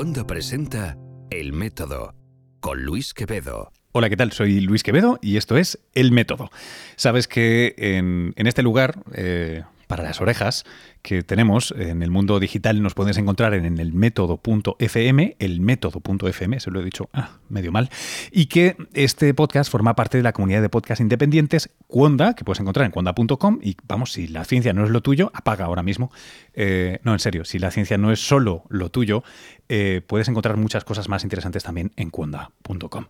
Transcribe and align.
Wanda 0.00 0.26
presenta 0.26 0.96
El 1.28 1.52
Método 1.52 2.14
con 2.60 2.84
Luis 2.84 3.12
Quevedo. 3.12 3.70
Hola, 3.92 4.08
¿qué 4.08 4.16
tal? 4.16 4.32
Soy 4.32 4.60
Luis 4.60 4.82
Quevedo 4.82 5.18
y 5.20 5.36
esto 5.36 5.58
es 5.58 5.78
El 5.92 6.10
Método. 6.10 6.48
Sabes 6.96 7.28
que 7.28 7.74
en, 7.76 8.32
este 8.34 8.62
lugar, 8.62 9.02
eh, 9.12 9.62
para 9.90 10.04
las 10.04 10.20
orejas, 10.20 10.64
que 11.02 11.24
tenemos 11.24 11.74
en 11.76 12.04
el 12.04 12.12
mundo 12.12 12.38
digital, 12.38 12.80
nos 12.80 12.94
puedes 12.94 13.18
encontrar 13.18 13.54
en 13.54 13.80
el 13.80 13.92
método.fm, 13.92 15.36
el 15.40 15.60
método.fm, 15.60 16.60
se 16.60 16.70
lo 16.70 16.80
he 16.80 16.84
dicho 16.84 17.10
ah, 17.12 17.38
medio 17.48 17.72
mal, 17.72 17.90
y 18.30 18.46
que 18.46 18.76
este 18.94 19.34
podcast 19.34 19.68
forma 19.68 19.96
parte 19.96 20.16
de 20.16 20.22
la 20.22 20.32
comunidad 20.32 20.62
de 20.62 20.68
podcast 20.68 21.00
independientes 21.00 21.70
Cuonda, 21.88 22.34
que 22.34 22.44
puedes 22.44 22.60
encontrar 22.60 22.86
en 22.86 22.92
cuonda.com. 22.92 23.58
Y 23.62 23.76
vamos, 23.88 24.12
si 24.12 24.28
la 24.28 24.44
ciencia 24.44 24.72
no 24.72 24.84
es 24.84 24.90
lo 24.90 25.00
tuyo, 25.00 25.32
apaga 25.34 25.64
ahora 25.64 25.82
mismo. 25.82 26.12
Eh, 26.54 27.00
no, 27.02 27.12
en 27.12 27.18
serio, 27.18 27.44
si 27.44 27.58
la 27.58 27.72
ciencia 27.72 27.98
no 27.98 28.12
es 28.12 28.20
solo 28.20 28.62
lo 28.68 28.90
tuyo, 28.90 29.24
eh, 29.68 30.02
puedes 30.06 30.28
encontrar 30.28 30.56
muchas 30.56 30.84
cosas 30.84 31.08
más 31.08 31.24
interesantes 31.24 31.64
también 31.64 31.90
en 31.96 32.10
cuonda.com. 32.10 33.06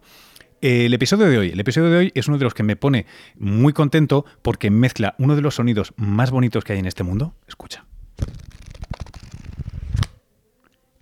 El 0.63 0.93
episodio 0.93 1.27
de 1.31 1.39
hoy, 1.39 1.51
el 1.53 1.61
episodio 1.61 1.89
de 1.89 1.97
hoy 1.97 2.13
es 2.15 2.29
uno 2.29 2.37
de 2.37 2.45
los 2.45 2.53
que 2.53 2.63
me 2.63 2.77
pone 2.77 3.07
muy 3.37 3.73
contento 3.73 4.27
porque 4.43 4.71
mezcla 4.71 5.15
uno 5.19 5.35
de 5.35 5.41
los 5.41 5.55
sonidos 5.55 5.95
más 5.97 6.31
bonitos 6.31 6.65
que 6.65 6.75
hay 6.75 6.79
en 6.79 6.85
este 6.85 7.03
mundo. 7.03 7.35
Escucha. 7.49 7.87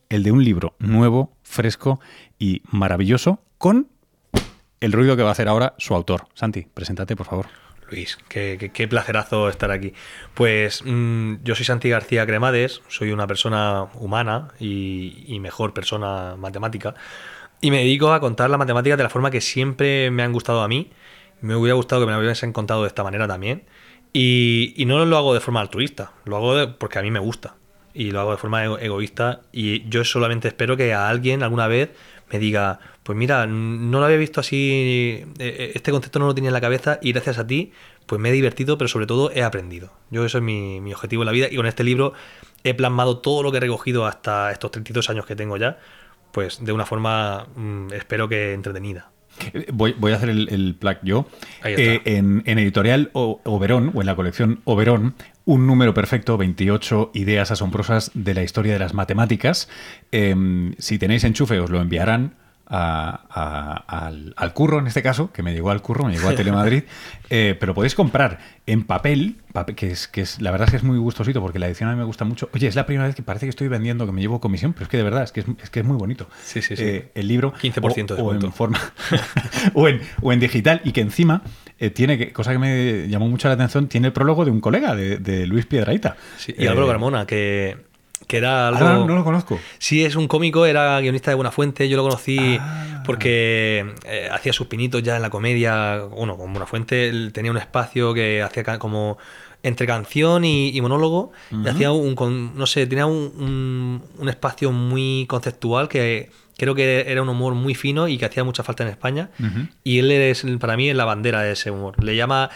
El 0.09 0.23
de 0.23 0.31
un 0.31 0.45
libro 0.45 0.77
nuevo, 0.79 1.37
fresco 1.43 1.99
y 2.39 2.63
maravilloso 2.71 3.43
con 3.59 3.89
el 4.79 4.93
ruido 4.93 5.17
que 5.17 5.25
va 5.25 5.31
a 5.31 5.33
hacer 5.33 5.49
ahora 5.49 5.75
su 5.79 5.93
autor. 5.93 6.29
Santi, 6.35 6.69
preséntate, 6.73 7.17
por 7.17 7.27
favor. 7.27 7.47
Luis, 7.91 8.17
qué, 8.29 8.87
placerazo 8.89 9.49
estar 9.49 9.73
aquí. 9.73 9.93
Pues 10.35 10.85
mm, 10.85 11.43
yo 11.43 11.57
soy 11.57 11.65
Santi 11.65 11.89
García 11.89 12.27
Cremades, 12.27 12.83
soy 12.87 13.11
una 13.11 13.27
persona 13.27 13.89
humana 13.95 14.49
y 14.61 15.37
mejor 15.41 15.75
persona 15.75 16.37
matemática. 16.37 16.95
Y 17.61 17.71
me 17.71 17.79
dedico 17.79 18.13
a 18.13 18.21
contar 18.21 18.51
las 18.51 18.59
matemáticas 18.59 18.97
de 18.97 19.03
la 19.05 19.11
forma 19.11 19.31
que 19.31 19.41
siempre 19.41 20.11
me 20.11 20.23
han 20.23 20.33
gustado 20.33 20.63
a 20.63 20.69
mí. 20.69 20.91
Me 21.41 21.57
hubiera 21.57 21.75
gustado 21.75 22.03
que 22.03 22.07
me 22.07 22.13
lo 22.13 22.21
hubiesen 22.21 22.53
contado 22.53 22.83
de 22.83 22.89
esta 22.89 23.03
manera 23.03 23.27
también. 23.27 23.65
Y, 24.13 24.75
no 24.87 25.05
lo 25.05 25.17
hago 25.17 25.35
de 25.35 25.41
forma 25.41 25.61
altruista, 25.61 26.13
lo 26.25 26.37
hago 26.37 26.57
de- 26.57 26.69
porque 26.69 26.99
a 26.99 27.03
mí 27.03 27.11
me 27.11 27.19
gusta. 27.19 27.57
Y 27.95 28.11
lo 28.11 28.21
hago 28.21 28.31
de 28.33 28.37
forma 28.37 28.65
ego- 28.65 28.79
egoísta. 28.79 29.43
Y 29.53 29.89
yo 29.89 30.05
solamente 30.05 30.49
espero 30.49 30.77
que 30.77 30.95
a 30.95 31.09
alguien 31.09 31.43
alguna 31.43 31.67
vez 31.67 31.91
me 32.31 32.39
diga, 32.39 32.79
pues 33.03 33.17
mira, 33.19 33.47
no 33.47 33.99
lo 34.01 34.05
había 34.05 34.19
visto 34.19 34.41
así, 34.41 35.25
eh, 35.39 35.73
este 35.75 35.91
concepto 35.91 36.19
no 36.19 36.27
lo 36.27 36.35
tenía 36.35 36.49
en 36.49 36.55
la 36.55 36.61
cabeza 36.61 36.99
y 37.03 37.13
gracias 37.13 37.39
a 37.39 37.47
ti, 37.47 37.73
pues 38.07 38.21
me 38.21 38.29
he 38.29 38.33
divertido, 38.33 38.77
pero 38.79 38.89
sobre 38.89 39.07
todo 39.07 39.31
he 39.33 39.43
aprendido. 39.43 39.93
Yo 40.11 40.25
eso 40.25 40.39
es 40.39 40.45
mi, 40.45 40.81
mi 40.81 40.93
objetivo 40.93 41.23
en 41.23 41.27
la 41.27 41.33
vida 41.33 41.49
y 41.51 41.57
con 41.57 41.67
este 41.67 41.85
libro 41.85 42.13
he 42.65 42.75
plasmado 42.75 43.19
todo 43.19 43.43
lo 43.43 43.51
que 43.51 43.57
he 43.59 43.61
recogido 43.61 44.07
hasta 44.07 44.51
estos 44.53 44.71
32 44.71 45.09
años 45.11 45.25
que 45.27 45.37
tengo 45.37 45.57
ya, 45.57 45.79
pues 46.39 46.65
de 46.65 46.71
una 46.73 46.87
forma, 46.87 47.49
mm, 47.57 47.93
espero 47.95 48.29
que 48.29 48.53
entretenida. 48.53 49.11
Eh, 49.53 49.67
Voy, 49.73 49.97
voy 49.99 50.13
a 50.13 50.15
hacer 50.15 50.29
el, 50.29 50.49
el 50.51 50.77
plug 50.77 50.99
yo. 51.03 51.27
Eh, 51.65 52.01
en, 52.05 52.45
en 52.47 52.59
editorial 52.61 53.11
O- 53.13 53.41
Oberón, 53.43 53.91
o 53.93 54.01
en 54.03 54.07
la 54.07 54.15
colección 54.15 54.61
Oberón, 54.63 55.17
un 55.45 55.67
número 55.67 55.95
perfecto, 55.95 56.37
28 56.39 57.11
ideas 57.15 57.51
asombrosas 57.51 58.13
de 58.15 58.35
la 58.35 58.45
historia 58.45 58.73
de 58.73 58.79
las 58.79 58.95
matemáticas. 58.95 59.69
Em, 60.13 60.75
si 60.79 60.97
tenéis 60.97 61.25
enchufe, 61.25 61.59
os 61.59 61.71
lo 61.71 61.81
enviarán. 61.81 62.35
A- 62.69 63.21
a- 63.31 64.07
al, 64.07 64.35
al 64.37 64.53
curro, 64.53 64.79
en 64.79 64.87
este 64.87 65.03
caso, 65.03 65.33
que 65.33 65.43
me 65.43 65.53
llegó 65.53 65.71
al 65.71 65.81
curro, 65.83 66.05
me 66.05 66.13
llegó 66.13 66.29
a 66.29 66.35
Telemadrid, 66.35 66.83
eh, 67.31 67.57
pero 67.59 67.75
podéis 67.75 67.95
comprar 67.95 68.39
en 68.67 68.85
papel, 68.85 69.37
papel, 69.53 69.75
que, 69.75 69.91
es, 69.91 70.07
que 70.09 70.21
es, 70.21 70.41
la 70.43 70.51
verdad 70.51 70.67
es 70.67 70.73
que 70.73 70.77
es 70.77 70.83
muy 70.83 70.99
gustosito 70.99 71.41
porque 71.41 71.59
la 71.59 71.67
edición 71.67 71.89
a 71.89 71.93
mí 71.93 71.99
me 71.99 72.05
gusta 72.05 72.25
mucho. 72.25 72.51
Oye, 72.53 72.67
es 72.67 72.75
la 72.75 72.85
primera 72.87 73.07
vez 73.07 73.15
que 73.15 73.23
parece 73.23 73.47
que 73.47 73.51
estoy 73.51 73.69
vendiendo, 73.69 74.05
que 74.07 74.13
me 74.13 74.21
llevo 74.21 74.41
comisión, 74.41 74.73
pero 74.75 74.85
es 74.85 74.89
que 74.91 74.97
de 74.99 75.03
verdad, 75.03 75.23
es 75.23 75.33
que 75.33 75.41
es, 75.41 75.47
es 75.63 75.71
que 75.71 75.81
es 75.81 75.87
muy 75.87 75.97
bonito. 75.97 76.29
Sí, 76.45 76.61
sí, 76.63 76.77
sí. 76.77 76.83
Eh, 76.85 77.11
el 77.15 77.27
libro 77.29 77.53
15% 77.55 78.15
de 78.17 78.23
o, 78.23 78.27
o 78.27 78.35
en 78.35 78.53
forma 78.53 78.79
o, 79.75 79.89
en, 79.89 80.01
o 80.21 80.33
en 80.33 80.41
digital 80.41 80.81
y 80.85 80.93
que 80.93 81.01
encima 81.01 81.43
eh, 81.79 81.91
tiene 81.91 82.19
que, 82.19 82.33
cosa 82.33 82.53
que 82.53 82.59
me 82.59 83.09
llamó 83.09 83.29
mucho 83.29 83.49
la 83.49 83.55
atención, 83.55 83.89
tiene 83.89 84.09
el 84.09 84.13
prólogo 84.13 84.45
de 84.45 84.51
un 84.51 84.61
colega 84.61 84.95
de, 84.95 85.17
de 85.19 85.47
Luis 85.47 85.65
Piedraíta. 85.67 86.17
Sí, 86.37 86.55
y 86.59 86.67
Álvaro 86.67 86.87
Carmona, 86.89 87.27
que, 87.27 87.77
que 88.27 88.37
era 88.37 88.69
algo... 88.69 88.81
ah, 88.87 88.93
no, 88.95 89.07
no 89.07 89.15
lo 89.15 89.25
conozco. 89.25 89.59
Sí, 89.79 90.05
es 90.05 90.17
un 90.17 90.29
cómico, 90.29 90.67
era 90.67 91.01
guionista 91.01 91.31
de 91.31 91.35
Buena 91.37 91.51
Fuente. 91.51 91.89
Yo 91.89 91.97
lo 91.97 92.03
conocí 92.03 92.59
Ah. 92.61 93.03
porque 93.07 93.95
eh, 94.05 94.29
hacía 94.31 94.53
sus 94.53 94.67
pinitos 94.67 95.03
ya 95.03 95.17
en 95.17 95.23
la 95.23 95.31
comedia. 95.31 96.01
Bueno, 96.03 96.37
con 96.37 96.53
Buena 96.53 96.67
Fuente 96.67 97.09
él 97.09 97.31
tenía 97.33 97.51
un 97.51 97.57
espacio 97.59 98.13
que 98.15 98.43
hacía 98.43 98.79
como 98.79 99.19
entre 99.63 99.87
canción 99.87 100.45
y, 100.45 100.69
y 100.77 100.81
monólogo. 100.81 101.33
Y 101.51 101.67
hacía 101.69 101.91
un, 101.93 102.15
con- 102.15 102.57
no 102.57 102.67
sé, 102.67 102.87
tenía 102.87 103.07
un, 103.07 103.33
un- 103.39 104.03
un 104.19 104.29
espacio 104.29 104.73
muy 104.73 105.27
conceptual 105.29 105.89
que 105.89 106.31
creo 106.57 106.75
que 106.75 107.05
era 107.09 107.23
un 107.23 107.29
humor 107.29 107.55
muy 107.55 107.75
fino 107.75 108.09
y 108.09 108.19
que 108.19 108.25
hacía 108.27 108.45
mucha 108.45 108.63
falta 108.63 108.83
en 108.83 108.91
España. 108.91 109.31
Y 109.85 110.01
él 110.01 110.11
es, 110.13 110.45
para 110.61 110.77
mí, 110.77 110.91
es 110.91 110.97
la 110.97 111.05
bandera 111.05 111.43
de 111.43 111.53
ese 111.53 111.71
humor. 111.71 112.03
Le 112.03 112.15
llama. 112.17 112.51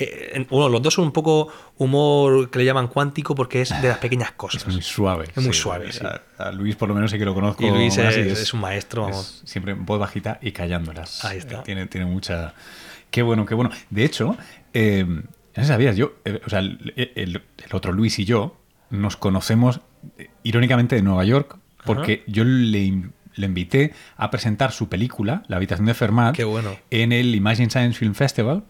Eh, 0.00 0.46
bueno, 0.50 0.68
los 0.68 0.80
dos 0.82 0.94
son 0.94 1.04
un 1.06 1.12
poco 1.12 1.48
humor 1.76 2.50
que 2.50 2.58
le 2.60 2.64
llaman 2.64 2.88
cuántico 2.88 3.34
porque 3.34 3.62
es 3.62 3.70
de 3.82 3.88
las 3.88 3.98
pequeñas 4.06 4.32
cosas. 4.32 4.66
Es 4.66 4.72
muy 4.72 4.82
suave. 4.82 5.26
Es 5.34 5.44
muy 5.44 5.54
suave, 5.54 5.92
sí. 5.92 6.00
A, 6.04 6.22
a 6.48 6.52
Luis 6.52 6.76
por 6.76 6.88
lo 6.88 6.94
menos 6.94 7.10
sí 7.10 7.18
que 7.18 7.24
lo 7.24 7.34
conozco. 7.34 7.64
Y 7.66 7.70
Luis 7.70 7.96
es, 7.98 8.54
un 8.54 8.60
maestro, 8.60 9.02
vamos. 9.02 9.42
es 9.44 9.50
siempre 9.50 9.72
en 9.72 9.84
voz 9.84 9.98
bajita 9.98 10.38
y 10.42 10.52
callándolas. 10.52 11.24
Ahí 11.24 11.38
está. 11.38 11.60
Eh, 11.60 11.62
Tiene, 11.64 11.86
tiene 11.86 12.06
mucha... 12.06 12.54
Qué 13.10 13.22
bueno, 13.22 13.46
qué 13.46 13.54
bueno. 13.54 13.70
De 13.90 14.04
hecho, 14.04 14.36
eh, 14.74 15.04
no 15.06 15.22
sé 15.54 15.62
si 15.62 15.66
sabías, 15.68 15.96
yo, 15.96 16.12
eh, 16.24 16.40
o 16.46 16.50
sea, 16.50 16.58
el, 16.58 16.92
el- 16.96 17.36
el 17.36 17.42
otro 17.72 17.90
Luis 17.92 18.18
y 18.18 18.24
yo 18.24 18.56
nos 18.90 19.16
conocemos 19.16 19.80
eh, 20.18 20.28
irónicamente 20.42 20.94
de 20.96 21.02
Nueva 21.02 21.24
York 21.24 21.56
porque 21.84 22.22
yo 22.26 22.44
le, 22.44 23.02
le 23.34 23.46
invité 23.46 23.94
a 24.18 24.30
presentar 24.30 24.72
su 24.72 24.88
película, 24.90 25.42
La 25.48 25.56
habitación 25.56 25.86
de 25.86 25.94
Fermat, 25.94 26.34
Qué 26.36 26.44
bueno. 26.44 26.76
en 26.90 27.12
el 27.12 27.34
Imagine 27.34 27.70
Science 27.70 27.98
Film 27.98 28.14
Festival, 28.14 28.64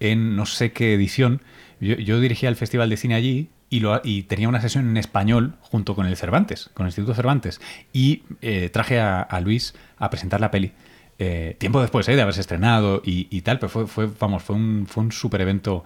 en 0.00 0.36
no 0.36 0.46
sé 0.46 0.72
qué 0.72 0.94
edición. 0.94 1.42
Yo, 1.80 2.20
dirigía 2.20 2.48
el 2.48 2.56
festival 2.56 2.88
de 2.88 2.96
cine 2.96 3.14
allí 3.14 3.50
y, 3.68 3.80
lo, 3.80 4.00
y 4.02 4.22
tenía 4.22 4.48
una 4.48 4.60
sesión 4.60 4.88
en 4.88 4.96
español 4.96 5.56
junto 5.60 5.94
con 5.94 6.06
el 6.06 6.16
Cervantes, 6.16 6.70
con 6.74 6.86
el 6.86 6.88
Instituto 6.88 7.14
Cervantes. 7.14 7.60
Y 7.92 8.22
eh, 8.40 8.70
traje 8.70 9.00
a, 9.00 9.40
Luis 9.42 9.74
a 9.98 10.10
presentar 10.10 10.40
la 10.40 10.50
peli. 10.50 10.72
eh, 11.18 11.56
tiempo 11.58 11.80
después 11.80 12.08
eh, 12.08 12.16
de 12.16 12.22
haberse 12.22 12.40
estrenado 12.40 13.02
y, 13.04 13.40
tal, 13.42 13.58
pero 13.58 13.68
fue, 13.68 13.86
fue, 13.86 14.08
vamos, 14.18 14.42
fue 14.42 14.56
un, 14.56 14.86
fue 14.86 15.04
un 15.04 15.12
super 15.12 15.40
evento 15.40 15.84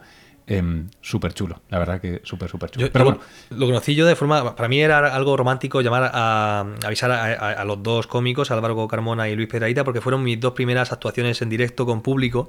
súper 1.01 1.33
chulo. 1.35 1.61
La 1.69 1.79
verdad 1.79 2.01
que 2.01 2.21
súper, 2.25 2.49
súper 2.51 2.71
chulo. 2.71 2.87
Yo- 2.87 2.93
pero 2.93 3.05
bueno, 3.05 3.21
lo, 3.51 3.57
lo 3.59 3.67
conocí 3.67 3.95
yo 3.95 4.07
de 4.07 4.17
forma. 4.17 4.57
Para 4.57 4.69
mí 4.69 4.81
era 4.81 5.15
algo 5.15 5.37
romántico 5.37 5.81
llamar 5.81 6.05
a, 6.13 6.61
a 6.61 6.61
avisar 6.87 7.11
a, 7.11 7.25
a- 7.25 7.53
a 7.53 7.65
los 7.65 7.83
dos 7.83 8.07
cómicos, 8.07 8.51
Álvaro 8.51 8.89
Carmona 8.89 9.29
y 9.29 9.37
Luis 9.37 9.49
Pedraíta, 9.49 9.85
porque 9.85 10.01
fueron 10.01 10.23
mis 10.23 10.41
dos 10.41 10.53
primeras 10.53 10.93
actuaciones 10.93 11.41
en 11.43 11.49
directo 11.51 11.87
con 11.87 12.03
público 12.03 12.49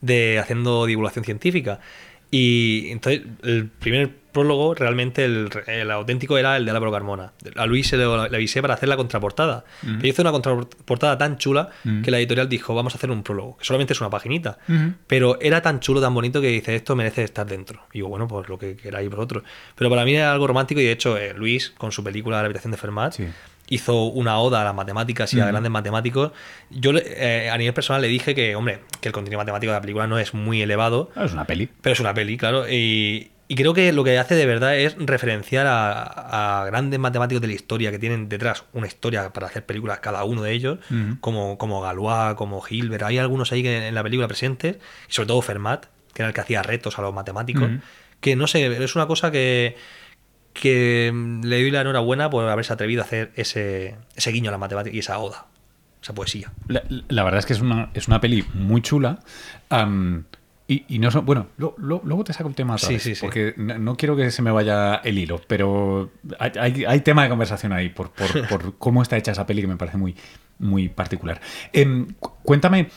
de 0.00 0.38
haciendo 0.38 0.86
divulgación 0.86 1.24
científica. 1.24 1.80
Y 2.34 2.88
entonces 2.90 3.22
el 3.42 3.68
primer 3.68 4.10
prólogo, 4.32 4.74
realmente 4.74 5.26
el, 5.26 5.50
el 5.66 5.90
auténtico 5.90 6.38
era 6.38 6.56
el 6.56 6.64
de 6.64 6.70
Álvaro 6.70 6.90
Carmona. 6.90 7.32
A 7.56 7.66
Luis 7.66 7.88
se 7.88 7.98
lo, 7.98 8.26
le 8.26 8.34
avisé 8.34 8.62
para 8.62 8.72
hacer 8.72 8.88
la 8.88 8.96
contraportada. 8.96 9.64
Pero 9.82 10.06
hizo 10.08 10.22
una 10.22 10.32
contraportada 10.32 11.18
tan 11.18 11.36
chula 11.36 11.68
que 12.02 12.10
la 12.10 12.18
editorial 12.18 12.48
dijo, 12.48 12.74
vamos 12.74 12.94
a 12.94 12.96
hacer 12.96 13.10
un 13.10 13.22
prólogo, 13.22 13.58
que 13.58 13.66
solamente 13.66 13.92
es 13.92 14.00
una 14.00 14.08
paginita. 14.08 14.56
Pero 15.06 15.38
era 15.42 15.60
tan 15.60 15.80
chulo, 15.80 16.00
tan 16.00 16.14
bonito 16.14 16.40
que 16.40 16.46
dice, 16.48 16.74
esto 16.74 16.96
merece 16.96 17.22
estar 17.24 17.46
dentro. 17.46 17.82
Y 17.92 17.98
digo, 17.98 18.08
bueno, 18.08 18.26
pues 18.26 18.48
lo 18.48 18.58
que 18.58 18.74
queráis 18.76 19.10
vosotros. 19.10 19.44
Pero 19.74 19.90
para 19.90 20.06
mí 20.06 20.14
era 20.14 20.32
algo 20.32 20.46
romántico 20.46 20.80
y 20.80 20.84
de 20.84 20.92
hecho 20.92 21.18
eh, 21.18 21.34
Luis, 21.36 21.74
con 21.76 21.92
su 21.92 22.02
película 22.02 22.38
La 22.38 22.46
habitación 22.46 22.70
de 22.70 22.78
Fermat, 22.78 23.12
Sí. 23.12 23.26
Hizo 23.72 24.04
una 24.04 24.38
oda 24.38 24.60
a 24.60 24.64
las 24.64 24.74
matemáticas 24.74 25.32
y 25.32 25.40
a 25.40 25.46
grandes 25.46 25.72
matemáticos. 25.72 26.32
Yo 26.68 26.92
eh, 26.94 27.48
a 27.50 27.56
nivel 27.56 27.72
personal 27.72 28.02
le 28.02 28.08
dije 28.08 28.34
que, 28.34 28.54
hombre, 28.54 28.80
que 29.00 29.08
el 29.08 29.12
contenido 29.14 29.38
matemático 29.38 29.72
de 29.72 29.76
la 29.78 29.80
película 29.80 30.06
no 30.06 30.18
es 30.18 30.34
muy 30.34 30.60
elevado, 30.60 31.10
ah, 31.16 31.24
es 31.24 31.32
una 31.32 31.44
peli. 31.46 31.68
pero 31.80 31.94
es 31.94 32.00
una 32.00 32.12
peli, 32.12 32.36
claro. 32.36 32.68
Y, 32.68 33.30
y 33.48 33.54
creo 33.54 33.72
que 33.72 33.90
lo 33.92 34.04
que 34.04 34.18
hace 34.18 34.34
de 34.34 34.44
verdad 34.44 34.76
es 34.76 34.94
referenciar 34.98 35.66
a, 35.66 36.60
a 36.60 36.66
grandes 36.66 37.00
matemáticos 37.00 37.40
de 37.40 37.48
la 37.48 37.54
historia 37.54 37.90
que 37.90 37.98
tienen 37.98 38.28
detrás 38.28 38.64
una 38.74 38.86
historia 38.86 39.32
para 39.32 39.46
hacer 39.46 39.64
películas 39.64 40.00
cada 40.00 40.22
uno 40.24 40.42
de 40.42 40.52
ellos, 40.52 40.78
como, 41.20 41.56
como 41.56 41.80
Galois, 41.80 42.34
como 42.36 42.62
Hilbert. 42.68 43.04
Hay 43.04 43.16
algunos 43.18 43.52
ahí 43.52 43.62
que 43.62 43.88
en 43.88 43.94
la 43.94 44.02
película 44.02 44.28
presentes, 44.28 44.76
y 45.08 45.12
sobre 45.12 45.28
todo 45.28 45.40
Fermat, 45.40 45.86
que 46.12 46.22
era 46.22 46.28
el 46.28 46.34
que 46.34 46.42
hacía 46.42 46.62
retos 46.62 46.98
a 46.98 47.02
los 47.02 47.14
matemáticos. 47.14 47.70
Que 48.20 48.36
no 48.36 48.46
sé, 48.46 48.84
es 48.84 48.94
una 48.94 49.06
cosa 49.06 49.32
que, 49.32 49.76
que 50.52 51.10
mm, 51.12 51.44
le 51.44 51.60
doy 51.62 51.70
la 51.70 51.80
enhorabuena 51.82 52.30
por 52.30 52.48
haberse 52.48 52.72
atrevido 52.72 53.02
a 53.02 53.04
hacer 53.04 53.32
ese, 53.36 53.96
ese 54.16 54.30
guiño 54.32 54.50
a 54.50 54.52
la 54.52 54.58
matemática 54.58 54.94
y 54.94 54.98
esa 55.00 55.18
oda, 55.18 55.46
esa 56.02 56.14
poesía. 56.14 56.52
La, 56.68 56.82
la 57.08 57.24
verdad 57.24 57.38
es 57.40 57.46
que 57.46 57.52
es 57.52 57.60
una, 57.60 57.90
es 57.94 58.08
una 58.08 58.20
peli 58.20 58.44
muy 58.54 58.82
chula. 58.82 59.20
y, 60.68 60.84
y 60.88 60.98
no 60.98 61.10
son. 61.10 61.26
Bueno, 61.26 61.48
lo- 61.58 61.74
lo- 61.78 62.00
luego 62.04 62.24
te 62.24 62.32
saco 62.32 62.48
el 62.48 62.54
tema 62.54 62.74
otra 62.74 62.88
Sí, 62.88 62.94
vez, 62.94 63.02
sí, 63.02 63.14
sí. 63.14 63.20
Porque 63.20 63.54
no, 63.56 63.78
no 63.78 63.96
quiero 63.96 64.16
que 64.16 64.30
se 64.30 64.42
me 64.42 64.50
vaya 64.50 64.96
el 64.96 65.18
hilo, 65.18 65.40
pero 65.46 66.10
hay, 66.38 66.52
hay- 66.58 66.84
hay 66.86 67.00
tema 67.00 67.24
de 67.24 67.28
conversación 67.28 67.72
ahí 67.72 67.88
por, 67.90 68.10
por- 68.12 68.46
por 68.48 68.78
cómo 68.78 69.02
está 69.02 69.16
hecha 69.16 69.32
esa 69.32 69.46
peli 69.46 69.60
que 69.62 69.68
me 69.68 69.76
parece 69.76 69.96
muy, 69.98 70.14
muy 70.58 70.88
particular. 70.88 71.40
Em, 71.72 72.06
cu- 72.20 72.32
cuéntame. 72.42 72.88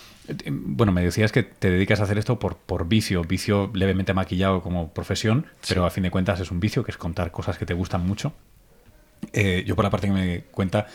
Bueno, 0.48 0.92
me 0.92 1.04
decías 1.04 1.32
que 1.32 1.44
te 1.44 1.70
dedicas 1.70 2.00
a 2.00 2.04
hacer 2.04 2.18
esto 2.18 2.40
por, 2.40 2.58
por 2.58 2.88
vicio, 2.88 3.24
vicio 3.24 3.70
levemente 3.74 4.14
maquillado 4.14 4.62
como 4.62 4.94
profesión, 4.94 5.46
pero 5.68 5.86
a 5.86 5.92
fin 5.92 6.04
de 6.04 6.12
cuentas 6.12 6.40
es 6.40 6.52
un 6.52 6.60
vicio 6.60 6.84
que 6.84 6.92
es 6.92 6.98
contar 6.98 7.32
cosas 7.32 7.58
que 7.58 7.66
te 7.66 7.74
gustan 7.74 8.06
mucho. 8.06 8.34
Eh, 9.34 9.64
yo 9.66 9.76
por 9.76 9.84
la 9.84 9.92
parte 9.92 10.08
que 10.08 10.14
me 10.14 10.42
cuenta, 10.52 10.88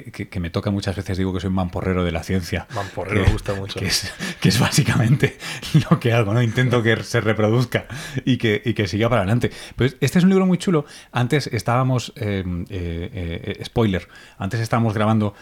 que, 0.00 0.40
me 0.40 0.50
toca 0.50 0.70
muchas 0.70 0.96
veces, 0.96 1.18
digo 1.18 1.32
que 1.34 1.40
soy 1.40 1.48
un 1.48 1.54
mamporrero 1.54 2.04
de 2.04 2.12
la 2.12 2.22
ciencia. 2.22 2.66
Mamporrero 2.74 3.26
me 3.26 3.32
gusta 3.32 3.54
mucho. 3.54 3.78
Que 3.78 3.86
es, 3.86 4.58
básicamente 4.58 5.36
lo 5.90 6.00
que 6.00 6.12
hago, 6.12 6.32
¿no? 6.32 6.42
Intento 6.42 6.82
que 6.82 7.02
se 7.02 7.20
reproduzca 7.20 7.86
y 8.24 8.38
que, 8.38 8.62
y 8.64 8.74
que 8.74 8.88
siga 8.88 9.08
para 9.08 9.22
adelante. 9.22 9.50
Pues 9.76 9.96
este 10.00 10.18
es 10.18 10.24
un 10.24 10.30
libro 10.30 10.46
muy 10.46 10.58
chulo. 10.58 10.86
Antes 11.12 11.46
estábamos, 11.48 12.12
eh, 12.16 12.42
eh, 12.70 13.54
eh, 13.58 13.64
spoiler, 13.64 14.08
antes 14.38 14.60
estábamos 14.60 14.94
grabando 14.94 15.34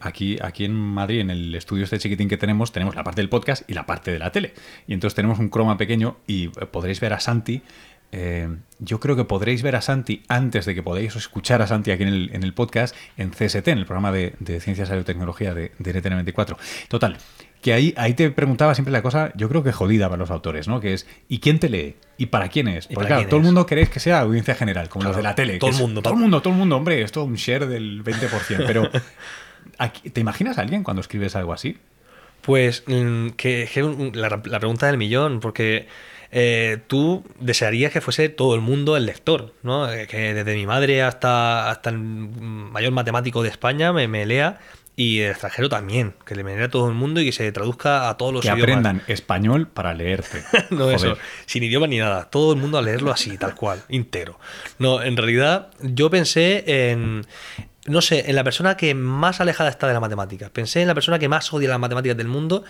aquí, 0.00 0.36
aquí 0.42 0.66
en 0.66 0.74
Madrid, 0.74 1.20
en 1.20 1.30
el 1.30 1.54
estudio 1.54 1.84
este 1.84 1.98
chiquitín 1.98 2.28
que 2.28 2.36
tenemos, 2.36 2.70
tenemos 2.70 2.94
la 2.94 3.02
parte 3.02 3.22
del 3.22 3.30
podcast 3.30 3.68
y 3.68 3.72
la 3.72 3.86
parte 3.86 4.10
de 4.10 4.18
la 4.18 4.30
tele. 4.30 4.52
Y 4.86 4.92
entonces 4.92 5.14
tenemos 5.14 5.38
un 5.38 5.48
croma 5.48 5.78
pequeño 5.78 6.18
y 6.26 6.48
podréis 6.48 7.00
ver 7.00 7.14
a 7.14 7.20
Santi 7.20 7.62
eh, 8.12 8.48
yo 8.78 9.00
creo 9.00 9.16
que 9.16 9.24
podréis 9.24 9.62
ver 9.62 9.76
a 9.76 9.80
Santi 9.80 10.22
antes 10.28 10.64
de 10.66 10.74
que 10.74 10.82
podáis 10.82 11.14
escuchar 11.16 11.62
a 11.62 11.66
Santi 11.66 11.90
aquí 11.90 12.04
en 12.04 12.42
el, 12.42 12.54
podcast, 12.54 12.94
en 13.16 13.30
CST, 13.30 13.68
en 13.68 13.78
el 13.78 13.86
programa 13.86 14.12
de, 14.12 14.34
Ciencias 14.60 14.90
y 14.90 15.02
Tecnología 15.04 15.54
de, 15.54 15.72
de 15.78 16.02
NTN24. 16.02 16.56
Total, 16.88 17.18
que 17.60 17.72
ahí, 17.72 17.92
ahí 17.96 18.14
te 18.14 18.30
preguntaba 18.30 18.74
siempre 18.74 18.92
la 18.92 19.02
cosa, 19.02 19.32
yo 19.34 19.48
creo 19.48 19.64
que 19.64 19.72
jodida 19.72 20.08
para 20.08 20.18
los 20.18 20.30
autores, 20.30 20.68
¿no? 20.68 20.80
Que 20.80 20.94
es, 20.94 21.06
¿y 21.28 21.40
quién 21.40 21.58
te 21.58 21.68
lee? 21.68 21.96
¿Y 22.16 22.26
para 22.26 22.48
quién 22.48 22.68
es? 22.68 22.86
Porque 22.86 23.08
claro, 23.08 23.26
todo 23.26 23.38
el 23.38 23.46
mundo 23.46 23.66
queréis 23.66 23.88
que 23.88 24.00
sea 24.00 24.20
audiencia 24.20 24.54
general, 24.54 24.88
como 24.88 25.04
los 25.04 25.16
de 25.16 25.22
la 25.22 25.34
tele. 25.34 25.58
Todo 25.58 25.70
el 25.70 25.76
mundo. 25.76 26.02
todo 26.02 26.14
el 26.14 26.20
mundo, 26.20 26.40
todo 26.40 26.52
el 26.52 26.58
mundo, 26.58 26.76
hombre, 26.76 27.02
esto 27.02 27.22
es 27.22 27.28
un 27.28 27.34
share 27.34 27.66
del 27.66 28.04
20%. 28.04 28.64
Pero, 28.66 28.88
¿te 30.12 30.20
imaginas 30.20 30.58
a 30.58 30.62
alguien 30.62 30.84
cuando 30.84 31.00
escribes 31.00 31.34
algo 31.34 31.52
así? 31.52 31.76
Pues 32.42 32.84
mm, 32.86 33.30
que, 33.30 33.68
la, 34.14 34.40
la 34.44 34.60
pregunta 34.60 34.86
del 34.86 34.96
millón, 34.96 35.40
porque 35.40 35.88
eh, 36.30 36.78
tú 36.86 37.24
desearías 37.40 37.92
que 37.92 38.00
fuese 38.00 38.28
todo 38.28 38.54
el 38.54 38.60
mundo 38.60 38.96
el 38.96 39.06
lector, 39.06 39.54
¿no? 39.62 39.90
Eh, 39.90 40.06
que 40.06 40.34
desde 40.34 40.54
mi 40.54 40.66
madre 40.66 41.02
hasta, 41.02 41.70
hasta 41.70 41.90
el 41.90 41.98
mayor 41.98 42.92
matemático 42.92 43.42
de 43.42 43.48
España 43.48 43.92
me, 43.92 44.08
me 44.08 44.26
lea 44.26 44.58
y 44.98 45.20
el 45.20 45.30
extranjero 45.30 45.68
también, 45.68 46.14
que 46.26 46.34
le 46.34 46.42
lea 46.42 46.64
a 46.64 46.68
todo 46.68 46.88
el 46.88 46.94
mundo 46.94 47.20
y 47.20 47.24
que 47.24 47.30
se 47.30 47.52
traduzca 47.52 48.08
a 48.08 48.16
todos 48.16 48.32
los 48.32 48.42
que 48.42 48.48
idiomas. 48.48 48.66
Que 48.66 48.72
aprendan 48.72 49.02
español 49.06 49.68
para 49.68 49.94
leerte. 49.94 50.42
no 50.70 50.90
eso, 50.90 51.16
sin 51.46 51.62
idioma 51.62 51.86
ni 51.86 51.98
nada, 51.98 52.28
todo 52.28 52.52
el 52.52 52.58
mundo 52.58 52.78
a 52.78 52.82
leerlo 52.82 53.12
así, 53.12 53.38
tal 53.38 53.54
cual, 53.54 53.80
entero. 53.88 54.40
No, 54.80 55.00
en 55.00 55.16
realidad 55.16 55.70
yo 55.80 56.10
pensé 56.10 56.90
en, 56.90 57.24
no 57.86 58.02
sé, 58.02 58.28
en 58.28 58.34
la 58.34 58.42
persona 58.42 58.76
que 58.76 58.92
más 58.96 59.40
alejada 59.40 59.70
está 59.70 59.86
de 59.86 59.92
la 59.92 60.00
matemática. 60.00 60.50
Pensé 60.50 60.82
en 60.82 60.88
la 60.88 60.94
persona 60.94 61.20
que 61.20 61.28
más 61.28 61.52
odia 61.52 61.68
las 61.68 61.78
matemáticas 61.78 62.16
del 62.16 62.26
mundo 62.26 62.64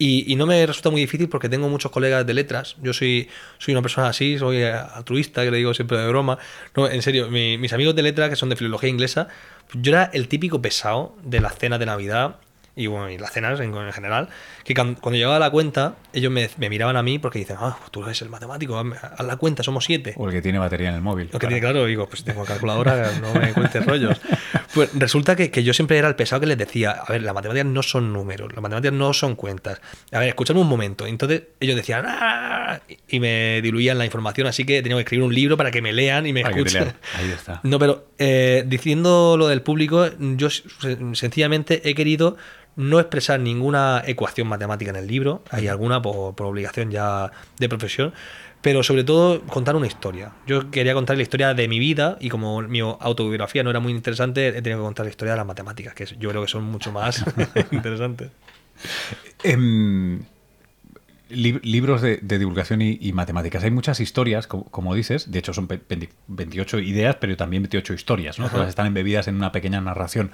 y, 0.00 0.36
no 0.36 0.46
me 0.46 0.64
resulta 0.64 0.90
muy 0.90 1.00
difícil 1.00 1.28
porque 1.28 1.48
tengo 1.48 1.68
muchos 1.68 1.90
colegas 1.90 2.24
de 2.24 2.32
letras. 2.32 2.76
Yo 2.80 2.92
soy, 2.92 3.28
soy 3.58 3.74
una 3.74 3.82
persona 3.82 4.08
así, 4.08 4.38
soy 4.38 4.62
altruista, 4.62 5.42
que 5.42 5.50
le 5.50 5.56
digo 5.56 5.74
siempre 5.74 5.98
de 5.98 6.06
broma. 6.06 6.38
No, 6.76 6.88
en 6.88 7.02
serio, 7.02 7.28
mis 7.30 7.72
amigos 7.72 7.96
de 7.96 8.02
letras, 8.02 8.30
que 8.30 8.36
son 8.36 8.48
de 8.48 8.54
filología 8.54 8.88
inglesa, 8.88 9.26
yo 9.74 9.92
era 9.92 10.04
el 10.12 10.28
típico 10.28 10.62
pesado 10.62 11.16
de 11.24 11.40
las 11.40 11.58
cenas 11.58 11.80
de 11.80 11.86
Navidad 11.86 12.36
y 12.78 12.86
bueno, 12.86 13.10
y 13.10 13.18
las 13.18 13.32
cenas 13.32 13.58
en, 13.58 13.74
general, 13.92 14.28
que 14.62 14.72
cuando, 14.72 15.10
llegaba 15.10 15.40
la 15.40 15.50
cuenta, 15.50 15.96
ellos 16.12 16.30
me, 16.30 16.48
miraban 16.70 16.96
a 16.96 17.02
mí 17.02 17.18
porque 17.18 17.40
dicen, 17.40 17.56
ah, 17.58 17.76
tú 17.90 18.04
eres 18.04 18.22
el 18.22 18.28
matemático, 18.28 18.78
haz 18.78 19.26
la 19.26 19.36
cuenta, 19.36 19.64
somos 19.64 19.84
siete. 19.84 20.14
O 20.16 20.26
el 20.28 20.32
que 20.32 20.40
tiene 20.40 20.60
batería 20.60 20.90
en 20.90 20.94
el 20.94 21.00
móvil. 21.00 21.28
O 21.32 21.40
que 21.40 21.48
tiene, 21.48 21.60
claro, 21.60 21.86
digo, 21.86 22.08
pues 22.08 22.22
tengo 22.22 22.44
calculadora, 22.44 23.10
no 23.20 23.34
me 23.34 23.52
cuentes 23.52 23.84
rollos. 23.84 24.20
Pues 24.74 24.90
resulta 24.94 25.34
que, 25.34 25.50
que, 25.50 25.64
yo 25.64 25.72
siempre 25.72 25.96
era 25.96 26.08
el 26.08 26.14
pesado 26.14 26.40
que 26.40 26.46
les 26.46 26.58
decía, 26.58 26.90
a 26.90 27.10
ver, 27.10 27.22
las 27.22 27.34
matemáticas 27.34 27.66
no 27.66 27.82
son 27.82 28.12
números, 28.12 28.52
las 28.52 28.62
matemáticas 28.62 28.92
no 28.92 29.14
son 29.14 29.34
cuentas. 29.34 29.80
A 30.12 30.18
ver, 30.18 30.28
escuchadme 30.28 30.60
un 30.60 30.68
momento. 30.68 31.06
Entonces 31.06 31.44
ellos 31.58 31.74
decían, 31.74 32.04
¡ah! 32.06 32.80
Y 33.08 33.18
me 33.18 33.62
diluían 33.62 33.96
la 33.96 34.04
información, 34.04 34.46
así 34.46 34.64
que 34.64 34.82
tenía 34.82 34.96
que 34.96 35.02
escribir 35.02 35.24
un 35.24 35.34
libro 35.34 35.56
para 35.56 35.70
que 35.70 35.80
me 35.80 35.92
lean 35.94 36.26
y 36.26 36.34
me 36.34 36.42
escuchen. 36.42 36.92
Ahí 37.16 37.30
está. 37.30 37.60
No, 37.62 37.78
pero 37.78 38.08
eh, 38.18 38.62
diciendo 38.66 39.36
lo 39.38 39.48
del 39.48 39.62
público, 39.62 40.06
yo 40.18 40.48
sencillamente 40.50 41.88
he 41.88 41.94
querido 41.94 42.36
no 42.78 43.00
expresar 43.00 43.40
ninguna 43.40 44.04
ecuación 44.06 44.46
matemática 44.46 44.90
en 44.90 44.96
el 44.96 45.08
libro, 45.08 45.42
hay 45.50 45.66
alguna 45.66 46.00
por, 46.00 46.40
obligación 46.46 46.92
ya 46.92 47.32
de 47.58 47.68
profesión, 47.68 48.14
pero 48.62 48.84
sobre 48.84 49.02
todo 49.02 49.42
contar 49.42 49.74
una 49.74 49.88
historia. 49.88 50.30
Yo 50.46 50.70
quería 50.70 50.94
contar 50.94 51.16
la 51.16 51.24
historia 51.24 51.54
de 51.54 51.66
mi 51.66 51.80
vida 51.80 52.16
y 52.20 52.28
como 52.28 52.62
mi 52.62 52.78
autobiografía 52.78 53.64
no 53.64 53.70
era 53.70 53.80
muy 53.80 53.92
interesante, 53.92 54.46
he 54.48 54.62
tenido 54.62 54.78
que 54.78 54.84
contar 54.84 55.06
la 55.06 55.10
historia 55.10 55.32
de 55.32 55.38
las 55.38 55.46
matemáticas, 55.46 55.92
que 55.92 56.06
yo 56.06 56.30
creo 56.30 56.42
que 56.42 56.48
son 56.48 56.62
mucho 56.62 56.92
más 56.92 57.24
interesantes. 57.72 58.30
Em, 59.42 60.22
libros 61.30 62.00
de, 62.00 62.20
divulgación 62.22 62.80
y, 62.80 63.12
matemáticas. 63.12 63.64
Hay 63.64 63.72
muchas 63.72 63.98
historias, 63.98 64.46
como, 64.46 64.94
dices, 64.94 65.32
de 65.32 65.40
hecho 65.40 65.52
son 65.52 65.68
28 66.28 66.78
ideas, 66.78 67.16
pero 67.16 67.36
también 67.36 67.64
28 67.64 67.92
historias, 67.92 68.38
¿no? 68.38 68.48
Todas 68.48 68.68
están 68.68 68.86
embebidas 68.86 69.26
en 69.26 69.34
una 69.34 69.52
pequeña 69.52 69.80
narración. 69.80 70.30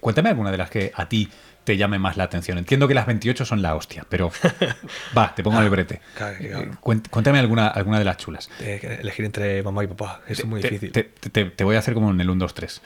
Cuéntame 0.00 0.28
alguna 0.28 0.50
de 0.50 0.58
las 0.58 0.70
que 0.70 0.92
a 0.94 1.08
ti 1.08 1.28
te 1.68 1.76
llame 1.76 1.98
más 1.98 2.16
la 2.16 2.24
atención. 2.24 2.56
Entiendo 2.56 2.88
que 2.88 2.94
las 2.94 3.06
28 3.06 3.44
son 3.44 3.60
la 3.60 3.74
hostia, 3.74 4.06
pero 4.08 4.32
va, 5.16 5.34
te 5.34 5.42
pongo 5.42 5.60
el 5.60 5.68
brete. 5.68 6.00
Eh, 6.40 6.70
cuéntame 6.80 7.40
alguna, 7.40 7.66
alguna 7.68 7.98
de 7.98 8.06
las 8.06 8.16
chulas. 8.16 8.48
elegir 8.58 9.26
entre 9.26 9.62
mamá 9.62 9.84
y 9.84 9.86
papá, 9.86 10.22
eso 10.26 10.44
es 10.44 10.48
muy 10.48 10.62
difícil. 10.62 10.90
Te, 10.92 11.64
voy 11.64 11.76
a 11.76 11.80
hacer 11.80 11.92
como 11.92 12.10
en 12.10 12.18
el 12.22 12.30
1, 12.30 12.42
2, 12.42 12.54
3. 12.54 12.82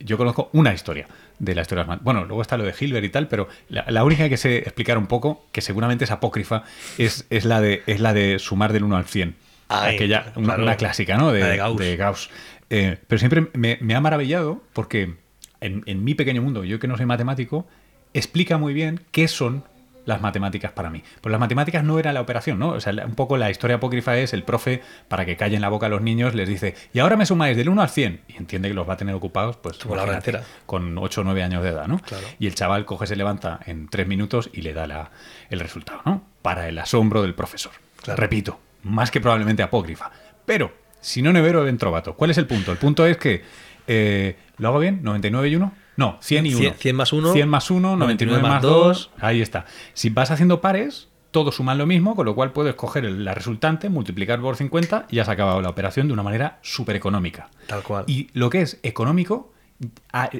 yo 0.00 0.18
conozco 0.18 0.50
una 0.54 0.74
historia 0.74 1.06
de 1.38 1.54
la 1.54 1.62
historia. 1.62 1.84
Bueno, 2.02 2.24
luego 2.24 2.42
está 2.42 2.56
lo 2.56 2.64
de 2.64 2.74
Hilbert 2.76 3.04
y 3.04 3.10
tal, 3.10 3.28
pero 3.28 3.46
la, 3.68 4.02
única 4.02 4.28
que 4.28 4.38
sé 4.38 4.56
explicar 4.58 4.98
un 4.98 5.06
poco, 5.06 5.46
que 5.52 5.60
seguramente 5.60 6.02
es 6.02 6.10
apócrifa, 6.10 6.64
es, 6.98 7.26
es, 7.30 7.44
la, 7.44 7.60
de, 7.60 7.84
es 7.86 8.00
la 8.00 8.12
de 8.12 8.40
sumar 8.40 8.72
del 8.72 8.82
1 8.82 8.96
al 8.96 9.04
100. 9.04 9.36
Aquella, 9.68 10.32
una, 10.34 10.76
clásica, 10.76 11.16
¿no? 11.16 11.30
De, 11.30 11.56
Gauss. 11.96 12.28
Eh, 12.70 12.98
pero 13.06 13.20
siempre 13.20 13.46
me, 13.52 13.94
ha 13.94 14.00
maravillado 14.00 14.64
porque 14.72 15.14
en, 15.60 15.84
en 15.86 16.02
mi 16.02 16.16
pequeño 16.16 16.42
mundo, 16.42 16.64
yo 16.64 16.80
que 16.80 16.88
no 16.88 16.96
soy 16.96 17.06
matemático, 17.06 17.68
explica 18.14 18.56
muy 18.56 18.72
bien 18.72 19.00
qué 19.10 19.28
son 19.28 19.64
las 20.06 20.20
matemáticas 20.20 20.72
para 20.72 20.90
mí. 20.90 21.02
Pues 21.20 21.30
las 21.30 21.40
matemáticas 21.40 21.84
no 21.84 21.98
era 21.98 22.12
la 22.12 22.20
operación, 22.20 22.58
¿no? 22.58 22.70
O 22.70 22.80
sea, 22.80 22.92
un 23.04 23.14
poco 23.14 23.36
la 23.36 23.50
historia 23.50 23.76
apócrifa 23.76 24.16
es 24.18 24.32
el 24.32 24.42
profe, 24.42 24.82
para 25.08 25.24
que 25.24 25.36
callen 25.36 25.60
la 25.60 25.68
boca 25.68 25.86
a 25.86 25.88
los 25.88 26.02
niños, 26.02 26.34
les 26.34 26.48
dice, 26.48 26.74
y 26.92 26.98
ahora 26.98 27.16
me 27.16 27.26
sumáis 27.26 27.56
del 27.56 27.68
1 27.68 27.82
al 27.82 27.88
100. 27.88 28.20
Y 28.28 28.36
entiende 28.36 28.68
que 28.68 28.74
los 28.74 28.88
va 28.88 28.94
a 28.94 28.96
tener 28.96 29.14
ocupados, 29.14 29.56
pues, 29.56 29.84
la 29.84 30.42
con 30.66 30.98
8 30.98 31.20
o 31.20 31.24
9 31.24 31.42
años 31.42 31.62
de 31.62 31.70
edad, 31.70 31.86
¿no? 31.86 32.00
Y 32.38 32.46
el 32.46 32.54
chaval 32.54 32.84
coge, 32.84 33.06
se 33.06 33.16
levanta 33.16 33.60
en 33.66 33.88
3 33.88 34.06
minutos 34.06 34.50
y 34.52 34.62
le 34.62 34.72
da 34.72 34.86
la, 34.86 35.10
el 35.50 35.60
resultado, 35.60 36.00
¿no? 36.04 36.22
Para 36.42 36.68
el 36.68 36.78
asombro 36.78 37.22
del 37.22 37.34
profesor. 37.34 37.72
Repito, 38.06 38.60
más 38.82 39.10
que 39.10 39.20
probablemente 39.20 39.62
apócrifa. 39.62 40.10
Pero, 40.44 40.72
si 41.00 41.22
no 41.22 41.32
nevero, 41.32 41.64
dentro 41.64 41.90
vato. 41.90 42.14
¿Cuál 42.14 42.30
es 42.30 42.38
el 42.38 42.46
punto? 42.46 42.72
El 42.72 42.78
punto 42.78 43.06
es 43.06 43.16
que, 43.16 43.42
eh, 43.86 44.36
¿lo 44.58 44.68
hago 44.68 44.78
bien? 44.78 45.02
¿99 45.02 45.50
y 45.50 45.56
1? 45.56 45.72
No, 45.96 46.18
100 46.20 46.46
y 46.46 46.54
1. 46.54 46.74
100, 46.78 46.96
más 46.96 47.12
1. 47.12 47.32
100 47.32 47.48
más 47.48 47.70
1, 47.70 47.96
99, 47.96 48.42
más 48.42 48.62
2. 48.62 49.10
Ahí 49.20 49.40
está. 49.40 49.66
Si 49.92 50.10
vas 50.10 50.30
haciendo 50.30 50.60
pares, 50.60 51.08
todos 51.30 51.56
suman 51.56 51.78
lo 51.78 51.86
mismo, 51.86 52.14
con 52.14 52.26
lo 52.26 52.34
cual 52.34 52.52
puedes 52.52 52.74
coger 52.74 53.04
la 53.04 53.34
resultante, 53.34 53.88
multiplicar 53.88 54.40
por 54.40 54.56
50 54.56 55.06
y 55.10 55.18
has 55.18 55.28
acabado 55.28 55.60
la 55.60 55.68
operación 55.68 56.06
de 56.06 56.12
una 56.12 56.22
manera 56.22 56.58
súper 56.62 56.96
económica. 56.96 57.48
Tal 57.66 57.82
cual. 57.82 58.04
Y 58.06 58.28
lo 58.34 58.50
que 58.50 58.62
es 58.62 58.78
económico 58.82 59.52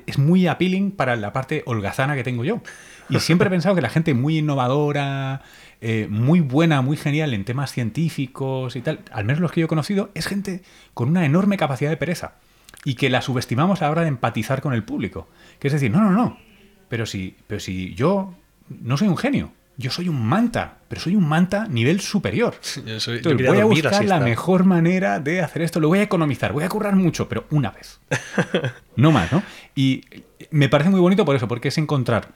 es 0.07 0.19
muy 0.19 0.47
appealing 0.47 0.93
para 0.93 1.17
la 1.17 1.33
parte 1.33 1.63
holgazana 1.67 2.15
que 2.15 2.23
tengo 2.23 2.45
yo. 2.45 2.61
Y 3.09 3.19
siempre 3.21 3.49
he 3.49 3.51
pensado 3.53 3.75
que 3.75 3.83
la 3.83 3.91
gente 3.91 4.15
muy 4.15 4.39
innovadora, 4.39 5.43
eh, 5.81 6.07
muy 6.09 6.41
buena, 6.41 6.81
muy 6.81 6.97
genial 6.97 7.35
en 7.35 7.45
temas 7.45 7.73
científicos 7.73 8.77
y 8.77 8.81
tal, 8.81 9.01
al 9.11 9.25
menos 9.25 9.41
los 9.41 9.53
que 9.53 9.61
yo 9.61 9.67
he 9.67 9.69
conocido, 9.69 10.11
es 10.15 10.27
gente 10.27 10.63
con 10.95 11.09
una 11.09 11.25
enorme 11.25 11.57
capacidad 11.57 11.91
de 11.91 11.97
pereza 11.97 12.35
y 12.85 12.95
que 12.95 13.11
la 13.11 13.23
subestimamos 13.23 13.83
a 13.83 13.87
la 13.87 13.91
hora 13.91 14.03
de 14.03 14.09
empatizar 14.09 14.61
con 14.61 14.75
el 14.75 14.85
público. 14.85 15.29
Que 15.59 15.69
es 15.69 15.73
decir, 15.73 15.91
no, 15.91 16.01
no, 16.01 16.11
no, 16.11 16.39
pero 16.89 17.07
si, 17.07 17.37
pero 17.47 17.61
si 17.61 17.95
yo 17.95 18.35
no 18.69 18.97
soy 18.97 19.09
un 19.09 19.17
genio, 19.17 19.53
yo 19.77 19.91
soy 19.91 20.09
un 20.09 20.25
manta, 20.25 20.79
pero 20.89 21.01
soy 21.01 21.17
un 21.17 21.27
manta 21.29 21.67
nivel 21.67 22.01
superior. 22.01 22.55
voy 23.25 23.59
a 23.59 23.65
buscar 23.65 24.05
la 24.05 24.21
mejor 24.21 24.65
manera 24.65 25.19
de 25.19 25.41
hacer 25.41 25.63
esto, 25.63 25.81
lo 25.81 25.89
voy 25.89 26.01
a 26.01 26.03
economizar, 26.03 26.53
voy 26.53 26.65
a 26.65 26.69
currar 26.69 26.95
mucho, 26.95 27.29
pero 27.29 27.47
una 27.51 27.71
vez. 27.71 28.01
no 28.97 29.11
más, 29.11 29.33
¿no? 29.33 29.43
Y 29.75 30.05
me 30.51 30.69
parece 30.69 30.91
muy 30.91 31.01
bonito 31.01 31.25
por 31.25 31.35
eso, 31.35 31.49
porque 31.49 31.69
es 31.69 31.79
encontrar 31.79 32.33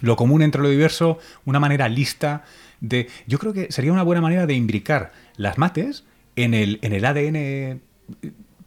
lo 0.00 0.16
común 0.16 0.42
entre 0.42 0.62
lo 0.62 0.70
diverso, 0.70 1.18
una 1.44 1.60
manera 1.60 1.88
lista 1.88 2.44
de... 2.80 3.08
Yo 3.26 3.38
creo 3.38 3.52
que 3.52 3.70
sería 3.70 3.92
una 3.92 4.02
buena 4.02 4.22
manera 4.22 4.46
de 4.46 4.54
imbricar 4.54 5.12
las 5.36 5.58
mates 5.58 6.04
en 6.36 6.54
el, 6.54 6.78
en 6.80 6.94
el 6.94 7.04
ADN 7.04 7.80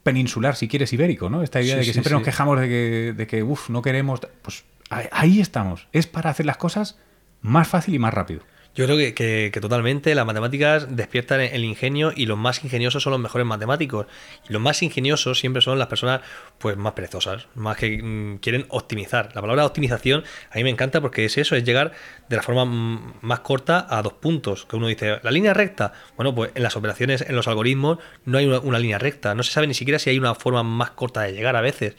peninsular, 0.06 0.56
si 0.56 0.68
quieres, 0.68 0.94
ibérico, 0.94 1.32
¿no? 1.32 1.42
Esta 1.42 1.64
idea 1.64 1.78
de 1.78 1.84
que 1.84 1.92
siempre 1.92 2.14
nos 2.14 2.22
quejamos 2.22 2.60
de 2.60 2.68
que, 2.68 3.14
de 3.18 3.26
que 3.26 3.42
uff, 3.42 3.72
no 3.72 3.82
queremos. 3.82 4.20
Pues 4.44 4.64
ahí 4.92 5.42
estamos. 5.42 5.88
Es 5.94 6.06
para 6.06 6.30
hacer 6.30 6.46
las 6.46 6.58
cosas 6.58 7.00
más 7.42 7.68
fácil 7.68 7.96
y 7.96 8.00
más 8.00 8.14
rápido. 8.14 8.42
Yo 8.76 8.84
creo 8.86 8.98
que, 8.98 9.14
que- 9.14 9.62
totalmente 9.62 10.14
las 10.16 10.26
matemáticas 10.26 10.94
despiertan 10.94 11.40
el 11.40 11.64
ingenio 11.64 12.12
y 12.14 12.26
los 12.26 12.38
más 12.38 12.62
ingeniosos 12.62 13.02
son 13.04 13.12
los 13.12 13.22
mejores 13.22 13.48
matemáticos. 13.48 14.06
Y 14.50 14.52
los 14.54 14.62
más 14.62 14.84
ingeniosos 14.84 15.40
siempre 15.40 15.62
son 15.62 15.80
las 15.80 15.88
personas 15.88 16.20
pues 16.58 16.76
más 16.76 16.92
perezosas, 16.92 17.48
más 17.56 17.78
que 17.78 18.02
mm, 18.04 18.38
quieren 18.40 18.66
optimizar. 18.68 19.30
La 19.34 19.40
palabra 19.40 19.66
optimización 19.66 20.26
a 20.52 20.56
mí 20.58 20.64
me 20.66 20.70
encanta 20.72 21.00
porque 21.00 21.24
es 21.24 21.38
eso, 21.38 21.56
es 21.56 21.64
llegar 21.64 21.94
de 22.28 22.36
la 22.36 22.42
forma 22.44 22.66
mm, 22.66 23.14
más 23.22 23.40
corta 23.40 23.88
a 23.90 24.02
dos 24.02 24.14
puntos. 24.14 24.66
Que 24.66 24.76
uno 24.76 24.88
dice, 24.88 25.20
la 25.24 25.32
línea 25.32 25.54
recta. 25.54 25.94
Bueno, 26.18 26.36
pues 26.36 26.52
en 26.54 26.62
las 26.62 26.76
operaciones, 26.76 27.22
en 27.22 27.36
los 27.38 27.48
algoritmos, 27.48 28.00
no 28.26 28.38
hay 28.40 28.46
una, 28.46 28.60
una 28.60 28.80
línea 28.80 28.98
recta. 29.00 29.36
No 29.36 29.44
se 29.44 29.54
sabe 29.54 29.68
ni 29.68 29.74
siquiera 29.74 30.00
si 30.00 30.10
hay 30.10 30.20
una 30.20 30.36
forma 30.36 30.64
más 30.64 30.92
corta 30.92 31.22
de 31.22 31.32
llegar 31.32 31.56
a 31.56 31.62
veces. 31.62 31.96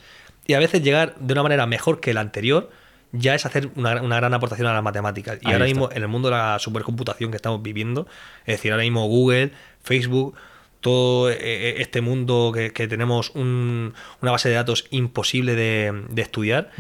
Y 0.47 0.52
a 0.52 0.59
veces 0.59 0.83
llegar 0.83 1.14
de 1.21 1.33
una 1.33 1.42
manera 1.42 1.64
mejor 1.66 2.00
que 2.00 2.12
la 2.12 2.21
anterior 2.21 2.71
ya 3.12 3.34
es 3.34 3.46
hacer 3.46 3.70
una, 3.76 4.00
una 4.02 4.16
gran 4.16 4.34
aportación 4.34 4.66
a 4.68 4.75
las 4.75 4.82
matemáticas. 4.82 5.38
Y 5.42 5.46
Ahí 5.48 5.52
ahora 5.54 5.66
está. 5.66 5.75
mismo, 5.80 5.88
en 5.92 6.02
el 6.02 6.08
mundo 6.08 6.28
de 6.28 6.36
la 6.36 6.58
supercomputación 6.58 7.30
que 7.30 7.36
estamos 7.36 7.62
viviendo, 7.62 8.06
es 8.44 8.54
decir, 8.58 8.72
ahora 8.72 8.84
mismo 8.84 9.06
Google, 9.06 9.52
Facebook, 9.82 10.34
todo 10.80 11.30
eh, 11.30 11.80
este 11.80 12.00
mundo 12.00 12.52
que, 12.54 12.72
que 12.72 12.86
tenemos 12.86 13.30
un- 13.34 13.94
una 14.22 14.32
base 14.32 14.48
de 14.48 14.54
datos 14.56 14.86
imposible 14.90 15.54
de, 15.54 16.04
de 16.10 16.22
estudiar, 16.22 16.70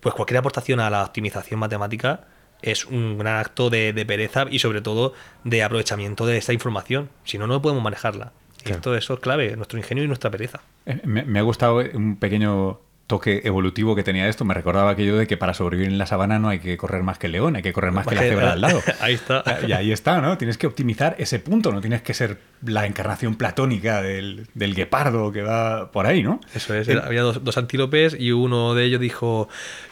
pues 0.00 0.14
cualquier 0.14 0.38
aportación 0.38 0.80
a 0.80 0.90
la 0.90 1.02
optimización 1.04 1.60
matemática 1.60 2.26
es 2.62 2.84
un 2.86 3.18
gran 3.18 3.36
acto 3.38 3.70
de, 3.70 3.92
de 3.92 4.04
pereza 4.06 4.46
y 4.50 4.58
sobre 4.58 4.80
todo 4.80 5.12
de 5.44 5.62
aprovechamiento 5.62 6.26
de 6.26 6.38
esta 6.38 6.52
información. 6.52 7.10
Si 7.24 7.38
no, 7.38 7.46
no 7.46 7.60
podemos 7.62 7.82
manejarla. 7.84 8.32
Y 8.60 8.64
Claro. 8.64 8.76
esto 8.76 8.96
eso 8.96 9.14
es 9.14 9.20
clave, 9.20 9.56
nuestro 9.56 9.78
ingenio 9.78 10.02
y 10.04 10.06
nuestra 10.06 10.30
pereza. 10.30 10.60
Eh, 10.86 11.00
Me, 11.04 11.22
me 11.24 11.38
ha 11.38 11.42
gustado 11.42 11.76
un 11.94 12.16
pequeño 12.16 12.80
toque 13.06 13.42
evolutivo 13.44 13.94
que 13.94 14.02
tenía 14.02 14.28
esto. 14.28 14.44
Me 14.44 14.54
recordaba 14.54 14.90
aquello 14.90 15.16
de 15.16 15.26
que 15.26 15.36
para 15.36 15.52
sobrevivir 15.54 15.90
en 15.92 15.98
la 15.98 16.06
sabana 16.06 16.38
no 16.38 16.48
hay 16.48 16.58
que 16.58 16.76
correr 16.78 17.02
más 17.02 17.18
que 17.18 17.26
el 17.26 17.32
león, 17.32 17.54
hay 17.56 17.62
que 17.62 17.72
correr 17.72 17.92
más 17.92 18.06
que 18.06 18.14
la 18.14 18.22
cebra 18.22 18.46
de 18.46 18.52
al 18.52 18.60
lado. 18.62 18.80
Ahí 19.00 19.14
está. 19.14 19.44
Y 19.66 19.72
ahí 19.72 19.92
está, 19.92 20.20
¿no? 20.20 20.38
Tienes 20.38 20.56
que 20.58 20.66
optimizar 20.66 21.14
ese 21.18 21.38
punto, 21.38 21.70
no 21.72 21.80
tienes 21.80 22.00
que 22.02 22.14
ser 22.14 22.38
la 22.64 22.86
encarnación 22.86 23.34
platónica 23.36 24.00
del, 24.00 24.46
del 24.54 24.74
guepardo 24.74 25.32
que 25.32 25.42
va 25.42 25.92
por 25.92 26.06
ahí, 26.06 26.22
¿no? 26.22 26.40
Eso 26.54 26.74
es, 26.74 26.88
había 26.88 27.20
dos, 27.20 27.44
dos 27.44 27.58
antílopes 27.58 28.16
y 28.18 28.32
uno 28.32 28.74
de 28.74 28.84
ellos 28.84 29.00
dijo, 29.00 29.48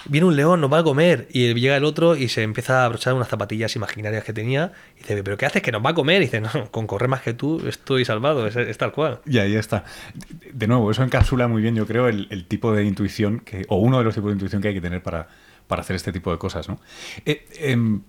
viene 0.07 0.27
un 0.27 0.37
león, 0.37 0.61
nos 0.63 0.73
va 0.73 0.79
a 0.79 0.83
comer. 0.83 1.29
Y 1.33 1.53
llega 1.55 1.77
el 1.77 1.85
otro 1.85 2.17
y 2.17 2.29
se 2.29 2.43
empieza 2.43 2.81
a 2.83 2.85
abrochar 2.87 3.13
unas 3.13 3.29
zapatillas 3.29 3.77
imaginarias 3.77 4.25
que 4.25 4.33
tenía. 4.33 4.73
Y 4.97 5.01
dice, 5.01 5.23
¿pero 5.23 5.37
qué 5.37 5.45
haces? 5.45 5.61
Que 5.63 5.71
nos 5.71 5.85
va 5.85 5.91
a 5.91 5.95
comer. 5.95 6.23
Y 6.23 6.25
dice, 6.27 6.41
no, 6.41 6.51
con 6.71 6.87
correr 6.87 7.09
más 7.09 7.21
que 7.21 7.35
tú 7.35 7.63
estoy 7.69 8.07
salvado, 8.07 8.47
es, 8.47 8.57
es 8.57 8.79
tal 8.79 8.93
cual. 8.93 9.21
Y 9.27 9.37
ahí 9.39 9.55
está. 9.55 9.85
De- 10.15 10.51
De 10.53 10.67
nuevo, 10.67 10.91
eso 10.91 11.03
encapsula 11.03 11.49
muy 11.49 11.61
bien, 11.61 11.75
yo 11.75 11.87
creo, 11.87 12.09
el, 12.09 12.27
el 12.31 12.47
tipo 12.47 12.73
de 12.73 12.85
intuición 12.85 13.03
que, 13.41 13.65
o 13.69 13.77
uno 13.77 13.99
de 13.99 14.05
los 14.05 14.15
tipos 14.15 14.29
de 14.31 14.35
intuición 14.35 14.63
que 14.63 14.69
hay 14.69 14.75
que 14.75 14.81
tener 14.81 15.03
para, 15.03 15.29
para 15.67 15.83
hacer 15.83 15.97
este 15.97 16.13
tipo 16.13 16.31
de 16.33 16.39
cosas, 16.39 16.69
¿no? 16.69 16.81
Eh, 17.27 17.47
em, 17.57 18.03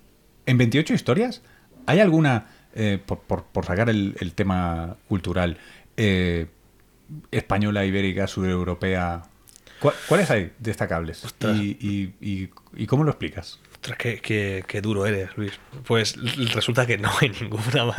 en 0.45 0.57
28 0.57 0.93
historias, 0.93 1.41
¿hay 1.85 1.99
alguna, 1.99 2.47
eh, 2.75 2.99
por, 3.05 3.19
por- 3.21 3.43
por 3.45 3.65
sacar 3.65 3.89
el, 3.89 4.15
el 4.19 4.33
tema 4.33 4.95
cultural, 5.07 5.57
eh, 5.97 6.47
española, 7.31 7.85
ibérica, 7.85 8.27
sudeuropea? 8.27 9.23
¿Cuál- 9.79 9.95
¿Cuáles 10.07 10.31
hay 10.31 10.51
destacables? 10.59 11.23
Y, 11.41 11.77
y- 11.79 12.13
y- 12.21 12.49
y 12.75 12.85
cómo 12.87 13.03
lo 13.03 13.11
explicas? 13.11 13.59
Ostras, 13.73 13.97
qué, 13.97 14.19
qué- 14.21 14.63
qué 14.67 14.81
duro 14.81 15.05
eres, 15.05 15.29
Luis. 15.35 15.59
Pues 15.85 16.15
resulta 16.53 16.85
que 16.87 16.97
no 16.97 17.09
hay 17.19 17.29
ninguna. 17.41 17.93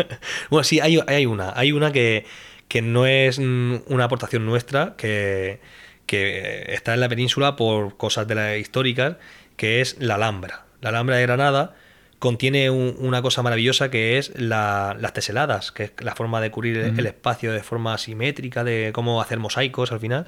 Bueno, 0.51 0.65
sí, 0.65 0.81
hay, 0.81 0.99
hay 1.07 1.27
una. 1.27 1.53
Hay 1.55 1.73
una 1.73 1.93
que, 1.93 2.25
que 2.69 2.81
no 2.81 3.07
es 3.07 3.39
mm, 3.39 3.75
una 3.89 4.05
aportación 4.05 4.47
nuestra, 4.47 4.95
que, 4.97 5.61
que 6.07 6.65
está 6.69 6.95
en 6.95 7.01
la 7.01 7.09
península 7.09 7.57
por 7.57 7.97
cosas 7.97 8.27
de 8.29 8.35
las 8.35 8.59
históricas, 8.59 9.17
que 9.57 9.81
es 9.81 9.97
la 10.01 10.17
Alhambra. 10.17 10.65
La 10.81 10.91
Alhambra 10.91 11.17
de 11.17 11.23
Granada 11.23 11.75
contiene 12.19 12.71
un- 12.71 12.97
una 12.99 13.23
cosa 13.23 13.43
maravillosa 13.43 13.91
que 13.91 14.19
es 14.19 14.33
la- 14.39 14.97
las 14.99 15.13
teseladas, 15.13 15.73
que 15.73 15.85
es 15.85 15.93
la 16.01 16.15
forma 16.15 16.41
de 16.41 16.51
cubrir 16.51 16.77
el- 16.79 16.99
el 16.99 17.07
espacio 17.07 17.53
de 17.53 17.63
forma 17.63 17.97
simétrica, 17.99 18.65
de 18.65 18.91
cómo 18.95 19.21
hacer 19.21 19.39
mosaicos 19.39 19.93
al 19.93 20.01
final. 20.01 20.27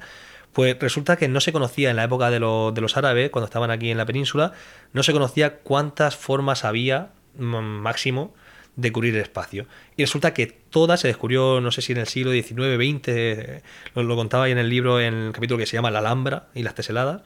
Pues 0.53 0.77
resulta 0.79 1.17
que 1.17 1.27
no 1.27 1.39
se 1.41 1.51
conocía 1.51 1.89
en 1.89 1.95
la 1.95 2.03
época 2.03 2.29
de, 2.29 2.39
los- 2.39 2.73
de 2.73 2.81
los 2.81 2.97
árabes, 2.97 3.29
cuando 3.29 3.45
estaban 3.45 3.69
aquí 3.71 3.91
en 3.91 3.97
la 3.97 4.05
península, 4.05 4.53
no 4.93 5.03
se 5.03 5.13
conocía 5.13 5.57
cuántas 5.57 6.15
formas 6.15 6.65
había 6.65 7.09
mm, 7.39 7.55
máximo 7.55 8.33
de 8.77 8.91
cubrir 8.91 9.15
el 9.15 9.21
espacio. 9.21 9.65
Y 9.97 10.03
resulta 10.03 10.33
que 10.33 10.47
todas 10.47 11.01
se 11.01 11.09
descubrió, 11.09 11.59
no 11.59 11.71
sé 11.71 11.81
si 11.81 11.91
en 11.91 11.97
el 11.97 12.07
siglo 12.07 12.31
XIX, 12.31 12.77
XX, 12.77 13.63
lo, 13.95 14.03
lo 14.03 14.15
contaba 14.15 14.45
ahí 14.45 14.53
en 14.53 14.59
el 14.59 14.69
libro, 14.69 15.01
en 15.01 15.13
el 15.13 15.31
capítulo 15.33 15.57
que 15.57 15.65
se 15.65 15.75
llama 15.75 15.91
La 15.91 15.99
Alhambra 15.99 16.47
y 16.53 16.63
las 16.63 16.75
teseladas, 16.75 17.23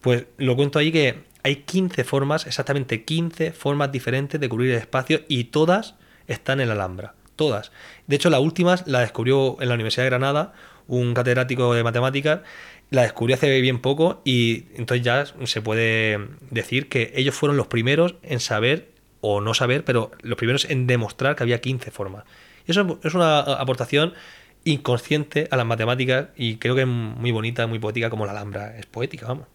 pues 0.00 0.26
lo 0.38 0.56
cuento 0.56 0.78
ahí 0.78 0.90
que 0.90 1.24
hay 1.42 1.56
15 1.56 2.04
formas, 2.04 2.46
exactamente 2.46 3.04
15 3.04 3.52
formas 3.52 3.90
diferentes 3.92 4.40
de 4.40 4.48
cubrir 4.48 4.70
el 4.70 4.78
espacio 4.78 5.22
y 5.28 5.44
todas 5.44 5.96
están 6.28 6.60
en 6.60 6.68
la 6.68 6.74
Alhambra. 6.74 7.14
Todas. 7.34 7.72
De 8.06 8.16
hecho, 8.16 8.30
las 8.30 8.40
últimas 8.40 8.86
la 8.86 9.00
descubrió 9.00 9.56
en 9.60 9.68
la 9.68 9.74
Universidad 9.74 10.04
de 10.04 10.10
Granada 10.10 10.52
un 10.86 11.14
catedrático 11.14 11.74
de 11.74 11.82
matemáticas, 11.82 12.40
la 12.90 13.02
descubrió 13.02 13.34
hace 13.34 13.60
bien 13.60 13.80
poco 13.80 14.20
y 14.24 14.66
entonces 14.74 15.04
ya 15.04 15.24
se 15.46 15.62
puede 15.62 16.28
decir 16.50 16.88
que 16.88 17.12
ellos 17.16 17.34
fueron 17.34 17.56
los 17.56 17.66
primeros 17.66 18.16
en 18.22 18.38
saber 18.38 18.91
o 19.22 19.40
no 19.40 19.54
saber, 19.54 19.84
pero 19.84 20.10
los 20.20 20.36
primeros 20.36 20.68
en 20.68 20.86
demostrar 20.86 21.36
que 21.36 21.44
había 21.44 21.62
15 21.62 21.90
formas. 21.90 22.24
Y 22.66 22.72
eso 22.72 22.98
es 23.02 23.14
una 23.14 23.38
aportación 23.38 24.12
inconsciente 24.64 25.48
a 25.50 25.56
las 25.56 25.64
matemáticas 25.64 26.28
y 26.36 26.56
creo 26.56 26.74
que 26.74 26.82
es 26.82 26.86
muy 26.86 27.30
bonita, 27.30 27.66
muy 27.66 27.78
poética 27.78 28.10
como 28.10 28.26
la 28.26 28.32
Alhambra. 28.32 28.76
Es 28.76 28.86
poética, 28.86 29.26
vamos. 29.26 29.46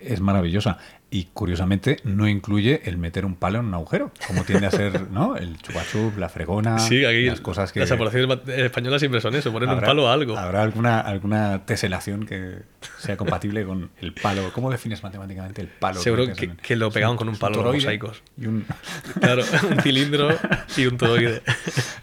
Es 0.00 0.20
maravillosa. 0.20 0.78
Y 1.10 1.24
curiosamente 1.34 1.98
no 2.04 2.26
incluye 2.28 2.82
el 2.84 2.96
meter 2.96 3.26
un 3.26 3.34
palo 3.34 3.58
en 3.58 3.66
un 3.66 3.74
agujero, 3.74 4.12
como 4.28 4.44
tiende 4.44 4.66
a 4.66 4.70
ser, 4.70 5.08
¿no? 5.10 5.36
El 5.36 5.58
chupachup, 5.58 6.16
la 6.16 6.28
fregona, 6.30 6.78
Sí, 6.78 7.04
aquí 7.04 7.26
las 7.26 7.40
cosas 7.40 7.70
que... 7.72 7.80
las 7.80 7.90
aportaciones 7.90 8.28
mat- 8.28 8.48
españolas 8.48 9.00
siempre 9.00 9.20
son 9.20 9.34
eso, 9.34 9.52
poner 9.52 9.68
un 9.68 9.80
palo 9.80 10.08
a 10.08 10.12
algo. 10.14 10.38
¿Habrá 10.38 10.62
alguna, 10.62 11.00
alguna 11.00 11.66
teselación 11.66 12.24
que 12.24 12.60
sea 12.98 13.16
compatible 13.18 13.64
con 13.64 13.90
el 14.00 14.14
palo? 14.14 14.52
¿Cómo 14.54 14.70
defines 14.70 15.02
matemáticamente 15.02 15.60
el 15.60 15.68
palo? 15.68 16.00
Seguro 16.00 16.32
que- 16.32 16.56
que 16.56 16.76
lo 16.76 16.90
pegaban 16.90 17.12
un- 17.14 17.18
con 17.18 17.28
un 17.28 17.36
palo 17.36 17.56
los 17.56 17.64
toroide 17.64 17.84
mosaicos. 17.84 18.22
Y 18.38 18.46
un... 18.46 18.64
Claro, 19.20 19.42
un 19.70 19.80
cilindro 19.82 20.28
y 20.76 20.86
un 20.86 20.96
toroide. 20.96 21.42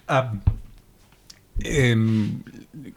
Ah, 0.08 0.34
em, 1.62 2.42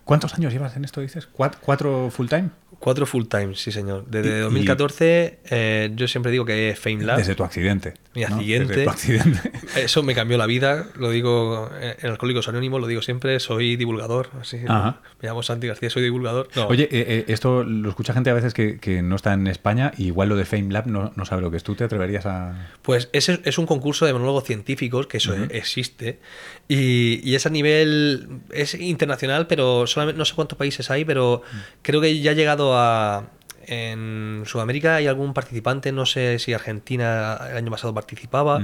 ¿Cuántos 0.05 0.35
años 0.35 0.53
llevas 0.53 0.77
en 0.77 0.85
esto, 0.85 1.01
dices? 1.01 1.29
¿Cuat- 1.33 1.57
¿Cuatro 1.61 2.11
full 2.11 2.29
time? 2.29 2.51
Cuatro 2.83 3.07
full 3.07 3.27
time, 3.27 3.55
sí 3.55 3.71
señor. 3.71 4.05
Y- 4.09 4.11
Desde 4.11 4.39
y- 4.39 4.41
2014 4.41 5.39
eh, 5.51 5.91
yo 5.95 6.09
siempre 6.09 6.33
digo 6.33 6.45
que 6.45 6.71
es 6.71 6.79
FameLab. 6.81 7.17
Desde 7.17 7.37
tu 7.37 7.45
accidente. 7.45 7.95
Mi 8.15 8.23
¿no? 8.23 8.35
accidente. 8.35 8.69
Desde 8.69 8.85
tu 8.85 8.91
accidente. 8.91 9.53
Eso 9.77 10.03
me 10.03 10.17
cambió 10.17 10.37
la 10.37 10.47
vida, 10.47 10.89
lo 10.99 11.11
digo 11.11 11.71
eh, 11.81 11.97
en 12.03 12.11
Alcohólicos 12.11 12.49
Anónimos, 12.49 12.81
lo 12.81 12.89
digo 12.89 13.01
siempre, 13.01 13.39
soy 13.39 13.77
divulgador. 13.77 14.31
Así, 14.41 14.59
Ajá. 14.67 15.01
Me 15.21 15.29
llamo 15.29 15.45
Santi 15.45 15.69
García, 15.69 15.91
soy 15.91 16.03
divulgador. 16.03 16.49
No, 16.57 16.67
Oye, 16.67 16.89
eh, 16.91 17.25
esto 17.29 17.63
lo 17.63 17.89
escucha 17.89 18.13
gente 18.15 18.31
a 18.31 18.35
veces 18.35 18.53
que, 18.53 18.79
que 18.81 19.01
no 19.01 19.15
está 19.15 19.33
en 19.33 19.47
España 19.47 19.93
y 19.97 20.07
igual 20.07 20.29
lo 20.29 20.35
de 20.37 20.45
Fame 20.45 20.73
Lab 20.73 20.89
no, 20.89 21.13
no 21.15 21.25
sabe 21.25 21.41
lo 21.41 21.53
que 21.53 21.59
es. 21.59 21.63
¿Tú 21.63 21.77
te 21.77 21.85
atreverías 21.85 22.27
a...? 22.27 22.69
Pues 22.83 23.09
ese 23.13 23.41
es 23.45 23.59
un 23.59 23.67
concurso 23.67 24.07
de 24.07 24.13
monólogos 24.13 24.43
científicos, 24.45 25.07
que 25.07 25.19
eso 25.19 25.35
existe, 25.51 26.19
y, 26.69 27.21
y 27.23 27.37
es 27.37 27.47
a 27.47 27.51
nivel, 27.51 28.41
es 28.51 28.75
internacional, 28.75 29.47
pero 29.47 29.87
solamente, 29.87 30.19
no 30.19 30.25
sé 30.25 30.35
cuántos 30.35 30.59
países 30.59 30.91
hay, 30.91 31.05
pero 31.05 31.43
creo 31.83 32.01
que 32.01 32.19
ya 32.21 32.33
ha 32.33 32.35
llegado 32.35 32.72
a... 32.77 33.29
En 33.65 34.43
Sudamérica 34.45 34.97
hay 34.97 35.07
algún 35.07 35.35
participante, 35.35 35.93
no 35.93 36.05
sé 36.05 36.41
si 36.41 36.53
Argentina 36.53 37.39
el 37.49 37.57
año 37.57 37.71
pasado 37.71 37.95
participaba. 37.95 38.61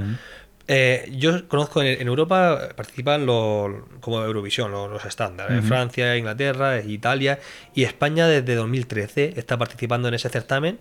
Eh, 0.67 1.09
yo 1.17 1.47
conozco 1.47 1.81
en, 1.81 1.99
en 1.99 2.07
Europa 2.07 2.69
participan 2.75 3.25
los 3.25 3.71
como 4.01 4.21
Eurovisión, 4.21 4.71
los, 4.71 4.91
los 4.91 5.03
estándares. 5.05 5.59
Ujú. 5.59 5.67
Francia, 5.67 6.15
Inglaterra, 6.15 6.79
Italia 6.81 7.39
y 7.73 7.85
España 7.85 8.27
desde 8.27 8.53
2013 8.53 9.33
está 9.37 9.57
participando 9.57 10.09
en 10.09 10.13
ese 10.13 10.29
certamen. 10.29 10.79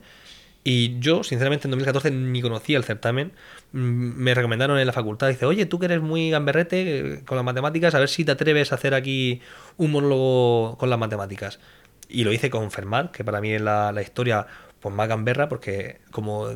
Y 0.62 0.98
yo, 0.98 1.24
sinceramente, 1.24 1.66
en 1.66 1.70
2014 1.70 2.10
ni 2.10 2.42
conocía 2.42 2.76
el 2.76 2.84
certamen. 2.84 3.32
Me 3.72 4.34
recomendaron 4.34 4.78
en 4.78 4.86
la 4.86 4.92
facultad. 4.92 5.28
Dice, 5.28 5.46
oye, 5.46 5.64
tú 5.64 5.78
que 5.78 5.86
eres 5.86 6.02
muy 6.02 6.28
gamberrete 6.28 6.98
eh, 6.98 7.24
con 7.24 7.36
las 7.36 7.44
matemáticas, 7.46 7.94
a 7.94 7.98
ver 7.98 8.10
si 8.10 8.26
te 8.26 8.32
atreves 8.32 8.72
a 8.72 8.74
hacer 8.74 8.92
aquí 8.92 9.40
un 9.78 9.92
monólogo 9.92 10.76
con 10.76 10.90
las 10.90 10.98
matemáticas. 10.98 11.60
Y 12.08 12.24
lo 12.24 12.32
hice 12.32 12.50
con 12.50 12.70
Fermat, 12.70 13.10
que 13.10 13.24
para 13.24 13.40
mí 13.40 13.52
es 13.52 13.60
la, 13.60 13.92
la 13.92 14.02
historia 14.02 14.46
pues, 14.80 14.94
más 14.94 15.08
gamberra, 15.08 15.48
porque 15.48 16.00
como 16.10 16.48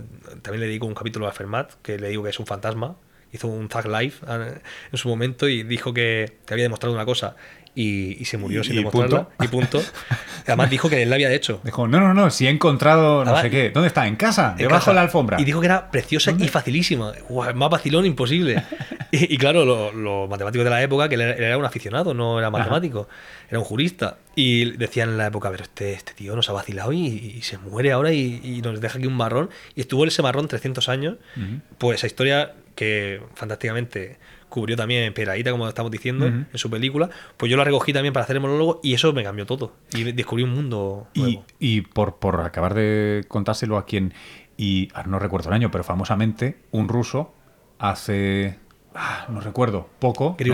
también 0.42 0.61
le 0.61 0.66
dedico 0.66 0.87
un 0.87 0.94
capítulo 0.94 1.26
a 1.26 1.32
Fermat, 1.32 1.75
que 1.82 1.99
le 1.99 2.09
digo 2.09 2.23
que 2.23 2.30
es 2.30 2.38
un 2.38 2.47
fantasma. 2.47 2.97
Hizo 3.32 3.49
un 3.49 3.68
Tag 3.68 3.87
Live 3.87 4.14
eh, 4.28 4.61
en 4.92 4.99
su 4.99 5.09
momento 5.09 5.49
y 5.49 5.62
dijo 5.62 5.94
que, 5.94 6.37
que 6.44 6.52
había 6.52 6.64
demostrado 6.64 6.94
una 6.94 7.06
cosa 7.06 7.35
y, 7.74 8.20
y 8.20 8.24
se 8.26 8.36
murió 8.36 8.62
sin 8.62 8.74
y 8.74 8.76
demostrarla. 8.76 9.28
punto. 9.28 9.44
Y 9.44 9.48
punto. 9.48 9.82
Además 10.46 10.68
dijo 10.70 10.90
que 10.90 11.02
él 11.02 11.08
la 11.08 11.14
había 11.16 11.32
hecho. 11.32 11.60
Dijo, 11.64 11.88
no, 11.88 12.00
no, 12.00 12.12
no, 12.12 12.30
si 12.30 12.46
he 12.46 12.50
encontrado 12.50 13.24
no 13.24 13.40
sé 13.40 13.48
qué. 13.50 13.70
¿Dónde 13.70 13.86
está? 13.88 14.06
¿En 14.06 14.16
casa? 14.16 14.52
en 14.52 14.58
¿Debajo 14.68 14.90
de 14.90 14.94
la 14.94 15.02
alfombra? 15.02 15.40
Y 15.40 15.44
dijo 15.44 15.60
que 15.60 15.66
era 15.66 15.90
preciosa 15.90 16.32
y 16.38 16.48
facilísima. 16.48 17.12
Más 17.54 17.70
vacilón 17.70 18.04
imposible. 18.04 18.62
y, 19.10 19.34
y 19.34 19.38
claro, 19.38 19.64
lo- 19.64 19.92
los 19.92 20.28
matemáticos 20.28 20.64
de 20.64 20.70
la 20.70 20.82
época, 20.82 21.08
que 21.08 21.14
él 21.14 21.20
era, 21.22 21.32
él 21.32 21.44
era 21.44 21.56
un 21.58 21.64
aficionado, 21.64 22.12
no 22.12 22.38
era 22.38 22.50
matemático, 22.50 23.08
era 23.48 23.58
un 23.58 23.64
jurista. 23.64 24.18
Y 24.34 24.72
decían 24.76 25.10
en 25.10 25.18
la 25.18 25.26
época, 25.28 25.50
pero 25.50 25.62
este, 25.62 25.92
este 25.92 26.12
tío 26.14 26.34
nos 26.36 26.48
ha 26.50 26.52
vacilado 26.52 26.92
y, 26.92 26.98
y 27.06 27.42
se 27.42 27.56
muere 27.58 27.92
ahora 27.92 28.12
y, 28.12 28.60
nos 28.62 28.80
deja 28.80 28.98
aquí 28.98 29.06
un 29.06 29.16
marrón. 29.16 29.48
Y 29.74 29.80
estuvo 29.80 30.04
ese 30.04 30.22
marrón 30.22 30.48
300 30.48 30.88
años. 30.88 31.16
Ujú. 31.36 31.60
Pues 31.78 32.00
esa 32.00 32.06
historia 32.06 32.52
que 32.74 33.20
fantásticamente 33.34 34.16
cubrió 34.52 34.76
también 34.76 35.12
Peradita, 35.14 35.50
como 35.50 35.66
estamos 35.66 35.90
diciendo, 35.90 36.26
en 36.26 36.47
su 36.54 36.71
película, 36.71 37.11
pues 37.37 37.50
yo 37.50 37.56
la 37.56 37.64
recogí 37.64 37.92
también 37.92 38.12
para 38.12 38.25
hacer 38.25 38.37
el 38.37 38.42
monólogo 38.42 38.80
y 38.82 38.94
eso 38.94 39.12
me 39.12 39.25
cambió 39.25 39.47
todo. 39.47 39.73
Y 39.94 40.04
descubrí 40.12 40.44
un 40.44 40.50
mundo 40.50 41.09
nuevo. 41.14 41.44
Y, 41.59 41.80
por, 41.80 42.16
por 42.16 42.40
acabar 42.40 42.75
de 42.75 43.25
contárselo 43.28 43.78
a 43.78 43.87
quien, 43.87 44.12
y 44.56 44.88
no 45.06 45.18
recuerdo 45.18 45.49
el 45.49 45.54
año, 45.54 45.71
pero 45.71 45.82
famosamente, 45.82 46.59
un 46.71 46.88
ruso 46.88 47.35
hace 47.78 48.59
Ah, 48.94 49.26
no 49.28 49.40
recuerdo, 49.40 49.88
poco. 49.99 50.37
Eh, 50.38 50.44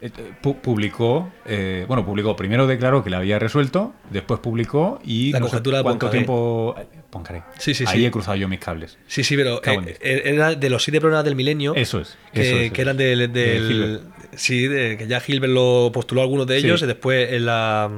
eh, 0.00 0.54
publicó, 0.62 1.32
eh, 1.44 1.84
bueno, 1.88 2.04
publicó, 2.04 2.36
primero 2.36 2.66
declaró 2.66 3.02
que 3.02 3.10
la 3.10 3.18
había 3.18 3.38
resuelto, 3.38 3.92
después 4.10 4.40
publicó 4.40 5.00
y 5.04 5.32
la 5.32 5.40
no 5.40 5.48
de 5.48 5.82
cuánto 5.82 6.10
tiempo... 6.10 6.76
Poncaré. 7.10 7.42
Sí, 7.58 7.74
sí, 7.74 7.84
Ahí 7.86 8.06
he 8.06 8.10
cruzado 8.10 8.36
yo 8.36 8.48
mis 8.48 8.60
cables. 8.60 8.98
Sí, 9.06 9.22
sí, 9.22 9.36
pero 9.36 9.60
era 9.62 10.54
de 10.54 10.70
los 10.70 10.82
siete 10.82 10.98
problemas 10.98 11.24
del 11.24 11.36
milenio. 11.36 11.74
Eso 11.74 12.00
es. 12.00 12.16
Que, 12.32 12.72
eran 12.74 12.96
del... 12.96 14.00
sí, 14.34 14.66
que 14.68 15.06
ya 15.06 15.20
Gilbert 15.20 15.52
lo 15.52 15.90
postuló 15.92 16.22
algunos 16.22 16.46
de 16.46 16.56
ellos 16.56 16.82
y 16.82 16.86
después 16.86 17.32
en 17.32 17.46
la... 17.46 17.90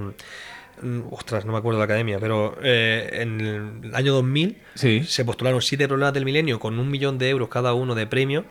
Mm, 0.82 1.00
ostras, 1.12 1.44
no 1.44 1.52
me 1.52 1.58
acuerdo 1.58 1.78
de 1.78 1.82
la 1.82 1.84
academia, 1.84 2.18
pero 2.18 2.56
en 2.62 3.40
el 3.84 3.94
año 3.94 4.14
2000 4.14 4.56
se 4.74 5.24
postularon 5.24 5.62
siete 5.62 5.86
problemas 5.86 6.14
del 6.14 6.24
milenio 6.24 6.58
con 6.58 6.78
un 6.78 6.90
millón 6.90 7.18
de 7.18 7.28
euros 7.28 7.48
cada 7.48 7.74
uno 7.74 7.94
de 7.94 8.06
premio, 8.06 8.44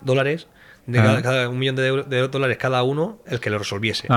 dólares, 0.00 0.46
de 0.86 1.22
cada, 1.22 1.48
un 1.48 1.58
millón 1.58 1.76
de, 1.76 2.28
dólares 2.28 2.56
cada 2.58 2.82
uno 2.82 3.20
el 3.26 3.40
que 3.40 3.50
lo 3.50 3.58
resolviese. 3.58 4.08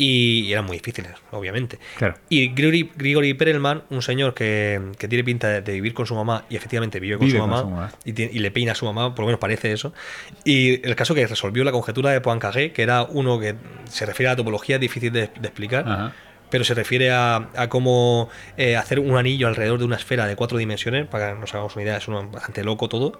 Y, 0.00 0.52
eran 0.52 0.64
muy 0.64 0.76
difíciles, 0.76 1.12
obviamente. 1.32 1.80
Y 2.28 2.48
Grigori, 2.48 3.34
Perelman, 3.34 3.82
un 3.90 4.00
señor 4.00 4.32
que, 4.32 4.80
tiene 4.96 5.24
pinta 5.24 5.60
de, 5.60 5.72
vivir 5.72 5.92
con 5.92 6.06
su 6.06 6.14
mamá 6.14 6.44
y 6.48 6.54
efectivamente 6.54 7.00
vive 7.00 7.18
con, 7.18 7.28
su, 7.28 7.36
mamá, 7.36 7.90
Y, 8.04 8.12
le 8.12 8.50
peina 8.52 8.72
a 8.72 8.74
su 8.76 8.86
mamá, 8.86 9.14
por 9.14 9.24
lo 9.24 9.26
menos 9.26 9.40
parece 9.40 9.72
eso. 9.72 9.92
Y 10.44 10.86
el 10.86 10.94
caso 10.94 11.16
que 11.16 11.26
resolvió 11.26 11.64
la 11.64 11.72
conjetura 11.72 12.12
de 12.12 12.20
Poincaré, 12.20 12.72
que 12.72 12.82
era 12.82 13.02
uno 13.02 13.40
que 13.40 13.56
se 13.90 14.06
refiere 14.06 14.28
a 14.28 14.32
la 14.32 14.36
topología, 14.36 14.78
difícil 14.78 15.12
de, 15.12 15.24
explicar. 15.24 16.12
pero 16.48 16.62
se 16.62 16.74
refiere 16.74 17.10
a, 17.10 17.48
cómo 17.68 18.28
eh, 18.56 18.76
hacer 18.76 19.00
un 19.00 19.16
anillo 19.16 19.48
alrededor 19.48 19.80
de 19.80 19.84
una 19.84 19.96
esfera 19.96 20.26
de 20.26 20.36
cuatro 20.36 20.58
dimensiones, 20.58 21.08
para 21.08 21.34
que 21.34 21.40
nos 21.40 21.52
hagamos 21.52 21.74
una 21.74 21.82
idea, 21.82 21.96
es 21.96 22.06
uno 22.06 22.28
bastante 22.30 22.62
loco 22.62 22.88
todo, 22.88 23.18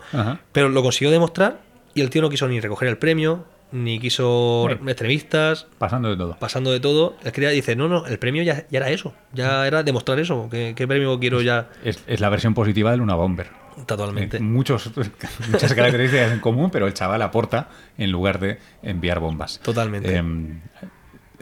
pero 0.52 0.68
lo 0.68 0.80
consiguió 0.84 1.10
demostrar 1.10 1.67
y 1.98 2.00
el 2.00 2.10
tío 2.10 2.22
no 2.22 2.30
quiso 2.30 2.46
ni 2.46 2.60
recoger 2.60 2.88
el 2.88 2.96
premio, 2.96 3.44
ni 3.72 3.98
quiso 3.98 4.70
extremistas. 4.70 5.66
Pasando 5.78 6.08
de 6.08 6.16
todo. 6.16 6.36
Pasando 6.38 6.70
de 6.70 6.78
todo. 6.78 7.16
El 7.24 7.32
que 7.32 7.48
dice, 7.48 7.74
no, 7.74 7.88
no, 7.88 8.06
el 8.06 8.20
premio 8.20 8.44
ya, 8.44 8.66
era 8.70 8.88
eso. 8.90 9.14
Ya 9.32 9.66
era 9.66 9.82
demostrar 9.82 10.20
eso. 10.20 10.48
¿Qué, 10.48 10.86
premio 10.86 11.18
quiero 11.18 11.42
ya? 11.42 11.70
Es, 11.82 12.20
la 12.20 12.28
versión 12.28 12.54
positiva 12.54 12.92
de 12.92 12.98
Luna 12.98 13.16
Bomber. 13.16 13.48
Totalmente. 13.84 14.36
Eh, 14.36 14.40
muchos, 14.40 14.92
muchas 15.50 15.74
características 15.74 16.32
en 16.32 16.38
común, 16.38 16.70
pero 16.70 16.86
el 16.86 16.94
chaval 16.94 17.20
aporta 17.20 17.68
en 17.96 18.12
lugar 18.12 18.38
de 18.38 18.58
enviar 18.82 19.18
bombas. 19.18 19.58
Totalmente. 19.58 20.14
Em, 20.14 20.60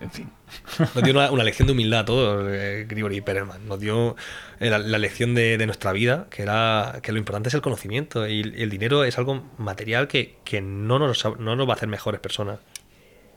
en 0.00 0.10
fin. 0.10 0.30
Nos 0.78 1.02
dio 1.02 1.12
una, 1.12 1.44
lección 1.44 1.66
de 1.66 1.72
humildad 1.72 2.00
a 2.00 2.04
todos, 2.04 2.48
eh, 2.50 2.86
Grigori 2.88 3.20
Perelman. 3.20 3.66
Nos 3.66 3.80
dio 3.80 4.16
eh, 4.60 4.70
la, 4.70 4.98
lección 4.98 5.34
de, 5.34 5.64
nuestra 5.66 5.92
vida, 5.92 6.26
que 6.30 6.42
era 6.42 7.00
que 7.02 7.12
lo 7.12 7.18
importante 7.18 7.48
es 7.48 7.54
el 7.54 7.62
conocimiento 7.62 8.28
y 8.28 8.40
el, 8.40 8.70
dinero 8.70 9.04
es 9.04 9.18
algo 9.18 9.44
material 9.58 10.08
que, 10.08 10.36
no, 10.62 10.98
nos, 10.98 11.24
no 11.38 11.56
nos 11.56 11.68
va 11.68 11.72
a 11.72 11.76
hacer 11.76 11.88
mejores 11.88 12.20
personas. 12.20 12.58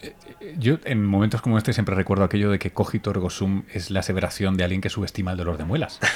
Eh, 0.01 0.13
yo 0.57 0.77
en 0.85 1.05
momentos 1.05 1.41
como 1.41 1.57
este 1.57 1.73
siempre 1.73 1.95
recuerdo 1.95 2.23
aquello 2.23 2.51
de 2.51 2.59
que 2.59 2.71
cogito 2.71 3.11
ergo 3.11 3.29
sum 3.29 3.63
es 3.73 3.91
la 3.91 3.99
aseveración 3.99 4.55
de 4.55 4.63
alguien 4.63 4.81
que 4.81 4.89
subestima 4.89 5.31
el 5.31 5.37
dolor 5.37 5.57
de 5.57 5.65
muelas. 5.65 5.99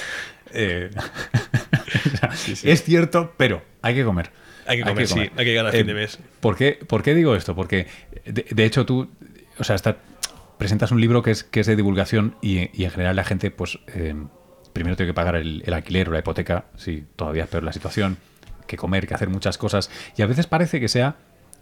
Es 2.63 2.83
cierto, 2.83 3.33
pero 3.37 3.63
hay 3.81 3.95
que 3.95 4.03
comer. 4.03 4.31
Hay 4.65 4.77
que 4.77 4.83
comer, 4.83 5.07
sí, 5.07 5.19
hay 5.19 5.29
que 5.29 5.45
llegar 5.45 5.67
a 5.67 5.71
fin 5.71 5.87
de 5.87 5.93
mes. 5.93 6.19
¿por 6.39 6.55
qué, 6.55 6.79
¿por 6.87 7.03
qué, 7.03 7.13
digo 7.13 7.35
esto? 7.35 7.55
Porque 7.55 7.87
de, 8.25 8.45
de 8.49 8.65
hecho 8.65 8.85
tú, 8.85 9.09
o 9.57 9.63
sea, 9.63 9.75
está, 9.75 9.97
presentas 10.57 10.91
un 10.91 11.01
libro 11.01 11.21
que 11.21 11.31
es, 11.31 11.43
que 11.43 11.59
es 11.59 11.67
de 11.67 11.75
divulgación 11.75 12.35
y, 12.41 12.83
en 12.83 12.91
general 12.91 13.15
la 13.15 13.23
gente, 13.23 13.51
pues, 13.51 13.79
eh, 13.87 14.15
primero 14.73 14.95
tiene 14.95 15.11
que 15.11 15.13
pagar 15.13 15.35
el, 15.35 15.63
alquiler 15.73 16.09
o 16.09 16.11
la 16.11 16.19
hipoteca, 16.19 16.65
si 16.75 17.05
todavía 17.15 17.43
es 17.43 17.49
peor 17.49 17.63
la 17.63 17.73
situación, 17.73 18.17
que 18.67 18.77
comer, 18.77 19.07
que 19.07 19.13
hacer 19.13 19.29
muchas 19.29 19.57
cosas. 19.57 19.89
Y 20.15 20.21
a 20.21 20.25
veces 20.25 20.47
parece 20.47 20.79
que 20.79 20.87
sea 20.87 21.17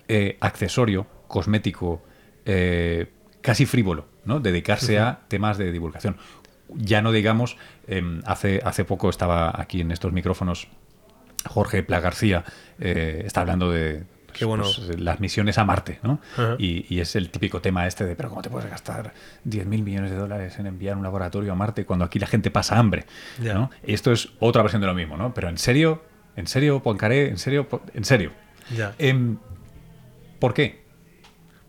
eh, 0.07 0.37
accesorio, 0.39 1.07
cosmético, 1.27 2.03
eh, 2.45 3.11
casi 3.41 3.65
frívolo, 3.65 4.07
¿no? 4.25 4.39
Dedicarse 4.39 4.99
a 4.99 5.21
temas 5.27 5.57
de 5.57 5.71
divulgación. 5.71 6.17
Ya 6.69 7.01
no 7.01 7.11
digamos, 7.11 7.57
em, 7.87 8.21
hace, 8.25 8.61
hace 8.63 8.85
poco 8.85 9.09
estaba 9.09 9.59
aquí 9.59 9.81
en 9.81 9.91
estos 9.91 10.13
micrófonos 10.13 10.69
Jorge 11.45 11.83
Pla 11.83 11.99
García, 11.99 12.45
está 12.77 13.41
hablando 13.41 13.71
de, 13.71 14.03
Qué 14.33 14.45
bueno. 14.45 14.63
Pues, 14.63 14.99
las 14.99 15.19
misiones 15.19 15.57
a 15.57 15.65
Marte, 15.65 15.99
¿no? 16.03 16.19
y, 16.57 16.99
es 16.99 17.15
el 17.15 17.29
típico 17.29 17.61
tema 17.61 17.87
este 17.87 18.05
de, 18.05 18.15
pero 18.15 18.29
¿cómo 18.29 18.41
te 18.41 18.49
puedes 18.49 18.69
gastar 18.69 19.13
10.000 19.47 19.65
millones 19.65 20.11
de 20.11 20.17
dólares 20.17 20.59
en 20.59 20.67
enviar 20.67 20.97
un 20.97 21.03
laboratorio 21.03 21.51
a 21.51 21.55
Marte 21.55 21.85
cuando 21.85 22.05
aquí 22.05 22.19
la 22.19 22.27
gente 22.27 22.51
pasa 22.51 22.77
hambre? 22.77 23.05
¿no? 23.39 23.69
esto 23.83 24.11
es 24.11 24.29
otra 24.39 24.61
versión 24.61 24.81
de 24.81 24.87
lo 24.87 24.93
mismo, 24.93 25.17
¿no? 25.17 25.33
Pero 25.33 25.49
en 25.49 25.57
serio, 25.57 26.03
en 26.35 26.47
serio, 26.47 26.81
Poncaré, 26.81 27.29
en 27.29 27.37
serio, 27.37 27.67
en 27.93 28.05
serio. 28.05 28.31
Em, 28.97 29.37
¿Por 30.39 30.53
qué? 30.53 30.81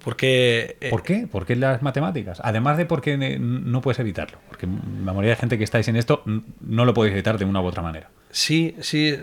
Porque, 0.04 0.76
eh, 0.80 0.90
¿Por 0.90 1.02
qué? 1.02 1.28
¿Por 1.30 1.46
qué 1.46 1.54
las 1.54 1.82
matemáticas? 1.82 2.40
Además 2.42 2.76
de 2.76 2.86
porque 2.86 3.16
no 3.38 3.80
puedes 3.80 4.00
evitarlo. 4.00 4.38
Porque 4.48 4.66
la 4.66 5.12
mayoría 5.12 5.30
de 5.30 5.36
gente 5.36 5.58
que 5.58 5.64
estáis 5.64 5.86
en 5.88 5.96
esto 5.96 6.24
no 6.60 6.84
lo 6.84 6.92
podéis 6.94 7.12
evitar 7.12 7.38
de 7.38 7.44
una 7.44 7.60
u 7.60 7.66
otra 7.66 7.82
manera. 7.82 8.10
Sí, 8.32 8.74
sí. 8.80 9.14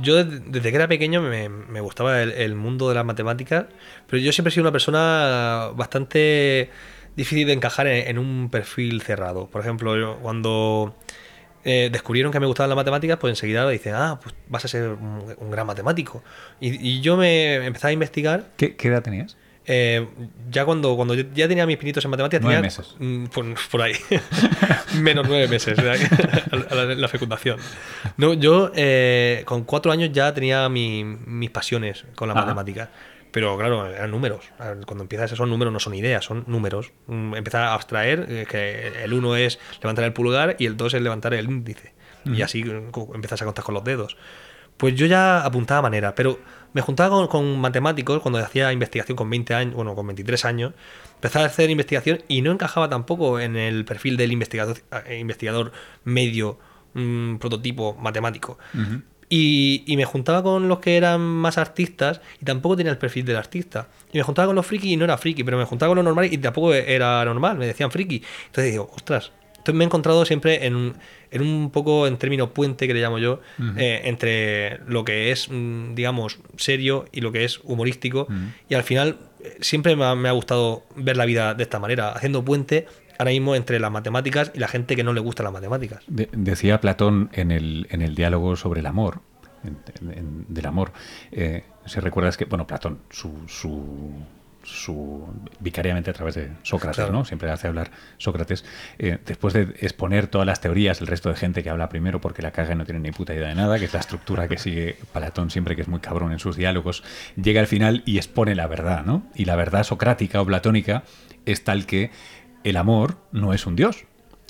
Yo 0.00 0.24
desde 0.24 0.70
que 0.70 0.76
era 0.76 0.88
pequeño 0.88 1.20
me, 1.20 1.80
gustaba 1.80 2.22
el, 2.22 2.54
mundo 2.54 2.88
de 2.88 2.94
las 2.94 3.04
matemáticas, 3.04 3.66
pero 4.06 4.22
yo 4.22 4.32
siempre 4.32 4.48
he 4.48 4.52
sido 4.52 4.62
una 4.62 4.72
persona 4.72 5.70
bastante 5.76 6.70
difícil 7.14 7.46
de 7.46 7.52
encajar 7.52 7.86
en, 7.86 8.18
un 8.18 8.48
perfil 8.50 9.02
cerrado. 9.02 9.48
Por 9.48 9.60
ejemplo, 9.60 10.18
cuando 10.22 10.96
eh, 11.64 11.90
descubrieron 11.92 12.32
que 12.32 12.40
me 12.40 12.46
gustaban 12.46 12.70
las 12.70 12.76
matemáticas, 12.76 13.18
pues 13.18 13.32
enseguida 13.32 13.68
dicen, 13.68 13.94
ah, 13.94 14.18
pues 14.22 14.34
vas 14.48 14.64
a 14.64 14.68
ser 14.68 14.88
un, 14.88 15.50
gran 15.50 15.66
matemático. 15.66 16.22
Y, 16.58 17.02
yo 17.02 17.18
me 17.18 17.56
empecé 17.66 17.88
a 17.88 17.92
investigar. 17.92 18.46
¿Qué, 18.56 18.76
¿Qué 18.76 18.88
edad 18.88 19.02
tenías? 19.02 19.36
Eh, 19.66 20.06
ya 20.50 20.64
cuando, 20.64 20.94
cuando 20.94 21.14
ya 21.14 21.48
tenía 21.48 21.66
mis 21.66 21.78
pinitos 21.78 22.04
en 22.04 22.10
matemáticas, 22.10 22.42
nueve 22.42 22.56
tenía, 22.56 22.66
meses. 22.66 22.94
Mm, 22.98 23.24
por, 23.70 23.82
ahí, 23.82 23.94
menos 25.00 25.26
nueve 25.26 25.48
meses, 25.48 25.78
la, 26.96 27.08
fecundación. 27.08 27.58
No, 28.16 28.34
yo 28.34 28.70
eh, 28.74 29.42
con 29.46 29.64
cuatro 29.64 29.90
años 29.90 30.10
ya 30.12 30.34
tenía 30.34 30.68
mis 30.68 31.50
pasiones 31.50 32.04
con 32.14 32.28
las 32.28 32.36
matemáticas. 32.36 32.88
Pero 33.34 33.58
claro, 33.58 33.88
eran 33.88 34.12
números. 34.12 34.44
Cuando 34.86 35.02
empiezas 35.02 35.32
esos 35.32 35.48
números 35.48 35.72
no 35.72 35.80
son 35.80 35.94
ideas, 35.94 36.24
son 36.24 36.44
números. 36.46 36.92
Mm, 37.08 37.34
Empezar 37.34 37.64
a 37.64 37.74
abstraer 37.74 38.26
eh, 38.28 38.46
que 38.48 39.02
el 39.02 39.12
uno 39.12 39.34
es 39.34 39.58
levantar 39.82 40.04
el 40.04 40.12
pulgar 40.12 40.54
y 40.60 40.66
el 40.66 40.76
dos 40.76 40.94
es 40.94 41.02
levantar 41.02 41.34
el 41.34 41.46
índice. 41.46 41.92
Y 42.26 42.42
así 42.42 42.60
empiezas 43.12 43.42
a 43.42 43.44
contar 43.44 43.64
con 43.64 43.74
los 43.74 43.82
dedos. 43.82 44.16
Pues 44.76 44.94
yo 44.94 45.06
ya 45.06 45.44
apuntaba 45.44 45.82
manera, 45.82 46.14
pero 46.14 46.38
me 46.74 46.82
juntaba 46.82 47.26
con, 47.28 47.58
matemáticos 47.58 48.20
cuando 48.20 48.40
hacía 48.40 48.72
investigación 48.72 49.16
con 49.16 49.30
20 49.30 49.54
años, 49.54 49.74
bueno, 49.74 49.94
con 49.94 50.06
23 50.08 50.44
años, 50.44 50.74
empezaba 51.14 51.46
a 51.46 51.48
hacer 51.48 51.70
investigación 51.70 52.18
y 52.28 52.42
no 52.42 52.50
encajaba 52.50 52.90
tampoco 52.90 53.40
en 53.40 53.56
el 53.56 53.84
perfil 53.84 54.16
del 54.16 54.32
investigador, 54.32 54.78
eh, 55.06 55.18
investigador 55.18 55.72
medio, 56.02 56.58
mm, 56.92 57.36
prototipo 57.36 57.94
matemático. 57.94 58.58
y, 59.30 59.94
me 59.96 60.04
juntaba 60.04 60.42
con 60.42 60.68
los 60.68 60.80
que 60.80 60.96
eran 60.96 61.20
más 61.20 61.58
artistas 61.58 62.20
y 62.40 62.44
tampoco 62.44 62.76
tenía 62.76 62.92
el 62.92 62.98
perfil 62.98 63.24
del 63.24 63.36
artista. 63.36 63.88
Y 64.12 64.18
me 64.18 64.22
juntaba 64.22 64.46
con 64.46 64.56
los 64.56 64.66
friki 64.66 64.92
y 64.92 64.96
no 64.96 65.04
era 65.04 65.16
friki, 65.16 65.42
pero 65.44 65.56
me 65.56 65.64
juntaba 65.64 65.90
con 65.90 65.96
los 65.96 66.04
normales 66.04 66.32
y 66.32 66.38
tampoco 66.38 66.74
era 66.74 67.24
normal, 67.24 67.56
me 67.58 67.66
decían 67.66 67.90
friki. 67.90 68.22
Entonces 68.46 68.72
digo, 68.72 68.90
ostras, 68.94 69.32
me 69.72 69.84
he 69.84 69.86
encontrado 69.86 70.24
siempre 70.24 70.66
en 70.66 70.76
un, 70.76 70.96
en 71.30 71.42
un 71.42 71.70
poco 71.70 72.06
en 72.06 72.16
término 72.16 72.50
puente 72.50 72.86
que 72.86 72.94
le 72.94 73.00
llamo 73.00 73.18
yo, 73.18 73.40
eh, 73.76 74.02
entre 74.04 74.78
lo 74.86 75.04
que 75.04 75.32
es, 75.32 75.48
mm, 75.50 75.94
digamos, 75.94 76.38
serio 76.56 77.06
y 77.12 77.20
lo 77.20 77.32
que 77.32 77.44
es 77.44 77.60
humorístico. 77.64 78.26
Y 78.68 78.74
al 78.74 78.82
final 78.82 79.18
eh, 79.42 79.56
siempre 79.60 79.96
me 79.96 80.28
ha, 80.28 80.32
gustado 80.32 80.84
ver 80.96 81.16
la 81.16 81.24
vida 81.24 81.54
de 81.54 81.62
esta 81.62 81.78
manera, 81.78 82.10
haciendo 82.10 82.44
puente 82.44 82.86
ahora 83.18 83.30
mismo 83.30 83.54
entre 83.54 83.78
las 83.78 83.90
matemáticas 83.90 84.50
y 84.54 84.58
la 84.58 84.68
gente 84.68 84.96
que 84.96 85.04
no 85.04 85.12
le 85.12 85.20
gusta 85.20 85.42
las 85.42 85.52
matemáticas. 85.52 86.02
decía 86.08 86.80
Platón 86.80 87.30
en 87.32 87.50
el, 87.50 87.86
en 87.90 88.02
el 88.02 88.14
diálogo 88.14 88.56
sobre 88.56 88.80
el 88.80 88.86
amor, 88.86 89.20
del 89.62 90.66
amor, 90.66 90.92
eh, 91.32 91.64
si 91.86 92.00
recuerdas 92.00 92.36
que, 92.36 92.44
bueno, 92.44 92.66
Platón, 92.66 92.98
su, 93.10 93.32
su 93.46 94.12
su 94.64 95.26
vicariamente 95.60 96.10
a 96.10 96.12
través 96.12 96.34
de 96.34 96.50
Sócrates, 96.62 97.10
¿no? 97.10 97.24
Siempre 97.24 97.50
hace 97.50 97.68
hablar 97.68 97.90
Sócrates. 98.18 98.64
Eh, 98.98 99.18
después 99.24 99.54
de 99.54 99.62
exponer 99.80 100.26
todas 100.26 100.46
las 100.46 100.60
teorías, 100.60 101.00
el 101.00 101.06
resto 101.06 101.28
de 101.28 101.36
gente 101.36 101.62
que 101.62 101.70
habla 101.70 101.88
primero 101.88 102.20
porque 102.20 102.42
la 102.42 102.50
caga 102.50 102.72
y 102.72 102.76
no 102.76 102.84
tiene 102.84 103.00
ni 103.00 103.10
puta 103.10 103.34
idea 103.34 103.48
de 103.48 103.54
nada, 103.54 103.78
que 103.78 103.84
es 103.84 103.92
la 103.92 104.00
estructura 104.00 104.48
que 104.48 104.58
sigue 104.58 104.96
Platón 105.12 105.50
siempre, 105.50 105.76
que 105.76 105.82
es 105.82 105.88
muy 105.88 106.00
cabrón 106.00 106.32
en 106.32 106.38
sus 106.38 106.56
diálogos, 106.56 107.02
llega 107.36 107.60
al 107.60 107.66
final 107.66 108.02
y 108.06 108.16
expone 108.16 108.54
la 108.54 108.66
verdad, 108.66 109.04
¿no? 109.04 109.24
Y 109.34 109.44
la 109.44 109.56
verdad 109.56 109.84
socrática 109.84 110.40
o 110.40 110.46
platónica 110.46 111.04
es 111.46 111.64
tal 111.64 111.86
que 111.86 112.10
el 112.62 112.76
amor 112.76 113.18
no 113.32 113.52
es 113.52 113.66
un 113.66 113.76
dios, 113.76 114.04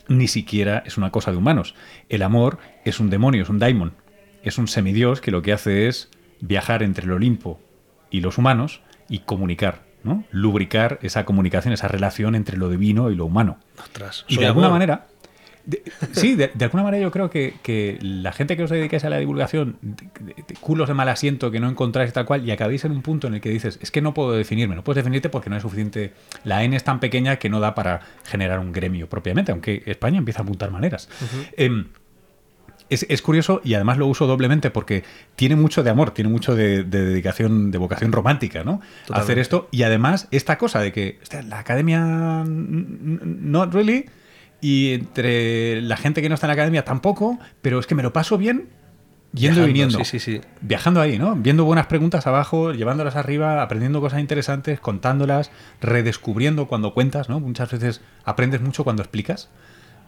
ni 0.08 0.28
siquiera 0.28 0.82
es 0.86 0.96
una 0.96 1.10
cosa 1.10 1.30
de 1.30 1.36
humanos. 1.36 1.74
El 2.08 2.22
amor 2.22 2.58
es 2.84 3.00
un 3.00 3.10
demonio, 3.10 3.42
es 3.42 3.48
un 3.48 3.58
daimon, 3.58 3.94
es 4.42 4.58
un 4.58 4.68
semidios 4.68 5.20
que 5.20 5.30
lo 5.30 5.42
que 5.42 5.52
hace 5.52 5.88
es 5.88 6.10
viajar 6.40 6.82
entre 6.82 7.06
el 7.06 7.12
Olimpo 7.12 7.60
y 8.10 8.20
los 8.20 8.38
humanos 8.38 8.82
y 9.08 9.20
comunicar, 9.20 9.83
¿no? 10.04 10.24
Lubricar 10.30 10.98
esa 11.02 11.24
comunicación, 11.24 11.74
esa 11.74 11.88
relación 11.88 12.34
entre 12.34 12.56
lo 12.56 12.68
divino 12.68 13.10
y 13.10 13.16
lo 13.16 13.26
humano. 13.26 13.58
Ostras, 13.82 14.24
Y 14.28 14.36
de 14.36 14.46
alguna 14.46 14.66
amor. 14.68 14.76
manera, 14.78 15.06
de- 15.66 15.82
sí, 16.12 16.34
de, 16.34 16.50
de 16.54 16.64
alguna 16.66 16.82
manera 16.84 17.02
yo 17.02 17.10
creo 17.10 17.30
que, 17.30 17.54
que 17.62 17.98
la 18.02 18.32
gente 18.32 18.54
que 18.56 18.64
os 18.64 18.70
dedicáis 18.70 19.02
a 19.04 19.08
la 19.10 19.16
divulgación, 19.18 19.78
de- 19.80 19.94
culos 20.60 20.88
de 20.88 20.94
mal 20.94 21.08
asiento 21.08 21.50
que 21.50 21.58
no 21.58 21.68
encontráis 21.70 22.12
tal 22.12 22.26
cual, 22.26 22.46
y 22.46 22.50
acabéis 22.50 22.84
en 22.84 22.92
un 22.92 23.00
punto 23.00 23.26
en 23.28 23.34
el 23.34 23.40
que 23.40 23.48
dices, 23.48 23.78
es 23.80 23.90
que 23.90 24.02
no 24.02 24.12
puedo 24.12 24.32
definirme, 24.32 24.74
no 24.76 24.84
puedes 24.84 25.02
definirte 25.02 25.30
porque 25.30 25.48
no 25.48 25.56
es 25.56 25.62
suficiente, 25.62 26.12
la 26.44 26.62
N 26.64 26.76
es 26.76 26.84
tan 26.84 27.00
pequeña 27.00 27.36
que 27.36 27.48
no 27.48 27.60
da 27.60 27.74
para 27.74 28.00
generar 28.26 28.58
un 28.58 28.72
gremio 28.72 29.08
propiamente, 29.08 29.52
aunque 29.52 29.82
España 29.86 30.18
empieza 30.18 30.40
a 30.40 30.42
apuntar 30.42 30.70
maneras. 30.70 31.08
Es, 32.90 33.06
es 33.08 33.22
curioso 33.22 33.60
y 33.64 33.74
además 33.74 33.98
lo 33.98 34.06
uso 34.06 34.26
doblemente 34.26 34.70
porque 34.70 35.04
tiene 35.36 35.56
mucho 35.56 35.82
de 35.82 35.90
amor, 35.90 36.12
tiene 36.12 36.30
mucho 36.30 36.54
de, 36.54 36.84
de 36.84 37.04
dedicación, 37.04 37.70
de 37.70 37.78
vocación 37.78 38.12
romántica, 38.12 38.64
¿no? 38.64 38.80
Totalmente. 39.06 39.22
Hacer 39.22 39.38
esto 39.38 39.68
y 39.70 39.82
además 39.82 40.28
esta 40.30 40.58
cosa 40.58 40.80
de 40.80 40.92
que 40.92 41.18
hostia, 41.22 41.42
la 41.42 41.58
academia 41.58 42.44
not 42.44 43.72
really 43.72 44.06
y 44.60 44.94
entre 44.94 45.82
la 45.82 45.96
gente 45.96 46.22
que 46.22 46.28
no 46.28 46.34
está 46.34 46.46
en 46.46 46.48
la 46.48 46.54
academia 46.54 46.84
tampoco, 46.84 47.38
pero 47.62 47.78
es 47.78 47.86
que 47.86 47.94
me 47.94 48.02
lo 48.02 48.12
paso 48.12 48.38
bien 48.38 48.68
yendo 49.34 49.60
y 49.60 49.64
Viajando, 49.64 49.66
viniendo. 49.66 49.98
Sí, 49.98 50.04
sí, 50.04 50.18
sí. 50.20 50.40
Viajando 50.60 51.00
ahí, 51.00 51.18
¿no? 51.18 51.34
Viendo 51.34 51.64
buenas 51.64 51.86
preguntas 51.86 52.26
abajo, 52.26 52.72
llevándolas 52.72 53.16
arriba, 53.16 53.62
aprendiendo 53.62 54.00
cosas 54.00 54.20
interesantes, 54.20 54.80
contándolas, 54.80 55.50
redescubriendo 55.80 56.68
cuando 56.68 56.94
cuentas, 56.94 57.28
¿no? 57.28 57.40
Muchas 57.40 57.70
veces 57.72 58.00
aprendes 58.24 58.60
mucho 58.60 58.84
cuando 58.84 59.02
explicas. 59.02 59.50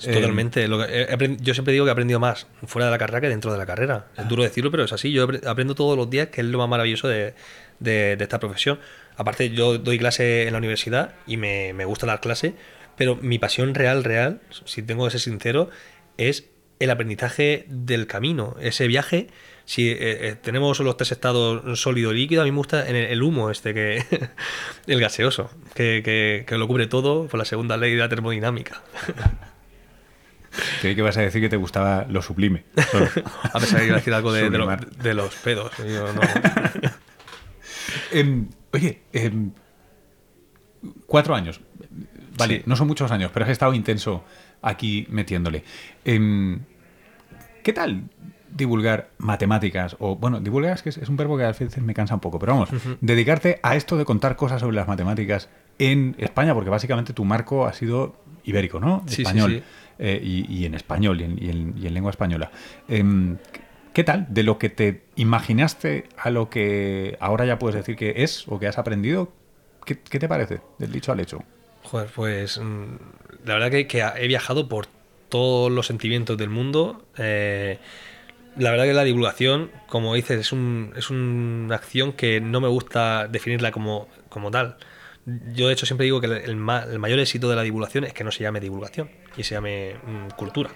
Eh, 0.05 0.13
Totalmente. 0.13 0.69
Lo 0.69 0.79
que- 0.85 1.03
he 1.03 1.37
yo 1.41 1.55
siempre 1.55 1.73
digo 1.73 1.85
que 1.85 1.91
he 1.91 1.93
aprendido 1.93 2.21
más 2.21 2.47
fuera 2.67 2.87
de 2.87 2.91
la 2.93 2.99
carrera 2.99 3.21
que 3.21 3.29
dentro 3.29 3.51
de 3.53 3.59
la 3.59 3.67
carrera. 3.67 4.07
Es 4.17 4.29
duro 4.29 4.43
decirlo, 4.43 4.71
pero 4.71 4.85
es 4.85 4.93
así. 4.93 5.11
Yo 5.13 5.27
apre- 5.27 5.47
aprendo 5.47 5.75
todos 5.75 5.97
los 5.97 6.11
días, 6.11 6.29
que 6.29 6.41
es 6.43 6.47
lo 6.47 6.59
más 6.59 6.69
maravilloso 6.69 7.09
de, 7.09 7.35
de- 7.81 8.17
de 8.17 8.23
esta 8.25 8.39
profesión. 8.39 8.79
Aparte, 9.17 9.51
yo 9.51 9.79
doy 9.79 9.99
clase 9.99 10.47
en 10.47 10.53
la 10.53 10.59
universidad 10.59 11.15
y 11.27 11.39
me, 11.39 11.73
me 11.73 11.85
gusta 11.87 12.07
dar 12.07 12.21
clase, 12.21 12.55
pero 12.97 13.17
mi 13.17 13.39
pasión 13.39 13.75
real, 13.75 14.05
real, 14.05 14.41
si 14.67 14.83
tengo 14.83 15.05
que 15.07 15.13
ser 15.13 15.21
sincero, 15.21 15.71
es 16.19 16.45
el 16.79 16.91
aprendizaje 16.91 17.65
del 17.69 18.07
camino, 18.07 18.57
ese 18.61 18.87
viaje. 18.87 19.29
Si 19.65 19.89
eh, 19.91 19.97
eh, 20.01 20.37
tenemos 20.41 20.79
los 20.81 20.97
tres 20.99 21.11
estados 21.13 21.81
sólido 21.81 22.13
y 22.13 22.17
líquido, 22.19 22.43
a 22.43 22.45
mí 22.45 22.51
me 22.53 22.59
gusta 22.59 22.87
el, 22.87 22.95
el 22.97 23.23
humo 23.23 23.51
este 23.51 23.73
que 23.75 24.05
el 24.87 25.01
gaseoso, 25.01 25.51
que, 25.75 26.03
que- 26.05 26.45
que 26.47 26.59
lo 26.59 26.69
cubre 26.69 26.87
todo 26.87 27.27
por 27.29 27.39
la 27.39 27.47
segunda 27.47 27.77
ley 27.79 27.93
de 27.93 27.99
la 27.99 28.09
termodinámica. 28.11 28.83
Creí 30.81 30.95
que 30.95 31.03
vas 31.03 31.17
a 31.17 31.21
decir 31.23 31.41
que 31.41 31.49
te 31.49 31.57
gustaba 31.57 32.07
lo 32.09 32.23
sublime. 32.23 32.65
solo. 32.91 33.07
A 33.53 33.59
pesar 33.61 33.81
de 33.81 33.81
que 33.81 33.87
iba 33.87 33.97
a 33.97 33.99
decir 33.99 34.15
algo 34.15 34.33
de, 34.33 34.51
de 34.51 34.59
lo- 34.59 34.65
Sublimar. 34.65 34.91
de 34.91 35.15
los 35.15 35.35
pedos. 35.37 35.73
Yo 35.79 36.13
no- 36.13 36.21
Em, 38.13 38.49
oye, 38.73 39.03
em, 39.13 39.51
cuatro 41.07 41.35
años. 41.35 41.61
Vale, 42.39 42.59
Sí. 42.59 42.63
no 42.67 42.77
son 42.77 42.87
muchos 42.87 43.11
años, 43.11 43.31
pero 43.33 43.45
has 43.47 43.51
estado 43.51 43.73
intenso 43.75 44.25
aquí 44.63 45.07
metiéndole. 45.11 45.65
Em, 46.05 46.61
¿Qué 47.63 47.73
tal 47.73 48.03
divulgar 48.51 49.11
matemáticas? 49.19 49.97
O, 49.99 50.17
bueno, 50.17 50.41
divulgar 50.41 50.75
es 50.75 50.83
que 50.83 50.91
es, 50.91 51.09
un 51.09 51.17
verbo 51.17 51.37
que 51.37 51.45
a 51.45 51.49
veces 51.49 51.77
me 51.79 51.95
cansa 51.95 52.15
un 52.15 52.21
poco, 52.21 52.39
pero 52.39 52.53
vamos, 52.53 52.69
dedicarte 53.01 53.59
a 53.63 53.75
esto 53.75 53.97
de 53.97 54.05
contar 54.05 54.37
cosas 54.37 54.61
sobre 54.61 54.77
las 54.77 54.87
matemáticas 54.87 55.49
en 55.79 56.15
España, 56.19 56.55
porque 56.55 56.71
básicamente 56.71 57.13
tu 57.13 57.25
marco 57.25 57.67
ha 57.67 57.73
sido 57.73 58.17
ibérico, 58.45 58.79
¿no? 58.81 59.03
Sí, 59.07 59.23
español. 59.23 59.51
sí. 59.51 59.63
Eh, 59.99 60.21
y, 60.23 60.53
y 60.53 60.65
en 60.67 60.75
español 60.75 61.21
y 61.21 61.25
en, 61.25 61.75
y 61.77 61.87
en- 61.87 61.95
lengua 61.95 62.11
española. 62.11 62.51
Em, 62.89 63.37
¿Qué 63.93 64.05
tal? 64.05 64.27
De 64.29 64.43
lo 64.43 64.59
que 64.59 64.69
te 64.69 65.01
imaginaste 65.17 66.05
a 66.19 66.29
lo 66.31 66.51
que 66.51 67.17
ahora 67.19 67.47
ya 67.47 67.59
puedes 67.59 67.77
decir 67.77 67.97
que 67.97 68.25
es 68.25 68.47
o 68.47 68.59
que 68.59 68.67
has 68.67 68.77
aprendido, 68.77 69.33
¿qué, 69.87 69.95
te 69.95 70.29
parece 70.29 70.61
del 70.79 70.93
dicho 70.93 71.13
al 71.13 71.21
hecho? 71.21 71.43
Joder, 71.85 72.11
pues 72.15 72.59
mm, 72.59 72.97
la 73.47 73.55
verdad 73.55 73.71
que, 73.71 73.87
que 73.87 74.03
he 74.19 74.27
viajado 74.27 74.69
por 74.69 74.87
todos 75.31 75.73
los 75.73 75.87
sentimientos 75.87 76.37
del 76.37 76.51
mundo. 76.51 77.07
eh, 77.17 77.79
la 78.57 78.71
verdad 78.71 78.85
que 78.85 78.95
la 78.95 79.05
divulgación, 79.05 79.71
como 79.87 80.15
dices, 80.15 80.41
es, 80.41 80.53
un, 80.53 80.93
es 80.97 81.11
una 81.11 81.75
acción 81.75 82.13
que 82.13 82.41
no 82.41 82.61
me 82.61 82.69
gusta 82.69 83.29
definirla 83.29 83.71
como, 83.71 84.09
tal. 84.51 84.77
Yo 85.55 85.67
de 85.69 85.73
hecho 85.75 85.87
siempre 85.87 86.05
digo 86.05 86.21
que 86.21 86.27
el 86.27 86.57
mayor 86.57 87.19
éxito 87.19 87.51
de 87.51 87.57
la 87.57 87.63
divulgación 87.63 88.05
es 88.05 88.13
que 88.13 88.25
no 88.25 88.31
se 88.31 88.45
llame 88.45 88.61
divulgación 88.61 89.11
y 89.37 89.43
se 89.43 89.55
llame 89.55 89.95
mm, 90.07 90.31
cultura. 90.37 90.71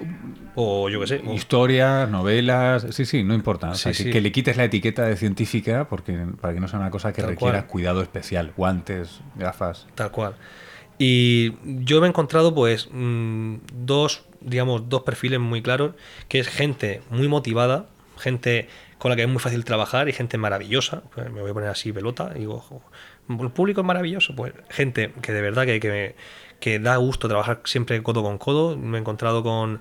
O 0.54 0.88
yo 0.88 1.00
qué 1.00 1.06
sé. 1.06 1.22
o- 1.26 1.32
Historias, 1.34 2.08
novelas, 2.10 2.86
sí, 2.90 3.04
sí, 3.06 3.22
no 3.24 3.34
importa. 3.34 3.70
O 3.70 3.74
sea. 3.74 3.92
Sí, 3.94 3.98
que, 4.04 4.08
sí. 4.08 4.12
que 4.12 4.20
le 4.20 4.32
quites 4.32 4.56
la 4.56 4.64
etiqueta 4.64 5.04
de 5.04 5.16
científica 5.16 5.86
porque 5.88 6.26
para 6.40 6.54
que 6.54 6.60
no 6.60 6.68
sea 6.68 6.78
una 6.78 6.90
cosa 6.90 7.12
que 7.12 7.22
Tal 7.22 7.30
requiera 7.30 7.60
cual. 7.62 7.66
cuidado 7.66 8.02
especial, 8.02 8.52
guantes, 8.56 9.20
gafas. 9.36 9.86
Tal 9.94 10.10
cual. 10.10 10.34
Y 10.98 11.54
yo 11.84 12.00
me 12.00 12.06
he 12.06 12.10
encontrado, 12.10 12.54
pues, 12.54 12.88
mm, 12.92 13.54
dos, 13.72 14.24
digamos, 14.40 14.88
dos 14.88 15.02
perfiles 15.02 15.40
muy 15.40 15.62
claros, 15.62 15.94
que 16.28 16.40
es 16.40 16.48
gente 16.48 17.00
muy 17.10 17.26
motivada, 17.28 17.86
gente 18.18 18.68
con 18.98 19.08
la 19.10 19.16
que 19.16 19.22
es 19.22 19.28
muy 19.28 19.38
fácil 19.38 19.64
trabajar 19.64 20.10
y 20.10 20.12
gente 20.12 20.36
maravillosa. 20.36 21.02
Pues 21.14 21.30
me 21.32 21.40
voy 21.40 21.50
a 21.52 21.54
poner 21.54 21.70
así 21.70 21.90
pelota 21.90 22.32
y 22.36 22.40
digo, 22.40 22.56
"Ojo, 22.56 22.82
el 23.30 23.50
público 23.50 23.80
es 23.80 23.86
maravilloso. 23.86 24.34
Pues 24.36 24.52
gente 24.68 25.12
que 25.22 25.32
de 25.32 25.40
verdad 25.40 25.64
que, 25.64 25.80
que, 25.80 25.88
me- 25.88 26.14
que 26.60 26.78
da 26.78 26.96
gusto 26.96 27.28
trabajar 27.28 27.62
siempre 27.64 28.02
codo 28.02 28.22
con 28.22 28.38
codo. 28.38 28.76
Me 28.76 28.98
he 28.98 29.00
encontrado 29.00 29.42
con, 29.42 29.80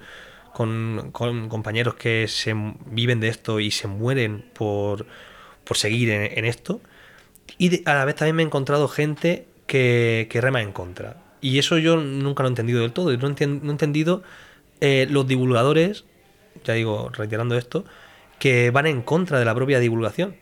con, 0.54 1.12
compañeros 1.50 1.96
que 1.96 2.28
se 2.28 2.54
viven 2.88 3.20
de 3.20 3.28
esto 3.30 3.60
y 3.60 3.72
se 3.72 3.88
mueren 3.88 4.46
por, 4.54 5.06
por 5.64 5.78
seguir 5.78 6.10
en, 6.10 6.46
esto. 6.46 6.82
Y 7.58 7.88
a 7.88 7.94
la 7.96 8.06
vez 8.06 8.16
también 8.16 8.36
me 8.36 8.44
he 8.44 8.46
encontrado 8.46 8.88
gente 8.88 9.48
que, 9.68 10.28
que 10.30 10.42
rema 10.42 10.62
en 10.62 10.72
contra. 10.72 11.18
Y 11.42 11.60
eso 11.60 11.78
yo 11.78 11.98
nunca 11.98 12.44
lo 12.44 12.50
he 12.50 12.52
entendido 12.52 12.82
del 12.82 12.92
todo. 12.92 13.16
No, 13.18 13.30
no 13.30 13.36
he 13.38 13.72
entendido 13.72 14.24
eh, 14.82 15.08
los 15.10 15.28
divulgadores, 15.28 16.06
ya 16.64 16.74
digo, 16.74 17.10
reiterando 17.14 17.56
esto, 17.58 17.86
que 18.40 18.72
van 18.72 18.88
en 18.88 19.02
contra 19.02 19.40
de 19.40 19.46
la 19.46 19.56
propia 19.56 19.80
divulgación. 19.80 20.36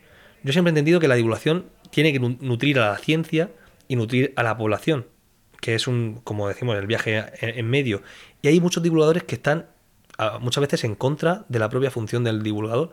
Yo 0.43 0.53
siempre 0.53 0.69
he 0.69 0.73
entendido 0.73 0.99
que 0.99 1.07
la 1.07 1.15
divulgación 1.15 1.65
tiene 1.89 2.13
que 2.13 2.19
nu- 2.19 2.37
nutrir 2.39 2.79
a 2.79 2.91
la 2.91 2.97
ciencia 2.97 3.49
y 3.87 3.95
nutrir 3.95 4.33
a 4.35 4.43
la 4.43 4.57
población, 4.57 5.07
que 5.61 5.75
es 5.75 5.87
un, 5.87 6.21
como 6.23 6.47
decimos, 6.47 6.75
el 6.77 6.87
viaje 6.87 7.23
en, 7.41 7.69
medio. 7.69 8.01
Y 8.41 8.47
hay 8.47 8.59
muchos 8.61 8.83
divulgadores 8.83 9.23
que 9.23 9.35
están 9.35 9.65
muchas 10.39 10.61
veces 10.61 10.83
en 10.83 10.95
contra 10.95 11.45
de 11.49 11.59
la 11.59 11.69
propia 11.69 11.91
función 11.91 12.23
del 12.23 12.43
divulgador. 12.43 12.91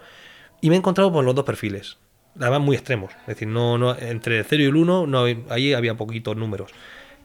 Y 0.61 0.69
me 0.71 0.77
he 0.77 0.79
encontrado 0.79 1.13
con 1.13 1.25
los 1.27 1.35
dos 1.35 1.45
perfiles, 1.45 1.99
además 2.41 2.61
muy 2.61 2.77
extremos. 2.77 3.13
Es 3.23 3.27
decir, 3.29 3.49
no, 3.49 3.77
no, 3.79 3.97
entre 3.99 4.39
el 4.39 4.45
0 4.45 4.63
y 4.63 4.67
el 4.67 4.77
1, 4.77 5.07
no, 5.07 5.25
ahí 5.51 5.75
había 5.75 5.95
poquitos 5.97 6.37
números. 6.37 6.71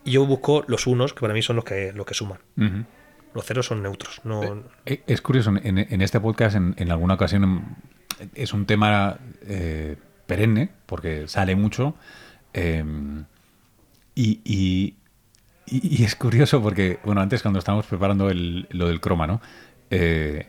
Y 0.06 0.12
yo 0.12 0.26
busco 0.26 0.64
los 0.68 0.88
unos, 0.88 1.14
que 1.14 1.22
para 1.22 1.34
mí 1.34 1.42
son 1.42 1.56
los 1.58 1.66
que, 1.66 1.92
los 1.94 2.06
que 2.06 2.14
suman. 2.14 2.40
Los 3.34 3.46
ceros 3.46 3.66
son 3.68 3.84
neutros. 3.84 4.22
No, 4.24 4.64
Eh, 4.86 5.04
Es 5.08 5.22
curioso, 5.22 5.52
en, 5.62 5.78
en 5.78 6.02
este 6.02 6.20
podcast 6.20 6.56
en, 6.56 6.74
en 6.78 6.92
alguna 6.92 7.14
ocasión 7.14 7.76
es 8.36 8.54
un 8.54 8.66
tema 8.66 9.20
eh, 9.44 9.96
perenne, 10.26 10.70
porque 10.86 11.28
sale 11.28 11.56
mucho, 11.56 11.96
eh, 12.54 12.84
y, 14.16 14.42
y- 14.44 14.96
y- 15.72 16.02
y 16.02 16.04
es 16.04 16.16
curioso 16.16 16.62
porque, 16.62 17.00
bueno, 17.04 17.22
antes 17.22 17.42
cuando 17.42 17.60
estábamos 17.60 17.86
preparando 17.86 18.30
el- 18.30 18.68
lo 18.72 18.88
del 18.88 19.00
croma, 19.02 19.28
¿no? 19.28 19.42
Eh, 19.90 20.46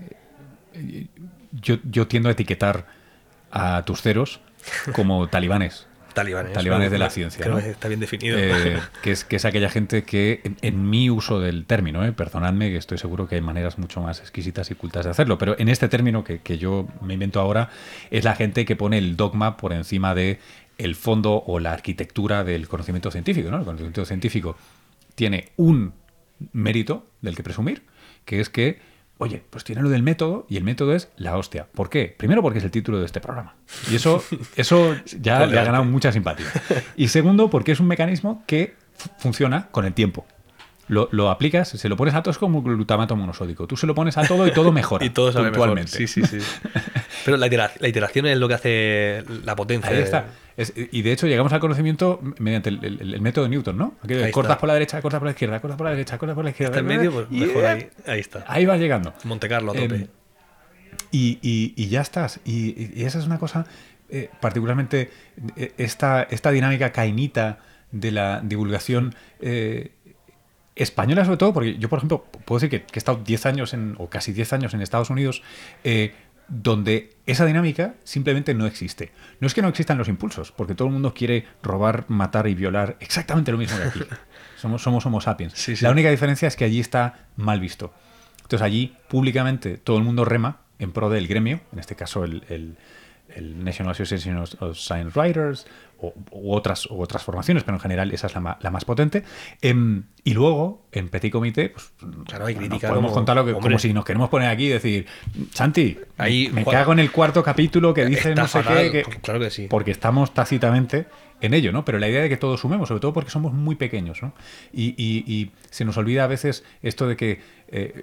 yo, 1.52 1.76
yo 1.84 2.06
tiendo 2.06 2.28
a 2.28 2.32
etiquetar 2.32 2.86
a 3.50 3.82
tus 3.84 4.02
ceros 4.02 4.40
como 4.92 5.28
talibanes. 5.30 5.86
talibanes. 6.14 6.52
Talibanes 6.52 6.90
de 6.90 6.98
la 6.98 7.06
Creo 7.06 7.14
ciencia, 7.14 7.44
que 7.44 7.50
¿no? 7.50 7.58
está 7.58 7.88
bien 7.88 8.00
definido. 8.00 8.36
Eh, 8.38 8.78
que, 9.02 9.12
es, 9.12 9.24
que 9.24 9.36
es 9.36 9.44
aquella 9.44 9.70
gente 9.70 10.02
que, 10.04 10.40
en, 10.44 10.56
en 10.62 10.88
mi 10.90 11.08
uso 11.10 11.40
del 11.40 11.66
término, 11.66 12.04
eh, 12.04 12.12
perdonadme, 12.12 12.70
que 12.70 12.76
estoy 12.76 12.98
seguro 12.98 13.26
que 13.28 13.36
hay 13.36 13.40
maneras 13.40 13.78
mucho 13.78 14.00
más 14.00 14.20
exquisitas 14.20 14.70
y 14.70 14.74
cultas 14.74 15.04
de 15.04 15.10
hacerlo, 15.12 15.38
pero 15.38 15.56
en 15.58 15.68
este 15.68 15.88
término 15.88 16.24
que, 16.24 16.40
que 16.40 16.58
yo 16.58 16.88
me 17.00 17.14
invento 17.14 17.40
ahora, 17.40 17.70
es 18.10 18.24
la 18.24 18.34
gente 18.34 18.64
que 18.64 18.76
pone 18.76 18.98
el 18.98 19.16
dogma 19.16 19.56
por 19.56 19.72
encima 19.72 20.14
de 20.14 20.38
el 20.78 20.94
fondo 20.94 21.42
o 21.46 21.58
la 21.60 21.72
arquitectura 21.72 22.42
del 22.42 22.66
conocimiento 22.66 23.10
científico. 23.10 23.50
¿no? 23.50 23.58
El 23.58 23.64
conocimiento 23.64 24.04
científico 24.04 24.56
tiene 25.20 25.50
un 25.58 25.92
mérito 26.54 27.04
del 27.20 27.36
que 27.36 27.42
presumir, 27.42 27.82
que 28.24 28.40
es 28.40 28.48
que, 28.48 28.80
oye, 29.18 29.42
pues 29.50 29.64
tiene 29.64 29.82
lo 29.82 29.90
del 29.90 30.02
método 30.02 30.46
y 30.48 30.56
el 30.56 30.64
método 30.64 30.94
es 30.94 31.10
la 31.18 31.36
hostia. 31.36 31.66
¿Por 31.74 31.90
qué? 31.90 32.14
Primero 32.16 32.40
porque 32.40 32.58
es 32.60 32.64
el 32.64 32.70
título 32.70 32.98
de 32.98 33.04
este 33.04 33.20
programa. 33.20 33.54
Y 33.90 33.96
eso, 33.96 34.24
eso 34.56 34.96
ya 35.20 35.44
le 35.44 35.58
ha 35.58 35.64
ganado 35.64 35.84
mucha 35.84 36.10
simpatía. 36.10 36.46
Y 36.96 37.08
segundo, 37.08 37.50
porque 37.50 37.72
es 37.72 37.80
un 37.80 37.86
mecanismo 37.88 38.42
que 38.46 38.74
fu- 38.94 39.10
funciona 39.18 39.66
con 39.70 39.84
el 39.84 39.92
tiempo. 39.92 40.24
Lo, 40.88 41.10
lo 41.12 41.28
aplicas, 41.30 41.68
se 41.68 41.88
lo 41.90 41.96
pones 41.98 42.14
a 42.14 42.22
todo, 42.22 42.32
es 42.32 42.38
como 42.38 42.62
glutamato 42.62 43.14
monosódico. 43.14 43.66
Tú 43.66 43.76
se 43.76 43.86
lo 43.86 43.94
pones 43.94 44.16
a 44.16 44.26
todo 44.26 44.46
y 44.46 44.52
todo 44.52 44.72
mejora. 44.72 45.04
y 45.04 45.10
todo 45.10 45.30
sabe 45.32 45.50
mejor. 45.50 45.86
Sí, 45.86 46.06
sí, 46.06 46.22
sí. 46.24 46.38
Pero 47.24 47.36
la, 47.36 47.46
itera- 47.46 47.72
la 47.78 47.88
iteración 47.88 48.26
es 48.26 48.38
lo 48.38 48.48
que 48.48 48.54
hace 48.54 49.24
la 49.44 49.54
potencia. 49.56 49.90
Ahí 49.90 49.98
está. 50.02 50.26
Es- 50.56 50.72
y 50.76 51.02
de 51.02 51.12
hecho 51.12 51.26
llegamos 51.26 51.52
al 51.52 51.60
conocimiento 51.60 52.20
mediante 52.38 52.68
el, 52.70 52.84
el- 52.84 53.14
el 53.14 53.20
método 53.20 53.44
de 53.44 53.50
Newton, 53.50 53.76
¿no? 53.78 53.94
Aquello 54.02 54.30
cortas 54.32 54.56
por 54.58 54.66
la 54.68 54.74
derecha, 54.74 55.00
cortas 55.00 55.18
por 55.20 55.26
la 55.26 55.32
izquierda, 55.32 55.60
cortas 55.60 55.76
por 55.78 55.84
la 55.86 55.90
derecha, 55.92 56.18
cortas 56.18 56.34
por 56.34 56.44
la 56.44 56.50
izquierda. 56.50 56.76
Está 56.78 56.80
en 56.92 56.98
medio, 56.98 57.12
pues 57.12 57.26
y- 57.30 57.40
mejor 57.46 57.64
ahí. 57.66 57.88
Ahí 58.06 58.20
está. 58.20 58.44
Ahí 58.46 58.66
vas 58.66 58.78
llegando. 58.78 59.14
Monte 59.24 59.48
Carlo 59.48 59.72
a 59.72 59.74
tope. 59.74 59.94
Em, 59.94 60.06
y, 61.12 61.38
y- 61.42 61.74
y 61.76 61.88
ya 61.88 62.00
estás. 62.02 62.40
Y, 62.44 63.02
esa 63.04 63.18
es 63.18 63.26
una 63.26 63.38
cosa. 63.38 63.66
eh, 64.12 64.28
particularmente 64.40 65.08
eh, 65.56 65.72
esta, 65.78 66.24
esta 66.24 66.50
dinámica 66.50 66.90
cainita 66.90 67.60
de 67.92 68.10
la 68.10 68.40
divulgación 68.42 69.14
eh, 69.40 69.92
española 70.74 71.24
sobre 71.24 71.36
todo, 71.36 71.52
porque 71.52 71.76
yo, 71.78 71.88
por 71.88 71.98
ejemplo, 71.98 72.24
puedo 72.44 72.58
decir 72.60 72.70
que, 72.70 72.86
que 72.86 72.98
he 72.98 72.98
estado 72.98 73.20
10 73.24 73.46
años 73.46 73.72
en, 73.74 73.94
o 73.98 74.08
casi 74.08 74.32
10 74.32 74.52
años 74.52 74.74
en 74.74 74.80
Estados 74.82 75.10
Unidos, 75.10 75.42
eh, 75.84 76.12
donde 76.50 77.14
esa 77.26 77.46
dinámica 77.46 77.94
simplemente 78.04 78.52
no 78.54 78.66
existe. 78.66 79.12
No 79.40 79.46
es 79.46 79.54
que 79.54 79.62
no 79.62 79.68
existan 79.68 79.96
los 79.96 80.08
impulsos, 80.08 80.52
porque 80.52 80.74
todo 80.74 80.88
el 80.88 80.92
mundo 80.94 81.14
quiere 81.14 81.46
robar, 81.62 82.04
matar 82.08 82.46
y 82.48 82.54
violar 82.54 82.96
exactamente 83.00 83.52
lo 83.52 83.58
mismo 83.58 83.78
que 83.78 83.84
aquí. 83.84 84.00
somos, 84.56 84.82
somos 84.82 85.06
Homo 85.06 85.20
sapiens. 85.20 85.52
Sí, 85.54 85.76
sí. 85.76 85.84
La 85.84 85.90
única 85.90 86.10
diferencia 86.10 86.48
es 86.48 86.56
que 86.56 86.64
allí 86.64 86.80
está 86.80 87.28
mal 87.36 87.60
visto. 87.60 87.94
Entonces 88.42 88.62
allí 88.62 88.96
públicamente 89.08 89.78
todo 89.78 89.96
el 89.96 90.02
mundo 90.04 90.24
rema 90.24 90.58
en 90.80 90.92
pro 90.92 91.08
del 91.08 91.28
gremio, 91.28 91.60
en 91.72 91.78
este 91.78 91.94
caso 91.94 92.24
el, 92.24 92.42
el- 92.48 92.76
el 93.36 93.62
National 93.64 93.92
Association 93.92 94.38
of 94.38 94.76
Science 94.76 95.18
Writers 95.18 95.66
o, 96.02 96.14
u 96.30 96.52
otras, 96.54 96.86
u 96.90 97.00
otras 97.02 97.22
formaciones, 97.22 97.62
pero 97.62 97.76
en 97.76 97.80
general 97.80 98.10
esa 98.12 98.26
es 98.26 98.34
la, 98.34 98.40
ma- 98.40 98.58
la 98.62 98.70
más 98.70 98.84
potente. 98.86 99.22
Em, 99.60 100.04
y 100.24 100.32
luego, 100.34 100.86
en 100.92 101.08
Petit 101.10 101.30
Comité, 101.30 101.68
pues 101.68 101.92
Claro, 102.26 102.46
hay 102.46 102.54
podemos 102.54 102.82
como- 102.82 103.12
contar 103.12 103.36
lo 103.36 103.44
que, 103.44 103.52
hombre. 103.52 103.62
como 103.68 103.78
si 103.78 103.92
nos 103.92 104.04
queremos 104.04 104.28
poner 104.30 104.48
aquí 104.48 104.64
y 104.66 104.68
decir, 104.70 105.06
Santi, 105.52 105.98
Ahí, 106.16 106.48
me 106.52 106.64
Juan- 106.64 106.74
cago 106.76 106.92
en 106.92 107.00
el 107.00 107.10
cuarto 107.12 107.42
capítulo 107.42 107.92
que 107.92 108.06
dice 108.06 108.34
no 108.34 108.46
sé 108.48 108.62
fatal, 108.62 108.90
qué. 108.90 109.02
que- 109.02 109.20
claro 109.20 109.40
que 109.40 109.50
sí. 109.50 109.66
Porque 109.68 109.90
estamos 109.90 110.32
tácitamente 110.32 111.06
en 111.42 111.54
ello, 111.54 111.72
¿no? 111.72 111.84
Pero 111.84 111.98
la 111.98 112.08
idea 112.08 112.22
de 112.22 112.28
que 112.28 112.36
todos 112.36 112.60
sumemos, 112.60 112.88
sobre 112.88 113.00
todo 113.00 113.12
porque 113.12 113.30
somos 113.30 113.52
muy 113.52 113.74
pequeños, 113.74 114.22
¿no? 114.22 114.32
Y, 114.72 114.94
y- 114.96 115.24
y 115.26 115.52
se 115.70 115.84
nos 115.84 115.96
olvida 115.98 116.24
a 116.24 116.26
veces 116.26 116.64
esto 116.82 117.06
de 117.08 117.16
que 117.16 117.40
eh, 117.68 118.02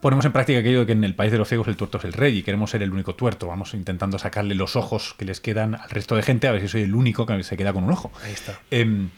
ponemos 0.00 0.24
en 0.24 0.32
práctica 0.32 0.60
aquello 0.60 0.80
de 0.80 0.86
que 0.86 0.92
en 0.92 1.04
el 1.04 1.14
país 1.14 1.32
de 1.32 1.38
los 1.38 1.48
ciegos 1.48 1.68
el 1.68 1.76
tuerto 1.76 1.98
es 1.98 2.04
el 2.04 2.12
rey 2.12 2.38
y 2.38 2.42
queremos 2.42 2.70
ser 2.70 2.82
el 2.82 2.92
único 2.92 3.14
tuerto. 3.14 3.46
Vamos 3.46 3.74
intentando 3.74 4.18
sacarle 4.18 4.54
los 4.54 4.76
ojos 4.76 5.14
que 5.18 5.24
les 5.24 5.40
quedan 5.40 5.74
al 5.74 5.90
resto 5.90 6.16
de 6.16 6.22
gente 6.22 6.48
a 6.48 6.52
ver 6.52 6.60
si 6.60 6.68
soy 6.68 6.82
el 6.82 6.94
único 6.94 7.26
que 7.26 7.42
se 7.42 7.56
queda 7.56 7.72
con 7.72 7.84
un 7.84 7.90
ojo. 7.90 8.10
Ahí 8.24 8.32
está. 8.32 8.58
Em, 8.70 9.10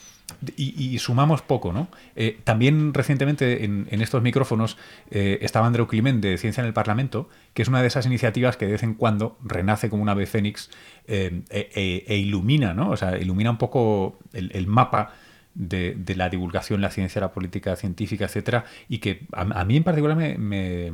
y, 0.57 0.95
y 0.95 0.99
sumamos 1.01 1.43
poco, 1.43 1.73
¿no? 1.73 1.88
Eh, 2.14 2.38
también 2.45 2.95
recientemente 2.95 3.64
en, 3.64 3.88
en 3.90 4.01
estos 4.01 4.23
micrófonos 4.23 4.77
eh, 5.11 5.38
estaba 5.43 5.66
Andreu 5.66 5.87
Climent 5.88 6.23
de 6.23 6.38
Ciencia 6.38 6.61
en 6.61 6.69
el 6.69 6.73
Parlamento, 6.73 7.29
que 7.53 7.62
es 7.62 7.69
una 7.69 7.81
de 7.83 7.88
esas 7.88 8.07
iniciativas 8.07 8.57
que 8.57 8.66
de 8.66 8.73
vez 8.73 8.83
en 8.85 8.95
cuando 8.95 9.37
renace 9.45 9.90
como 9.90 10.03
un 10.03 10.09
ave 10.09 10.27
fénix 10.27 10.71
eh, 11.09 11.43
e, 11.51 11.71
e- 11.75 12.05
e 12.07 12.16
ilumina, 12.16 12.75
¿no? 12.75 12.90
O 12.90 12.97
sea, 12.97 13.19
ilumina 13.19 13.51
un 13.51 13.59
poco 13.59 14.19
el, 14.33 14.51
el 14.55 14.66
mapa 14.69 15.14
de, 15.55 15.95
de 15.97 16.15
la 16.15 16.29
divulgación, 16.29 16.81
la 16.81 16.91
ciencia, 16.91 17.21
la 17.21 17.33
política 17.33 17.77
científica, 17.77 18.25
etcétera, 18.27 18.65
y 18.89 18.99
que 18.99 19.27
a, 19.33 19.43
a 19.43 19.65
mí 19.65 19.77
en 19.77 19.85
particular 19.85 20.17
me, 20.17 20.39
me, 20.39 20.93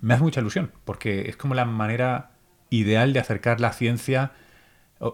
me 0.00 0.14
hace 0.14 0.22
mucha 0.22 0.40
ilusión, 0.40 0.72
porque 0.84 1.28
es 1.28 1.36
como 1.36 1.54
la 1.54 1.64
manera 1.64 2.30
ideal 2.70 3.12
de 3.12 3.20
acercar 3.20 3.60
la 3.60 3.72
ciencia, 3.72 4.32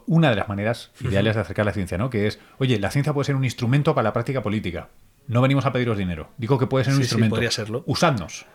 una 0.07 0.31
de 0.31 0.37
las 0.37 0.49
maneras 0.49 0.91
ideales 1.01 1.35
de 1.35 1.43
acercar 1.43 1.67
la 1.67 1.73
ciencia, 1.73 1.99
¿no? 1.99 2.11
Que 2.11 2.27
es, 2.27 2.41
oye, 2.59 2.79
la 2.81 2.91
ciencia 2.91 3.13
puede 3.13 3.27
ser 3.27 3.37
un 3.37 3.45
instrumento 3.45 3.95
para 3.95 4.05
la 4.05 4.13
práctica 4.13 4.43
política. 4.43 4.89
No 5.27 5.41
venimos 5.41 5.65
a 5.67 5.73
pediros 5.73 5.97
dinero. 5.97 6.31
Digo 6.37 6.59
que 6.59 6.67
puede 6.67 6.85
ser 6.85 6.93
un 6.95 6.99
Sí, 6.99 7.03
sí, 7.05 7.07
instrumento. 7.07 7.35
podría 7.37 7.51
serlo. 7.51 7.83
Usadnos. 7.87 8.47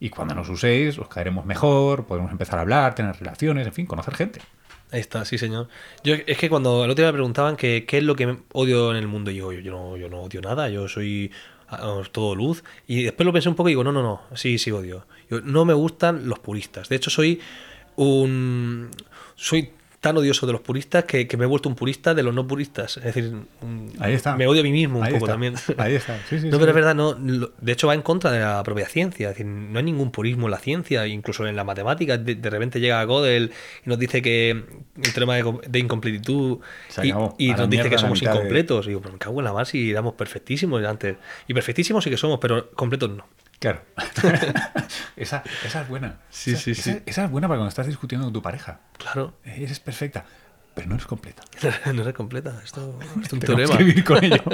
Y 0.00 0.08
cuando 0.10 0.34
nos 0.34 0.48
uséis, 0.48 0.98
os 0.98 1.08
caeremos 1.08 1.46
mejor, 1.46 2.06
podemos 2.06 2.32
empezar 2.32 2.58
a 2.58 2.62
hablar, 2.62 2.94
tener 2.94 3.14
relaciones, 3.16 3.66
en 3.66 3.72
fin, 3.72 3.86
conocer 3.86 4.14
gente. 4.14 4.40
Ahí 4.92 5.00
está, 5.00 5.24
sí, 5.24 5.38
señor. 5.38 5.68
Yo 6.04 6.14
es 6.26 6.36
que 6.36 6.50
cuando 6.50 6.84
el 6.84 6.90
otro 6.90 7.02
día 7.02 7.10
me 7.10 7.16
preguntaban 7.16 7.56
que 7.56 7.86
qué 7.86 7.98
es 7.98 8.04
lo 8.04 8.14
que 8.14 8.36
odio 8.52 8.90
en 8.90 8.98
el 8.98 9.08
mundo, 9.08 9.30
y 9.30 9.36
yo, 9.36 9.50
yo, 9.50 9.72
no, 9.72 9.96
yo 9.96 10.10
no 10.10 10.20
odio 10.20 10.42
nada, 10.42 10.68
yo 10.68 10.86
soy 10.86 11.32
todo 12.12 12.34
luz. 12.34 12.62
Y 12.86 13.04
después 13.04 13.24
lo 13.24 13.32
pensé 13.32 13.48
un 13.48 13.54
poco 13.54 13.70
y 13.70 13.72
digo, 13.72 13.84
no, 13.84 13.90
no, 13.90 14.02
no, 14.02 14.20
sí, 14.34 14.58
sí 14.58 14.70
odio. 14.70 15.06
No 15.30 15.64
me 15.64 15.72
gustan 15.72 16.28
los 16.28 16.38
puristas. 16.40 16.90
De 16.90 16.96
hecho, 16.96 17.08
soy 17.08 17.40
un. 17.96 18.90
Soy 19.34 19.70
tan 20.02 20.16
odioso 20.16 20.46
de 20.48 20.52
los 20.52 20.60
puristas 20.60 21.04
que, 21.04 21.28
que 21.28 21.36
me 21.36 21.44
he 21.44 21.46
vuelto 21.46 21.68
un 21.68 21.76
purista 21.76 22.12
de 22.12 22.24
los 22.24 22.34
no 22.34 22.44
puristas. 22.46 22.96
Es 22.98 23.04
decir, 23.04 23.32
Ahí 24.00 24.14
está. 24.14 24.34
me 24.36 24.48
odio 24.48 24.60
a 24.60 24.64
mí 24.64 24.72
mismo 24.72 24.98
un 24.98 25.04
Ahí 25.04 25.12
poco 25.12 25.26
está. 25.26 25.32
también. 25.34 25.54
Ahí 25.78 25.94
está. 25.94 26.18
Sí, 26.28 26.40
sí, 26.40 26.46
no, 26.48 26.52
sí. 26.54 26.58
pero 26.58 26.70
es 26.70 26.74
verdad, 26.74 26.94
no, 26.96 27.14
de 27.14 27.72
hecho 27.72 27.86
va 27.86 27.94
en 27.94 28.02
contra 28.02 28.32
de 28.32 28.40
la 28.40 28.62
propia 28.64 28.86
ciencia. 28.88 29.28
Es 29.30 29.36
decir, 29.36 29.46
no 29.46 29.78
hay 29.78 29.84
ningún 29.84 30.10
purismo 30.10 30.48
en 30.48 30.50
la 30.50 30.58
ciencia, 30.58 31.06
incluso 31.06 31.46
en 31.46 31.54
la 31.54 31.62
matemática. 31.62 32.18
De, 32.18 32.34
de 32.34 32.50
repente 32.50 32.80
llega 32.80 33.02
Gödel 33.06 33.52
y 33.86 33.88
nos 33.88 33.96
dice 33.98 34.20
que 34.20 34.50
el 34.50 35.12
teorema 35.14 35.36
de, 35.36 35.42
com- 35.44 35.60
de 35.66 35.78
incompletitud 35.78 36.58
y, 37.38 37.52
nos 37.52 37.70
dice 37.70 37.88
que 37.88 37.96
somos 37.96 38.18
de- 38.20 38.26
incompletos. 38.26 38.86
Y 38.86 38.88
digo, 38.88 39.00
pero 39.02 39.12
me 39.12 39.18
cago 39.20 39.38
en 39.38 39.44
la 39.44 39.52
mar 39.52 39.66
si 39.66 39.88
éramos 39.90 40.14
perfectísimos 40.14 40.84
antes. 40.84 41.16
Y 41.46 41.54
perfectísimos 41.54 42.02
sí 42.02 42.10
que 42.10 42.16
somos, 42.16 42.40
pero 42.40 42.70
completos 42.72 43.08
no. 43.10 43.24
Claro. 43.62 43.80
esa, 45.16 45.44
esa 45.64 45.82
es 45.82 45.88
buena. 45.88 46.16
Sí, 46.30 46.50
esa, 46.52 46.60
sí, 46.62 46.70
esa- 46.72 46.82
sí. 46.94 47.02
esa 47.06 47.24
es 47.24 47.30
buena 47.30 47.46
para 47.46 47.58
cuando 47.58 47.68
estás 47.68 47.86
discutiendo 47.86 48.26
con 48.26 48.32
tu 48.34 48.42
pareja. 48.42 48.80
Claro, 48.98 49.34
Eres 49.44 49.78
perfecta, 49.78 50.24
pero 50.74 50.88
no 50.88 50.94
eres 50.96 51.06
completa. 51.06 51.42
no 51.94 52.06
es 52.08 52.14
completa. 52.14 52.60
Esto, 52.64 52.98
esto 53.00 53.20
es 53.22 53.32
un 53.32 53.38
teorema. 53.40 53.78
que 53.78 53.84
vivir 53.84 54.04
con 54.04 54.24
ello. 54.24 54.42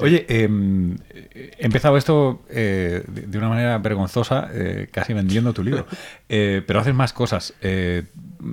Oye, 0.00 0.26
em, 0.28 0.96
he 1.10 1.56
empezado 1.58 1.96
esto 1.96 2.44
eh, 2.50 3.02
de 3.06 3.38
una 3.38 3.48
manera 3.48 3.78
vergonzosa, 3.78 4.48
eh, 4.52 4.88
casi 4.92 5.12
vendiendo 5.14 5.52
tu 5.52 5.62
libro, 5.64 5.86
Eh, 6.28 6.62
pero 6.66 6.80
haces 6.80 6.94
más 6.94 7.12
cosas. 7.12 7.54
Eh, 7.60 8.04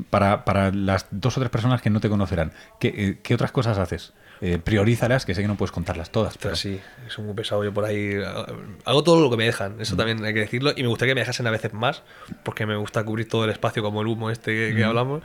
para, 0.10 0.46
para 0.46 0.72
las 0.72 1.08
dos 1.12 1.38
o 1.38 1.42
tres 1.42 1.50
personas 1.50 1.82
que 1.82 1.90
no 1.90 2.00
te 2.00 2.10
conocerán, 2.10 2.52
¿qué, 2.80 2.88
eh, 2.98 3.20
qué 3.24 3.34
otras 3.36 3.52
cosas 3.52 3.78
haces? 3.78 4.14
Eh, 4.42 4.60
priorízalas, 4.64 5.26
que 5.26 5.34
sé 5.34 5.42
que 5.42 5.48
no 5.48 5.56
puedes 5.56 5.72
contarlas 5.72 6.12
todas. 6.12 6.38
pero- 6.38 6.56
sí, 6.56 6.80
soy 7.08 7.26
muy 7.26 7.34
pesado 7.34 7.64
yo 7.64 7.74
por 7.74 7.86
ahí. 7.86 8.14
Hago 8.86 9.04
todo 9.04 9.22
lo 9.22 9.30
que 9.32 9.38
me 9.38 9.46
dejan, 9.46 9.78
Mm. 9.78 9.82
eso 9.82 9.96
también 9.96 10.24
hay 10.24 10.34
que 10.34 10.42
decirlo. 10.42 10.72
Y 10.76 10.82
me 10.84 10.88
gustaría 10.90 11.12
que 11.12 11.16
me 11.16 11.22
dejasen 11.22 11.48
a 11.48 11.52
veces 11.52 11.74
más, 11.74 12.04
porque 12.44 12.66
me 12.66 12.76
gusta 12.76 13.04
cubrir 13.04 13.28
todo 13.28 13.46
el 13.46 13.50
espacio 13.52 13.82
como 13.82 14.02
el 14.02 14.08
humo 14.08 14.30
este 14.30 14.52
que, 14.54 14.76
que 14.76 14.84
Mm. 14.84 14.88
hablamos. 14.90 15.24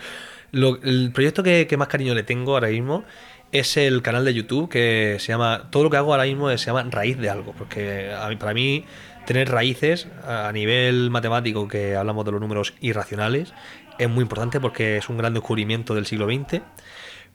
Lo- 0.50 0.80
el 0.82 1.10
proyecto 1.12 1.42
que, 1.42 1.66
que 1.66 1.76
más 1.76 1.88
cariño 1.88 2.14
le 2.14 2.22
tengo 2.22 2.54
ahora 2.54 2.68
mismo 2.68 3.04
es 3.52 3.76
el 3.76 4.00
canal 4.02 4.24
de 4.24 4.32
YouTube 4.34 4.68
que 4.70 5.16
se 5.20 5.28
llama. 5.28 5.68
Todo 5.70 5.84
lo 5.84 5.90
que 5.90 5.98
hago 5.98 6.12
ahora 6.12 6.24
mismo 6.24 6.48
se 6.50 6.56
llama 6.66 6.82
Raíz 6.90 7.18
de 7.18 7.28
Algo, 7.28 7.52
porque 7.56 8.12
a 8.12 8.28
mí- 8.28 8.36
para 8.36 8.54
mí 8.54 8.84
tener 9.26 9.50
raíces 9.50 10.08
a 10.26 10.50
nivel 10.52 11.10
matemático, 11.10 11.68
que 11.68 11.96
hablamos 11.96 12.24
de 12.24 12.32
los 12.32 12.40
números 12.40 12.74
irracionales, 12.80 13.52
es 13.98 14.08
muy 14.08 14.22
importante 14.22 14.58
porque 14.58 14.96
es 14.96 15.08
un 15.10 15.18
gran 15.18 15.34
descubrimiento 15.34 15.94
del 15.94 16.06
siglo 16.06 16.26
XX. 16.26 16.62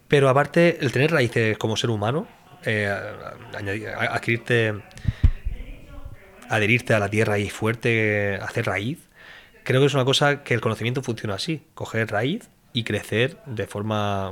Pero 0.07 0.29
aparte, 0.29 0.77
el 0.81 0.91
tener 0.91 1.11
raíces 1.11 1.57
como 1.57 1.75
ser 1.77 1.89
humano, 1.89 2.27
eh, 2.65 2.91
añadir- 3.53 3.87
adquirirte, 3.87 4.75
adherirte 6.49 6.93
a 6.93 6.99
la 6.99 7.09
tierra 7.09 7.39
y 7.39 7.49
fuerte, 7.49 8.35
hacer 8.41 8.65
raíz, 8.65 8.99
creo 9.63 9.81
que 9.81 9.87
es 9.87 9.93
una 9.93 10.05
cosa 10.05 10.43
que 10.43 10.53
el 10.53 10.61
conocimiento 10.61 11.01
funciona 11.03 11.35
así: 11.35 11.61
coger 11.73 12.09
raíz 12.09 12.49
y 12.73 12.83
crecer 12.83 13.37
de 13.45 13.67
forma, 13.67 14.31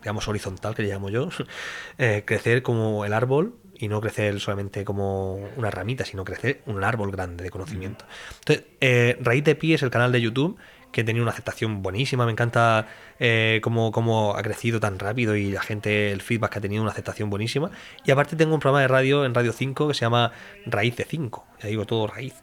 digamos, 0.00 0.26
horizontal, 0.28 0.74
que 0.74 0.82
le 0.82 0.88
llamo 0.88 1.10
yo, 1.10 1.28
eh, 1.98 2.22
crecer 2.24 2.62
como 2.62 3.04
el 3.04 3.12
árbol 3.12 3.54
y 3.74 3.88
no 3.88 4.00
crecer 4.00 4.38
solamente 4.38 4.84
como 4.84 5.34
una 5.56 5.70
ramita, 5.70 6.04
sino 6.04 6.24
crecer 6.24 6.62
un 6.66 6.84
árbol 6.84 7.10
grande 7.10 7.42
de 7.42 7.50
conocimiento. 7.50 8.04
Entonces, 8.38 8.64
eh, 8.80 9.18
Raíz 9.20 9.42
de 9.44 9.54
Pi 9.56 9.74
es 9.74 9.82
el 9.82 9.90
canal 9.90 10.12
de 10.12 10.20
YouTube 10.20 10.56
que 10.92 11.02
tenía 11.02 11.22
una 11.22 11.32
aceptación 11.32 11.82
buenísima. 11.82 12.26
Me 12.26 12.32
encanta 12.32 12.86
eh, 13.18 13.60
cómo, 13.62 13.90
cómo 13.90 14.36
ha 14.36 14.42
crecido 14.42 14.78
tan 14.78 14.98
rápido 14.98 15.34
y 15.34 15.50
la 15.50 15.62
gente, 15.62 16.12
el 16.12 16.20
feedback 16.20 16.52
que 16.52 16.58
ha 16.58 16.62
tenido, 16.62 16.82
una 16.82 16.92
aceptación 16.92 17.30
buenísima. 17.30 17.70
Y 18.04 18.10
aparte 18.10 18.36
tengo 18.36 18.54
un 18.54 18.60
programa 18.60 18.82
de 18.82 18.88
radio 18.88 19.24
en 19.24 19.34
Radio 19.34 19.52
5 19.52 19.88
que 19.88 19.94
se 19.94 20.00
llama 20.02 20.32
Raíz 20.66 20.96
de 20.96 21.04
5. 21.04 21.44
Ya 21.62 21.68
digo 21.68 21.86
todo 21.86 22.06
raíz. 22.06 22.34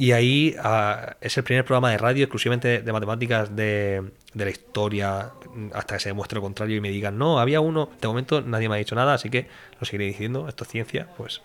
Y 0.00 0.12
ahí 0.12 0.54
ah, 0.62 1.16
es 1.20 1.36
el 1.36 1.44
primer 1.44 1.64
programa 1.64 1.90
de 1.90 1.98
radio 1.98 2.24
exclusivamente 2.24 2.82
de 2.82 2.92
matemáticas 2.92 3.54
de, 3.56 4.12
de 4.32 4.44
la 4.44 4.50
historia, 4.50 5.32
hasta 5.72 5.96
que 5.96 6.00
se 6.00 6.10
demuestre 6.10 6.36
lo 6.36 6.42
contrario 6.42 6.76
y 6.76 6.80
me 6.80 6.90
digan, 6.90 7.18
no, 7.18 7.40
había 7.40 7.60
uno, 7.60 7.90
de 8.00 8.06
momento 8.06 8.40
nadie 8.40 8.68
me 8.68 8.76
ha 8.76 8.78
dicho 8.78 8.94
nada, 8.94 9.14
así 9.14 9.28
que 9.28 9.48
lo 9.80 9.84
seguiré 9.84 10.04
diciendo, 10.04 10.46
esto 10.48 10.62
es 10.62 10.70
ciencia, 10.70 11.08
pues 11.16 11.42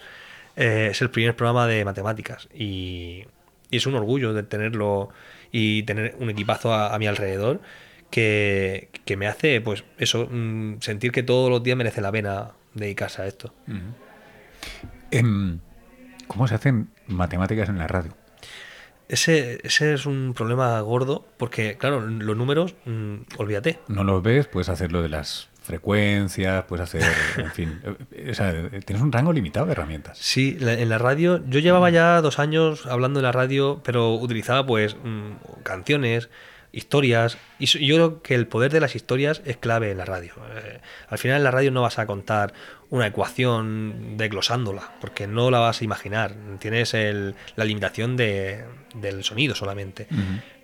eh, 0.56 0.90
es 0.92 1.02
el 1.02 1.10
primer 1.10 1.36
programa 1.36 1.66
de 1.66 1.84
matemáticas 1.84 2.48
y, 2.54 3.26
y 3.72 3.78
es 3.78 3.88
un 3.88 3.96
orgullo 3.96 4.34
de 4.34 4.44
tenerlo 4.44 5.10
y 5.54 5.84
tener 5.84 6.18
un 6.20 6.30
equipazo 6.30 6.74
a, 6.74 6.94
a 6.94 7.00
mi 7.00 7.08
alrededor 7.08 7.62
que, 8.10 8.90
que 9.06 9.16
me 9.16 9.28
hace, 9.28 9.62
pues 9.62 9.86
eso, 9.98 10.28
mm, 10.30 10.82
sentir 10.82 11.12
que 11.12 11.24
todos 11.24 11.50
los 11.50 11.64
días 11.64 11.78
merece 11.78 12.02
la 12.02 12.12
pena 12.12 12.52
dedicarse 12.74 13.22
a 13.22 13.28
esto. 13.28 13.54
Em, 15.12 15.60
¿Cómo 16.28 16.48
se 16.48 16.56
hacen 16.56 16.90
matemáticas 17.08 17.70
en 17.70 17.78
la 17.78 17.88
radio? 17.88 18.16
Ese, 19.08 19.60
ese 19.64 19.94
es 19.94 20.06
un 20.06 20.34
problema 20.36 20.80
gordo 20.82 21.26
porque, 21.38 21.78
claro, 21.78 22.02
los 22.02 22.36
números, 22.36 22.76
mm, 22.86 23.16
olvídate. 23.38 23.80
No 23.88 24.04
los 24.04 24.24
ves, 24.24 24.48
puedes 24.48 24.70
hacer 24.70 24.92
lo 24.92 25.02
de 25.02 25.10
las 25.10 25.50
frecuencias, 25.64 26.66
puedes 26.66 26.84
hacer, 26.84 27.04
en 27.38 27.52
fin, 27.52 27.82
eh, 28.12 28.32
o 28.32 28.34
sea, 28.34 28.54
tienes 28.86 29.02
un 29.02 29.12
rango 29.12 29.34
limitado 29.34 29.66
de 29.66 29.72
herramientas. 29.72 30.18
Sí, 30.18 30.58
en 30.60 30.90
la 30.90 30.98
radio, 30.98 31.42
yo 31.48 31.60
llevaba 31.60 31.90
ya 31.90 32.22
dos 32.22 32.38
años 32.40 32.86
hablando 32.86 33.20
en 33.20 33.24
la 33.24 33.32
radio, 33.32 33.82
pero 33.84 34.14
utilizaba 34.16 34.66
pues 34.66 34.96
mm, 34.96 35.62
canciones, 35.64 36.30
historias. 36.74 37.38
Y 37.60 37.68
yo 37.68 37.96
creo 37.96 38.22
que 38.22 38.36
el 38.36 38.48
poder 38.48 38.72
de 38.72 38.82
las 38.82 38.96
historias 38.96 39.42
es 39.46 39.56
clave 39.56 39.92
en 39.92 39.98
la 40.00 40.06
radio. 40.06 40.34
Eh, 40.56 40.82
al 41.08 41.18
final 41.18 41.38
en 41.38 41.44
la 41.44 41.52
radio 41.52 41.72
no 41.72 41.84
vas 41.84 42.00
a 42.00 42.06
contar 42.06 42.54
una 42.90 43.08
ecuación 43.08 44.18
desglosándola, 44.18 44.92
porque 45.00 45.28
no 45.28 45.50
la 45.50 45.60
vas 45.60 45.82
a 45.82 45.84
imaginar. 45.86 46.36
Tienes 46.60 46.94
la 46.94 47.66
limitación 47.66 48.18
de, 48.18 48.66
del 48.94 49.24
sonido 49.24 49.56
solamente. 49.56 50.08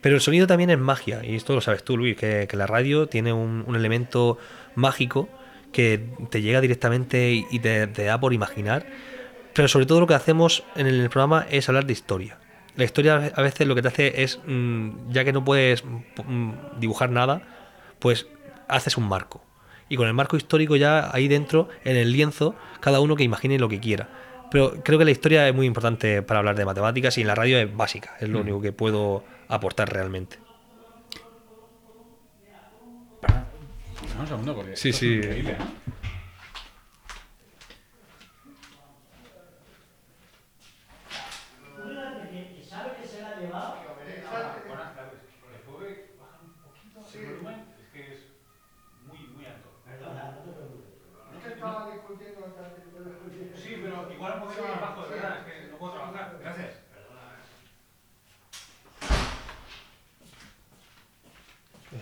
Pero 0.02 0.16
el 0.16 0.22
sonido 0.22 0.46
también 0.46 0.70
es 0.70 0.78
magia, 0.78 1.22
y 1.24 1.36
esto 1.36 1.56
lo 1.56 1.62
sabes 1.62 1.84
tú, 1.84 1.98
Luis, 1.98 2.18
que, 2.18 2.48
la 2.54 2.68
radio 2.68 3.08
tiene 3.08 3.34
un, 3.34 3.66
elemento 3.76 4.38
mágico 4.76 5.30
que 5.72 6.04
te 6.30 6.42
llega 6.42 6.62
directamente 6.62 7.32
y 7.32 7.60
te, 7.60 7.88
da 7.88 8.20
por 8.20 8.34
imaginar. 8.34 8.86
Pero 9.54 9.68
sobre 9.68 9.86
todo 9.86 10.00
lo 10.00 10.08
que 10.08 10.14
hacemos 10.14 10.64
en 10.76 10.88
el 10.88 11.10
programa 11.10 11.46
es 11.50 11.68
hablar 11.70 11.86
de 11.86 11.94
historia. 11.94 12.38
La 12.80 12.86
historia 12.86 13.34
a 13.36 13.42
veces 13.42 13.68
lo 13.68 13.76
que 13.76 13.82
te 13.82 13.90
hace 13.90 14.24
es, 14.24 14.40
mm, 14.48 15.12
ya 15.12 15.26
que 15.26 15.34
no 15.34 15.44
puedes 15.44 15.84
mm, 15.84 16.80
dibujar 16.80 17.10
nada, 17.10 17.42
pues 18.00 18.26
haces 18.70 18.96
un 18.96 19.10
marco 19.10 19.44
y 19.90 19.98
con 19.98 20.08
el 20.08 20.14
marco 20.14 20.38
histórico 20.38 20.78
ya 20.78 21.14
ahí 21.14 21.28
dentro, 21.28 21.68
en 21.84 21.98
el 21.98 22.14
lienzo, 22.14 22.56
cada 22.80 23.02
uno 23.02 23.18
que 23.18 23.24
imagine 23.24 23.60
lo 23.60 23.68
que 23.68 23.82
quiera. 23.82 24.08
Pero 24.50 24.82
creo 24.82 24.98
que 24.98 25.04
la 25.04 25.12
historia 25.12 25.46
es 25.46 25.54
muy 25.54 25.66
importante 25.66 26.22
para 26.22 26.40
hablar 26.40 26.56
de 26.56 26.64
matemáticas 26.64 27.18
y 27.18 27.22
en 27.22 27.28
la 27.28 27.36
radio 27.36 27.58
es 27.58 27.76
básica, 27.76 28.16
es 28.22 28.30
lo 28.30 28.40
mm. 28.40 28.42
único 28.44 28.62
que 28.62 28.72
puedo 28.72 29.26
aportar 29.50 29.92
realmente. 29.92 30.38
Un 34.18 34.26
segundo 34.26 34.56
porque 34.56 34.78
sí, 34.78 34.94
sí. 34.94 35.20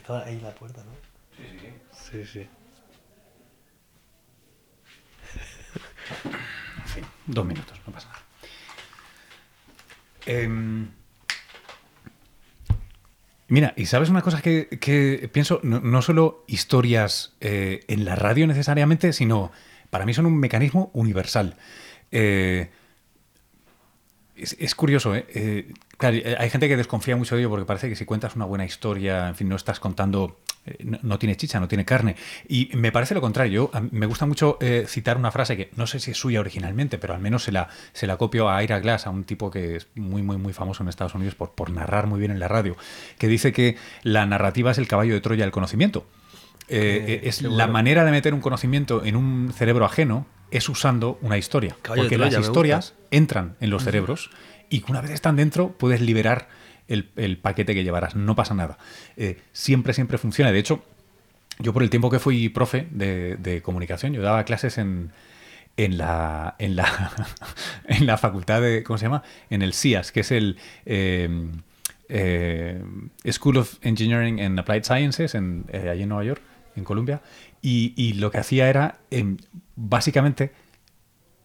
Estaba 0.08 0.24
ahí 0.24 0.40
la 0.40 0.56
puerta, 0.56 0.82
¿no? 0.86 0.92
Sí, 1.36 1.44
sí. 1.60 2.24
Sí, 2.24 2.48
sí. 6.96 7.02
dos 7.26 7.46
minutos, 7.46 7.78
no 7.86 7.92
pasa 7.92 8.08
nada. 8.08 8.22
Em, 10.26 10.92
mira, 13.50 13.74
y 13.76 13.88
sabes 13.88 14.08
una 14.08 14.22
cosa 14.22 14.42
que, 14.42 15.30
pienso, 15.34 15.60
no, 15.64 16.02
solo 16.02 16.46
historias 16.48 17.36
eh, 17.42 17.84
en 17.90 18.06
la 18.06 18.16
radio 18.16 18.48
necesariamente, 18.48 19.12
sino 19.12 19.52
para 19.90 20.06
mí 20.06 20.14
son 20.14 20.26
un 20.26 20.38
mecanismo 20.38 20.90
universal. 20.94 21.58
Eh, 22.14 22.70
es, 24.38 24.76
curioso, 24.76 25.16
¿eh? 25.16 25.26
¿eh? 25.34 25.74
Claro, 25.98 26.18
hay 26.38 26.50
gente 26.50 26.68
que 26.68 26.78
desconfía 26.78 27.16
mucho 27.16 27.36
de 27.36 27.42
ello 27.42 27.50
porque 27.50 27.66
parece 27.66 27.90
que 27.90 27.96
si 27.96 28.06
cuentas 28.06 28.36
una 28.36 28.46
buena 28.46 28.66
historia, 28.66 29.28
en 29.28 29.36
fin, 29.36 29.50
no 29.50 29.56
estás 29.56 29.80
contando, 29.80 30.40
eh, 30.66 30.78
no, 31.02 31.18
tiene 31.18 31.36
chicha, 31.36 31.60
no 31.60 31.68
tiene 31.68 31.86
carne. 31.86 32.16
Y 32.48 32.70
me 32.74 32.92
parece 32.92 33.16
lo 33.16 33.22
contrario. 33.22 33.72
me 33.92 34.06
gusta 34.06 34.26
mucho 34.26 34.58
eh, 34.62 34.86
citar 34.88 35.18
una 35.18 35.32
frase 35.32 35.58
que 35.58 35.72
no 35.76 35.88
sé 35.88 36.00
si 36.00 36.12
es 36.12 36.18
suya 36.18 36.40
originalmente, 36.40 36.98
pero 36.98 37.14
al 37.14 37.20
menos 37.20 37.44
se 37.44 37.52
la, 37.52 37.70
se 37.94 38.06
la 38.06 38.18
copio 38.18 38.50
a 38.50 38.64
Ira 38.64 38.80
Glass, 38.80 39.08
a 39.08 39.10
un 39.10 39.24
tipo 39.24 39.50
que 39.50 39.78
es 39.78 39.88
muy, 39.96 40.22
muy, 40.22 40.38
muy 40.38 40.54
famoso 40.54 40.84
en 40.84 40.90
Estados 40.90 41.16
Unidos 41.16 41.36
por, 41.36 41.52
por 41.52 41.72
narrar 41.72 42.08
muy 42.08 42.20
bien 42.20 42.32
en 42.32 42.40
la 42.40 42.48
radio, 42.48 42.78
que 43.18 43.28
dice 43.28 43.52
que 43.52 43.76
la 44.04 44.26
narrativa 44.26 44.72
es 44.72 44.78
el 44.78 44.88
caballo 44.88 45.14
de 45.14 45.22
Troya 45.22 45.44
del 45.44 45.52
conocimiento. 45.52 46.06
es 46.70 47.42
la 47.42 47.68
manera 47.68 48.04
de 48.04 48.12
meter 48.12 48.34
un 48.34 48.42
conocimiento 48.42 49.04
en 49.04 49.16
un 49.16 49.52
cerebro 49.54 49.86
ajeno 49.86 50.28
es 50.52 50.70
usando 50.70 51.20
una 51.22 51.38
historia. 51.38 51.76
porque 51.84 52.18
las 52.18 52.38
historias 52.38 52.94
entran 53.12 53.56
en 53.60 53.70
los 53.70 53.84
cerebros 53.84 54.30
y 54.70 54.84
una 54.90 55.02
vez 55.02 55.12
están 55.12 55.36
dentro 55.36 55.72
puedes 55.72 56.02
liberar 56.02 56.50
el, 56.88 57.38
paquete 57.38 57.74
que 57.74 57.84
llevarás. 57.84 58.16
No 58.16 58.36
pasa 58.36 58.54
nada. 58.54 58.78
Eh, 59.16 59.40
siempre, 59.52 59.94
siempre 59.94 60.18
funciona. 60.18 60.52
De 60.52 60.60
hecho, 60.60 60.84
yo 61.60 61.74
por 61.74 61.84
el 61.84 61.90
tiempo 61.90 62.10
que 62.10 62.20
fui 62.20 62.50
profe 62.50 62.88
de, 62.92 63.62
comunicación, 63.64 64.14
yo 64.14 64.22
daba 64.22 64.44
clases 64.46 64.78
en, 64.78 65.12
en 65.76 65.98
la, 65.98 66.56
en 66.60 66.76
la, 66.76 67.12
en 67.86 68.06
la 68.06 68.18
facultad 68.18 68.62
de, 68.62 68.84
¿cómo 68.84 68.98
se 68.98 69.06
llama? 69.06 69.24
En 69.50 69.62
el 69.62 69.74
CIAS, 69.74 70.12
que 70.12 70.22
es 70.22 70.32
el 70.32 70.58
eh, 70.86 71.30
eh, 72.10 72.82
School 73.32 73.58
of 73.58 73.76
Engineering 73.82 74.40
and 74.40 74.60
Applied 74.60 74.84
Sciences, 74.84 75.36
en, 75.36 75.66
allí 75.74 76.04
en 76.04 76.10
Nueva 76.10 76.24
York, 76.24 76.42
en 76.76 76.84
Columbia. 76.84 77.22
Y, 77.62 78.14
lo 78.14 78.32
que 78.32 78.38
hacía 78.38 78.70
era, 78.70 79.00
em, 79.12 79.38
básicamente, 79.76 80.52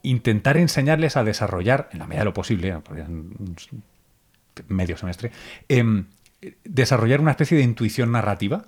intentar 0.03 0.57
enseñarles 0.57 1.17
a 1.17 1.25
desarrollar, 1.25 1.89
en 1.93 1.99
la 1.99 2.07
medida 2.07 2.21
de 2.21 2.25
lo 2.27 2.35
posible, 2.35 2.77
medio 4.69 4.97
semestre, 4.97 5.33
em, 5.69 6.07
desarrollar 6.65 7.21
una 7.21 7.31
especie 7.33 7.57
de 7.57 7.65
intuición 7.65 8.13
narrativa. 8.13 8.67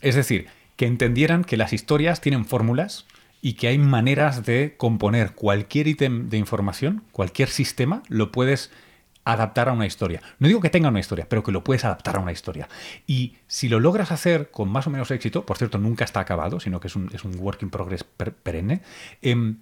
Es 0.00 0.14
decir, 0.14 0.46
que 0.76 0.86
entendieran 0.86 1.44
que 1.44 1.56
las 1.56 1.72
historias 1.72 2.20
tienen 2.20 2.44
fórmulas 2.44 3.06
y 3.40 3.54
que 3.54 3.68
hay 3.68 3.78
maneras 3.78 4.44
de 4.44 4.74
componer 4.76 5.32
cualquier 5.32 5.86
ítem 5.86 6.28
de 6.28 6.38
información, 6.38 7.02
cualquier 7.12 7.48
sistema, 7.48 8.02
lo 8.08 8.32
puedes 8.32 8.70
adaptar 9.24 9.68
a 9.68 9.72
una 9.72 9.86
historia. 9.86 10.20
No 10.38 10.48
digo 10.48 10.60
que 10.60 10.70
tenga 10.70 10.88
una 10.88 11.00
historia, 11.00 11.26
pero 11.28 11.42
que 11.42 11.52
lo 11.52 11.64
puedes 11.64 11.84
adaptar 11.84 12.16
a 12.16 12.20
una 12.20 12.32
historia. 12.32 12.68
Y 13.06 13.36
si 13.46 13.68
lo 13.68 13.80
logras 13.80 14.12
hacer 14.12 14.50
con 14.50 14.68
más 14.68 14.86
o 14.86 14.90
menos 14.90 15.10
éxito, 15.10 15.46
por 15.46 15.56
cierto, 15.56 15.78
nunca 15.78 16.04
está 16.04 16.20
acabado, 16.20 16.60
sino 16.60 16.80
que 16.80 16.88
es 16.88 16.96
un, 16.96 17.10
es 17.12 17.24
un 17.24 17.38
work 17.38 17.62
in 17.62 17.70
progress 17.70 18.04
perenne, 18.04 18.82
eh, 19.22 19.54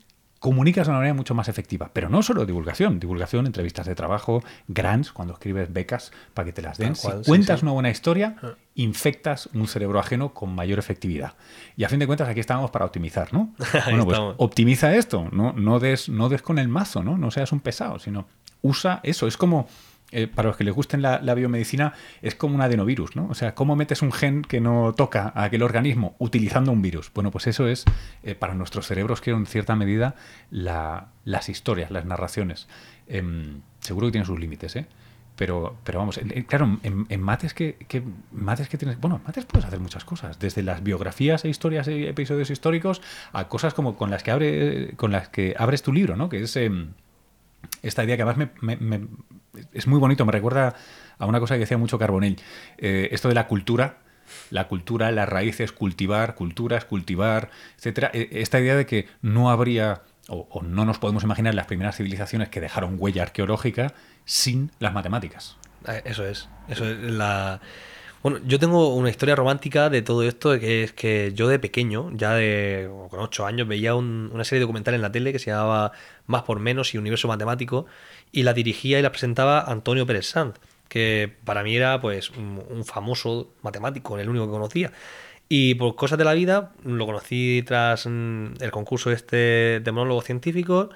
comunicas 0.43 0.89
de 0.89 0.91
una 0.91 0.99
manera 0.99 1.15
mucho 1.15 1.37
más 1.37 1.49
efectiva. 1.49 1.91
Pero 1.93 2.09
no 2.09 2.21
solo 2.23 2.45
divulgación, 2.45 2.99
divulgación, 2.99 3.47
entrevistas 3.47 3.87
de 3.87 3.95
trabajo, 3.95 4.43
grants, 4.67 5.13
cuando 5.13 5.35
escribes 5.35 5.73
becas 5.73 6.11
para 6.35 6.47
que 6.47 6.53
te 6.53 6.63
las 6.63 6.79
den. 6.79 6.97
si 6.97 7.09
cuentas 7.25 7.63
una 7.63 7.71
buena 7.71 7.91
historia, 7.91 8.35
ah. 8.43 8.55
infectas 8.75 9.49
un 9.55 9.69
cerebro 9.69 10.01
ajeno 10.01 10.35
con 10.35 10.53
mayor 10.53 10.81
efectividad. 10.81 11.35
Y 11.77 11.85
a 11.85 11.89
fin 11.89 12.01
de 12.01 12.09
cuentas 12.09 12.29
aquí 12.29 12.41
estamos 12.41 12.73
para 12.73 12.85
optimizar, 12.85 13.33
¿no? 13.33 13.55
bueno, 13.85 14.05
pues 14.05 14.19
optimiza 14.39 14.93
esto, 14.97 15.29
no, 15.31 15.53
no, 15.53 15.79
des, 15.79 16.09
no 16.09 16.29
des 16.29 16.43
con 16.43 16.59
el 16.59 16.67
mazo, 16.67 17.05
¿no? 17.05 17.17
No 17.17 17.31
seas 17.31 17.53
un 17.53 17.61
pesado, 17.61 18.01
sino 18.01 18.27
usa 18.63 19.01
eso. 19.03 19.27
Es 19.27 19.37
como 19.37 19.69
eh, 20.13 20.27
para 20.29 20.49
los 20.49 20.59
que 20.59 20.65
les 20.65 20.75
gusten 20.75 21.01
la, 21.01 21.35
biomedicina, 21.35 21.95
es 22.21 22.35
como 22.35 22.55
un 22.55 22.61
adenovirus, 22.61 23.17
¿no? 23.17 23.29
O 23.29 23.35
sea, 23.35 23.55
¿cómo 23.55 23.77
metes 23.77 24.03
un 24.03 24.13
gen 24.13 24.43
que 24.43 24.61
no 24.61 24.93
toca 24.95 25.33
a 25.35 25.45
aquel 25.45 25.63
organismo 25.63 26.15
utilizando 26.19 26.71
un 26.71 26.83
virus? 26.83 27.11
Bueno, 27.15 27.31
pues 27.31 27.47
eso 27.47 27.67
es 27.67 27.85
eh, 28.23 28.35
para 28.35 28.55
nuestros 28.55 28.87
cerebros 28.87 29.23
que 29.23 29.31
en 29.31 29.47
cierta 29.47 29.75
medida 29.75 30.15
las 30.51 31.49
historias, 31.49 31.91
las 31.91 32.05
narraciones. 32.05 32.69
Em, 33.09 33.63
seguro 33.81 34.09
que 34.09 34.13
tienen 34.13 34.27
sus 34.27 34.39
límites, 34.39 34.77
¿eh? 34.77 34.87
Pero, 35.35 35.79
pero 35.83 35.99
vamos, 35.99 36.21
claro, 36.47 36.79
en, 36.83 37.21
mates 37.23 37.55
que, 37.55 37.77
mates 38.33 38.69
que 38.69 38.77
tienes. 38.77 39.01
Bueno, 39.01 39.17
en 39.17 39.23
mates 39.23 39.47
puedes 39.47 39.65
hacer 39.65 39.81
muchas 39.81 40.05
cosas, 40.05 40.39
desde 40.39 40.63
las 40.63 40.83
biografías 40.83 41.47
e 41.47 41.49
historias 41.49 41.89
y 41.89 42.07
episodios 42.07 42.51
históricos 42.51 43.01
a 43.33 43.49
cosas 43.49 43.73
como 43.73 43.97
con 43.97 44.11
las 44.11 44.23
que 44.23 44.31
abre, 44.31 44.93
con 44.97 45.11
las 45.11 45.31
que 45.31 45.55
abres 45.59 45.83
tu 45.83 45.91
libro, 45.91 46.17
¿no? 46.17 46.29
Que 46.29 46.43
es 46.43 46.55
em, 46.57 46.93
esta 47.83 48.05
idea 48.05 48.17
que 48.17 48.23
además 48.23 48.49
me, 48.61 49.09
es 49.73 49.87
muy 49.87 49.99
bonito, 49.99 50.25
me 50.25 50.33
recuerda 50.33 50.75
a 51.19 51.27
una 51.27 51.41
cosa 51.41 51.55
que 51.55 51.61
decía 51.61 51.79
mucho 51.79 51.99
Carbonell, 51.99 52.39
eh, 52.79 53.09
esto 53.13 53.29
de 53.29 53.35
la 53.35 53.47
cultura, 53.47 53.99
la 54.51 54.69
cultura, 54.69 55.11
las 55.11 55.29
raíces, 55.29 55.73
cultivar, 55.73 56.35
culturas, 56.35 56.85
cultivar, 56.85 57.51
etcétera. 57.77 58.11
E, 58.15 58.29
esta 58.33 58.61
idea 58.61 58.77
de 58.77 58.87
que 58.87 59.09
no 59.21 59.51
habría 59.51 60.03
o, 60.29 60.63
no 60.63 60.85
nos 60.85 60.99
podemos 60.99 61.25
imaginar 61.25 61.55
las 61.55 61.67
primeras 61.67 61.97
civilizaciones 61.97 62.49
que 62.49 62.61
dejaron 62.61 62.97
huella 62.99 63.23
arqueológica 63.23 63.93
sin 64.25 64.71
las 64.79 64.93
matemáticas. 64.93 65.57
Eh, 65.89 66.03
eso 66.05 66.25
es, 66.25 66.49
eso 66.69 66.89
es 66.89 66.99
la 66.99 67.61
bueno, 68.23 68.39
yo 68.47 68.61
tengo 68.61 68.95
una 68.95 69.11
historia 69.11 69.35
romántica 69.35 69.91
de 69.91 70.01
todo 70.01 70.23
esto, 70.23 70.59
que 70.61 70.85
es 70.85 70.93
que 70.93 71.33
yo 71.35 71.49
de 71.49 71.59
pequeño, 71.59 72.11
ya 72.15 72.35
de 72.35 72.89
con 73.11 73.19
ocho 73.19 73.47
años, 73.47 73.67
veía 73.67 73.97
una 73.97 74.45
serie 74.45 74.61
documental 74.61 74.95
en 74.95 75.03
la 75.03 75.11
tele 75.11 75.33
que 75.33 75.41
se 75.41 75.51
llamaba 75.51 75.91
Más 76.27 76.43
por 76.43 76.61
Menos 76.61 76.95
y 76.95 76.99
Universo 76.99 77.27
Matemático, 77.27 77.87
y 78.31 78.45
la 78.45 78.55
dirigía 78.55 79.01
y 79.01 79.03
la 79.03 79.11
presentaba 79.11 79.61
Antonio 79.63 80.07
Pérez 80.07 80.27
Sanz, 80.27 80.55
que 80.89 81.33
para 81.45 81.65
mí 81.65 81.75
era 81.75 82.01
pues 82.01 82.31
un, 82.31 82.85
famoso 82.85 83.55
matemático, 83.63 84.17
el 84.19 84.29
único 84.29 84.47
que 84.47 84.53
conocía. 84.53 84.93
Y 85.49 85.75
por 85.75 85.97
cosas 85.97 86.17
de 86.17 86.25
la 86.25 86.35
vida, 86.35 86.73
lo 86.85 87.07
conocí 87.07 87.63
tras 87.67 88.07
mm, 88.07 88.55
el 88.61 88.71
concurso 88.71 89.11
este 89.11 89.81
de 89.81 89.93
monólogo 89.93 90.23
científico. 90.23 90.91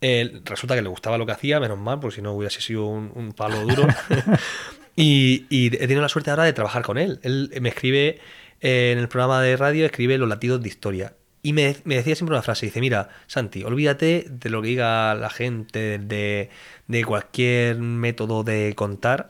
resulta 0.00 0.76
que 0.76 0.82
le 0.82 0.88
gustaba 0.88 1.18
lo 1.18 1.26
que 1.26 1.32
hacía, 1.32 1.58
menos 1.58 1.78
mal, 1.78 1.98
porque 1.98 2.16
si 2.16 2.22
no 2.22 2.34
hubiese 2.34 2.60
sido 2.60 2.86
un 2.86 3.32
palo 3.36 3.62
duro. 3.66 3.84
Y, 5.00 5.46
he 5.76 5.78
tenido 5.78 6.02
la 6.02 6.08
suerte 6.08 6.30
ahora 6.30 6.42
de 6.42 6.52
trabajar 6.52 6.82
con 6.82 6.98
él. 6.98 7.20
Él 7.22 7.52
me 7.60 7.68
escribe 7.68 8.18
eh, 8.60 8.90
en 8.92 8.98
el 8.98 9.06
programa 9.06 9.40
de 9.40 9.56
radio, 9.56 9.86
escribe 9.86 10.18
los 10.18 10.28
latidos 10.28 10.60
de 10.60 10.68
historia. 10.68 11.14
Y 11.40 11.52
me, 11.52 11.76
decía 11.84 12.16
siempre 12.16 12.34
una 12.34 12.42
frase, 12.42 12.66
dice, 12.66 12.80
mira, 12.80 13.08
Santi, 13.28 13.62
olvídate 13.62 14.26
de 14.28 14.50
lo 14.50 14.60
que 14.60 14.68
diga 14.68 15.14
la 15.14 15.30
gente, 15.30 15.98
de, 15.98 17.04
cualquier 17.04 17.78
método 17.78 18.42
de 18.42 18.74
contar. 18.74 19.28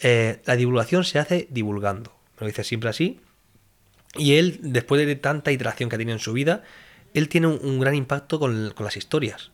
Eh, 0.00 0.42
la 0.46 0.56
divulgación 0.56 1.04
se 1.04 1.20
hace 1.20 1.46
divulgando. 1.48 2.10
me 2.34 2.40
lo 2.40 2.46
dice 2.48 2.64
siempre 2.64 2.90
así. 2.90 3.20
Y 4.16 4.34
él, 4.34 4.58
después 4.62 5.06
de 5.06 5.14
tanta 5.14 5.52
iteración 5.52 5.88
que 5.88 5.94
ha 5.94 5.98
tenido 5.98 6.16
en 6.16 6.20
su 6.20 6.32
vida, 6.32 6.64
él 7.14 7.28
tiene 7.28 7.46
un, 7.46 7.78
gran 7.78 7.94
impacto 7.94 8.40
con, 8.40 8.74
las 8.76 8.96
historias. 8.96 9.52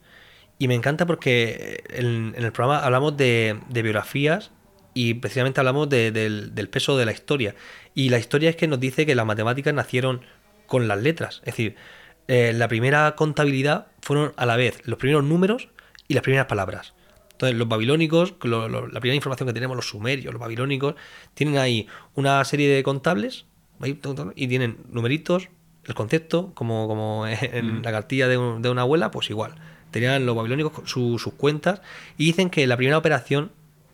Y 0.58 0.68
me 0.68 0.74
encanta 0.74 1.04
porque 1.04 1.84
en, 1.90 2.34
el 2.34 2.50
programa 2.50 2.82
hablamos 2.82 3.14
de, 3.18 3.60
biografías 3.68 4.52
y 4.94 5.14
precisamente 5.14 5.60
hablamos 5.60 5.88
del, 5.88 6.68
peso 6.70 6.96
de 6.96 7.06
la 7.06 7.12
historia. 7.12 7.54
Y 7.94 8.08
la 8.08 8.18
historia 8.18 8.50
es 8.50 8.56
que 8.56 8.68
nos 8.68 8.80
dice 8.80 9.06
que 9.06 9.14
las 9.14 9.26
matemáticas 9.26 9.74
nacieron 9.74 10.22
con 10.66 10.88
las 10.88 11.00
letras. 11.00 11.38
Es 11.38 11.54
decir, 11.54 11.76
eh, 12.28 12.52
la 12.54 12.68
primera 12.68 13.14
contabilidad 13.16 13.88
fueron 14.02 14.32
a 14.36 14.46
la 14.46 14.56
vez 14.56 14.80
los 14.84 14.98
primeros 14.98 15.24
números 15.24 15.68
y 16.08 16.14
las 16.14 16.22
primeras 16.22 16.46
palabras. 16.46 16.94
Entonces, 17.32 17.56
los 17.56 17.68
babilónicos, 17.68 18.34
la 18.42 19.00
primera 19.00 19.14
información 19.14 19.46
que 19.46 19.54
tenemos, 19.54 19.74
los 19.74 19.88
sumerios, 19.88 20.32
los 20.32 20.40
babilónicos, 20.40 20.94
tienen 21.32 21.56
ahí 21.56 21.86
una 22.14 22.44
serie 22.44 22.68
de 22.68 22.82
contables 22.82 23.46
y 24.34 24.46
tienen 24.46 24.76
numeritos, 24.90 25.48
el 25.86 25.94
concepto, 25.94 26.52
como, 26.54 26.86
como 26.86 27.26
en 27.26 27.78
mm. 27.78 27.82
la 27.82 27.92
cartilla 27.92 28.28
de, 28.28 28.36
una 28.36 28.82
abuela, 28.82 29.10
pues 29.10 29.30
igual. 29.30 29.54
Tenían 29.90 30.26
los 30.26 30.36
babilónicos 30.36 30.88
sus 30.88 31.22
cuentas 31.34 31.80
y 32.18 32.26
dicen 32.26 32.50
que 32.50 32.66
la 32.66 32.76
primera 32.76 32.98
operación, 32.98 33.52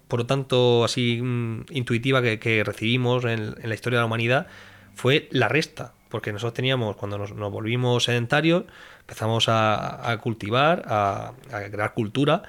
por 0.09 0.21
lo 0.21 0.27
tanto, 0.27 0.85
así 0.85 1.21
mm, 1.23 1.67
intuitiva 1.71 2.23
que, 2.23 2.63
recibimos 2.65 3.25
en, 3.25 3.55
la 3.63 3.75
historia 3.75 3.99
de 3.99 4.03
la 4.03 4.07
humanidad, 4.07 4.47
fue 4.95 5.29
la 5.31 5.49
resta. 5.49 5.93
Porque 6.09 6.33
nosotros 6.33 6.55
teníamos, 6.55 6.97
cuando 6.97 7.19
nos, 7.19 7.33
volvimos 7.33 8.05
sedentarios, 8.05 8.65
empezamos 9.01 9.47
a, 9.49 10.19
cultivar, 10.23 10.85
a, 10.87 11.33
crear 11.71 11.95
cultura 11.95 12.43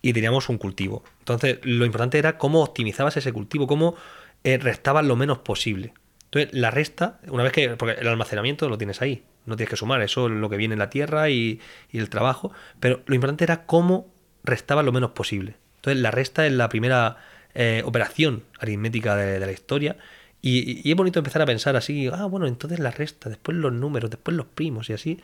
y 0.00 0.12
teníamos 0.12 0.48
un 0.48 0.58
cultivo. 0.58 1.02
Entonces, 1.18 1.58
lo 1.62 1.84
importante 1.84 2.18
era 2.18 2.38
cómo 2.38 2.62
optimizabas 2.62 3.16
ese 3.16 3.32
cultivo, 3.32 3.66
cómo 3.66 3.96
eh, 4.44 4.58
restabas 4.58 5.04
lo 5.04 5.16
menos 5.16 5.38
posible. 5.38 5.92
Entonces, 6.30 6.54
la 6.58 6.70
resta, 6.70 7.18
una 7.26 7.42
vez 7.42 7.52
que. 7.52 7.70
Porque 7.70 8.00
el 8.00 8.06
almacenamiento 8.06 8.68
lo 8.68 8.78
tienes 8.78 9.02
ahí, 9.02 9.24
no 9.46 9.56
tienes 9.56 9.70
que 9.70 9.76
sumar, 9.76 10.00
eso 10.02 10.26
es 10.26 10.32
lo 10.32 10.48
que 10.48 10.56
viene 10.56 10.74
en 10.74 10.78
la 10.78 10.88
tierra 10.88 11.28
y, 11.28 11.60
el 11.92 12.08
trabajo. 12.08 12.52
Pero 12.78 13.02
lo 13.06 13.14
importante 13.16 13.44
era 13.44 13.66
cómo 13.66 14.06
restaba 14.44 14.84
lo 14.84 14.92
menos 14.92 15.10
posible. 15.10 15.56
Entonces, 15.80 16.02
la 16.02 16.10
resta 16.10 16.46
es 16.46 16.52
la 16.52 16.68
primera 16.68 17.16
eh, 17.54 17.82
operación 17.84 18.44
aritmética 18.58 19.16
de, 19.16 19.40
la 19.40 19.50
historia. 19.50 19.96
Y, 20.42 20.88
es 20.90 20.96
bonito 20.96 21.18
empezar 21.18 21.42
a 21.42 21.46
pensar 21.46 21.74
así, 21.76 22.08
ah, 22.12 22.26
bueno, 22.26 22.46
entonces 22.46 22.78
la 22.78 22.90
resta, 22.90 23.28
después 23.30 23.56
los 23.56 23.72
números, 23.72 24.10
después 24.10 24.36
los 24.36 24.46
primos, 24.46 24.90
y 24.90 24.92
así 24.92 25.20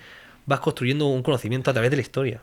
vas 0.46 0.60
construyendo 0.60 1.06
un 1.06 1.22
conocimiento 1.22 1.70
a 1.70 1.74
través 1.74 1.90
de 1.90 1.96
la 1.96 2.02
historia. 2.02 2.42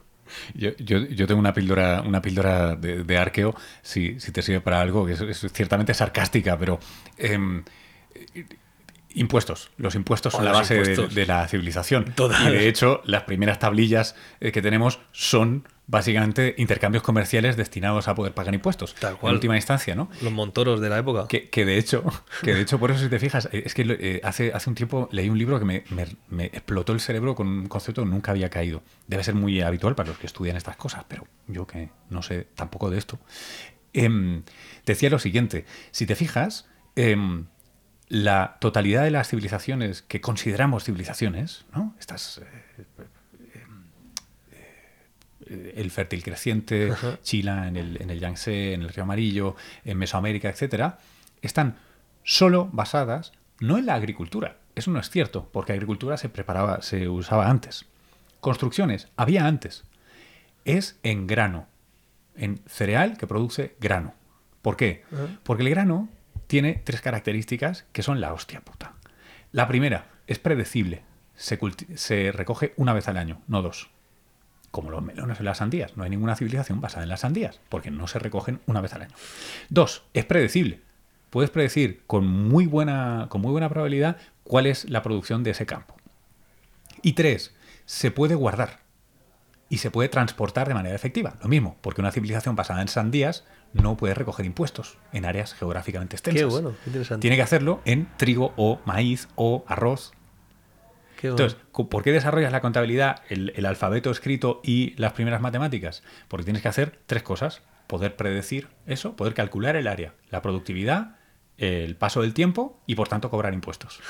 Yo, 0.54 0.72
yo, 0.78 1.28
tengo 1.28 1.40
una 1.40 1.54
píldora, 1.54 2.02
una 2.02 2.22
píldora 2.22 2.76
de, 2.76 3.18
arqueo, 3.18 3.56
si, 3.82 4.20
si, 4.20 4.32
te 4.32 4.42
sirve 4.42 4.62
para 4.62 4.80
algo, 4.80 5.06
que 5.06 5.14
es, 5.14 5.46
ciertamente 5.52 5.94
sarcástica, 5.94 6.58
pero 6.58 6.80
em, 7.18 7.64
Impuestos. 9.16 9.70
Los 9.78 9.94
impuestos 9.96 10.34
son 10.34 10.44
la 10.44 10.52
base 10.52 10.76
de, 10.76 11.26
la 11.26 11.48
civilización. 11.48 12.14
Y 12.48 12.52
de 12.52 12.68
hecho, 12.68 13.02
las 13.06 13.24
primeras 13.24 13.60
tablillas 13.60 14.16
eh, 14.40 14.52
que 14.52 14.62
tenemos 14.62 15.00
son 15.12 15.68
básicamente 15.88 16.56
intercambios 16.58 17.04
comerciales 17.04 17.58
destinados 17.58 18.08
a 18.08 18.16
poder 18.16 18.34
pagar 18.34 18.54
impuestos. 18.54 18.96
Tal 18.96 19.18
cual. 19.18 19.32
En 19.32 19.36
última 19.36 19.56
instancia, 19.56 19.96
¿no? 19.96 20.10
Los 20.22 20.32
montoros 20.32 20.80
de 20.80 20.90
la 20.90 20.98
época. 20.98 21.28
Que, 21.28 21.66
de 21.66 21.78
hecho, 21.78 22.04
que 22.42 22.54
de 22.54 22.62
hecho, 22.62 22.80
por 22.80 22.92
eso 22.92 23.04
si 23.04 23.10
te 23.10 23.20
fijas, 23.20 23.50
eh, 23.52 23.64
es 23.66 23.74
que 23.74 23.86
eh, 23.88 24.22
hace, 24.24 24.52
hace 24.54 24.70
un 24.70 24.76
tiempo 24.76 25.10
leí 25.12 25.30
un 25.30 25.38
libro 25.38 25.60
que 25.60 25.66
me, 25.66 25.84
explotó 26.46 26.94
el 26.94 27.00
cerebro 27.00 27.36
con 27.36 27.48
un 27.48 27.68
concepto 27.68 28.04
que 28.04 28.10
nunca 28.10 28.32
había 28.32 28.50
caído. 28.50 28.84
Debe 29.08 29.24
ser 29.24 29.36
muy 29.36 29.62
habitual 29.62 29.96
para 29.96 30.10
los 30.10 30.18
que 30.18 30.28
estudian 30.28 30.58
estas 30.58 30.78
cosas, 30.78 31.06
pero 31.08 31.28
yo 31.48 31.68
que 31.68 31.90
no 32.10 32.22
sé 32.22 32.48
tampoco 32.56 32.90
de 32.90 32.98
esto. 32.98 33.20
Em, 33.94 34.44
decía 34.86 35.10
lo 35.10 35.20
siguiente, 35.20 35.66
si 35.92 36.06
te 36.06 36.16
fijas, 36.16 36.68
em, 36.96 37.46
la 38.10 38.58
totalidad 38.60 39.04
de 39.04 39.12
las 39.12 39.30
civilizaciones 39.30 40.02
que 40.02 40.22
consideramos 40.22 40.84
civilizaciones, 40.84 41.66
¿no? 41.74 41.96
Estas, 42.00 42.40
eh, 42.40 42.44
eh, 42.78 43.06
el 45.48 45.92
fértil 45.92 46.24
creciente, 46.24 46.92
Chile, 47.22 47.52
en 47.52 47.78
el, 47.78 48.02
en 48.02 48.10
el 48.10 48.20
Yangtze, 48.20 48.74
en 48.74 48.82
el 48.82 48.90
Río 48.90 49.04
Amarillo, 49.04 49.56
en 49.84 49.98
Mesoamérica, 49.98 50.50
etcétera, 50.50 51.00
están 51.42 51.78
solo 52.24 52.70
basadas 52.72 53.34
no 53.60 53.78
en 53.78 53.86
la 53.86 53.96
agricultura. 53.96 54.58
Eso 54.76 54.92
no 54.92 55.00
es 55.00 55.10
cierto, 55.10 55.50
porque 55.52 55.74
agricultura 55.74 56.18
se 56.18 56.30
preparaba, 56.30 56.82
se 56.82 57.08
usaba 57.08 57.50
antes. 57.50 57.86
Construcciones, 58.40 59.08
había 59.16 59.46
antes. 59.46 59.84
Es 60.66 61.00
en 61.04 61.28
grano, 61.28 61.68
en 62.36 62.62
cereal 62.66 63.18
que 63.18 63.28
produce 63.28 63.76
grano. 63.80 64.16
¿Por 64.62 64.78
qué? 64.78 65.04
Porque 65.44 65.64
el 65.64 65.70
grano 65.70 66.10
tiene 66.48 66.82
tres 66.84 67.02
características 67.02 67.86
que 67.92 68.04
son 68.04 68.22
la 68.22 68.34
hostia 68.34 68.62
puta. 68.62 68.94
La 69.52 69.68
primera, 69.68 70.08
es 70.28 70.40
predecible. 70.40 71.04
Se, 71.36 72.32
recoge 72.32 72.74
una 72.78 72.94
vez 72.94 73.08
al 73.08 73.18
año, 73.18 73.42
no 73.48 73.62
dos. 73.62 73.90
Como 74.74 74.90
los 74.90 75.04
melones 75.04 75.40
y 75.40 75.44
las 75.44 75.60
sandías. 75.60 75.96
No 75.96 76.04
hay 76.04 76.10
ninguna 76.10 76.36
civilización 76.36 76.82
basada 76.82 77.04
en 77.04 77.10
las 77.10 77.20
sandías, 77.20 77.62
porque 77.70 77.92
no 77.92 78.08
se 78.08 78.18
recogen 78.18 78.60
una 78.66 78.82
vez 78.82 78.92
al 78.94 79.04
año. 79.04 79.16
Dos, 79.70 80.02
es 80.16 80.26
predecible. 80.26 80.82
Puedes 81.30 81.52
predecir 81.52 82.02
con 82.08 82.26
muy 82.26 82.66
buena, 82.66 83.28
con 83.30 83.42
muy 83.42 83.52
buena 83.52 83.70
probabilidad 83.70 84.18
cuál 84.44 84.66
es 84.66 84.90
la 84.90 85.04
producción 85.04 85.44
de 85.44 85.52
ese 85.52 85.68
campo. 85.68 85.96
Y 87.04 87.14
tres, 87.14 87.54
se 87.86 88.10
puede 88.10 88.34
guardar 88.34 88.80
y 89.70 89.78
se 89.78 89.92
puede 89.92 90.10
transportar 90.10 90.68
de 90.68 90.74
manera 90.74 90.96
efectiva. 90.96 91.36
Lo 91.44 91.50
mismo, 91.50 91.78
porque 91.82 92.02
una 92.02 92.12
civilización 92.12 92.56
basada 92.56 92.82
en 92.82 92.88
sandías 92.88 93.44
no 93.74 93.96
puede 93.96 94.16
recoger 94.16 94.48
impuestos 94.48 94.98
en 95.12 95.26
áreas 95.26 95.54
geográficamente 95.54 96.16
extensas. 96.16 96.42
Qué 96.42 96.46
bueno, 96.50 96.76
interesante. 96.88 97.22
Tiene 97.22 97.36
que 97.36 97.44
hacerlo 97.44 97.80
en 97.86 98.08
trigo 98.18 98.54
o 98.58 98.82
maíz 98.86 99.28
o 99.36 99.64
arroz. 99.68 100.14
Qué 101.24 101.30
bueno. 101.30 101.46
Entonces, 101.46 101.88
¿por 101.90 102.04
qué 102.04 102.12
desarrollas 102.12 102.52
la 102.52 102.60
contabilidad, 102.60 103.22
el, 103.30 103.66
alfabeto 103.66 104.12
escrito 104.12 104.60
y 104.62 104.94
las 104.98 105.14
primeras 105.14 105.40
matemáticas? 105.40 106.04
Porque 106.28 106.44
tienes 106.44 106.62
que 106.62 106.68
hacer 106.68 107.00
tres 107.06 107.24
cosas. 107.24 107.62
Poder 107.88 108.18
predecir 108.18 108.68
eso, 108.88 109.16
poder 109.16 109.34
calcular 109.34 109.78
el 109.78 109.88
área, 109.88 110.16
la 110.32 110.42
productividad, 110.42 111.16
el 111.58 111.96
paso 111.96 112.24
del 112.24 112.34
tiempo 112.34 112.78
y 112.88 112.96
por 112.96 113.08
tanto 113.08 113.30
cobrar 113.30 113.54
impuestos. 113.54 114.02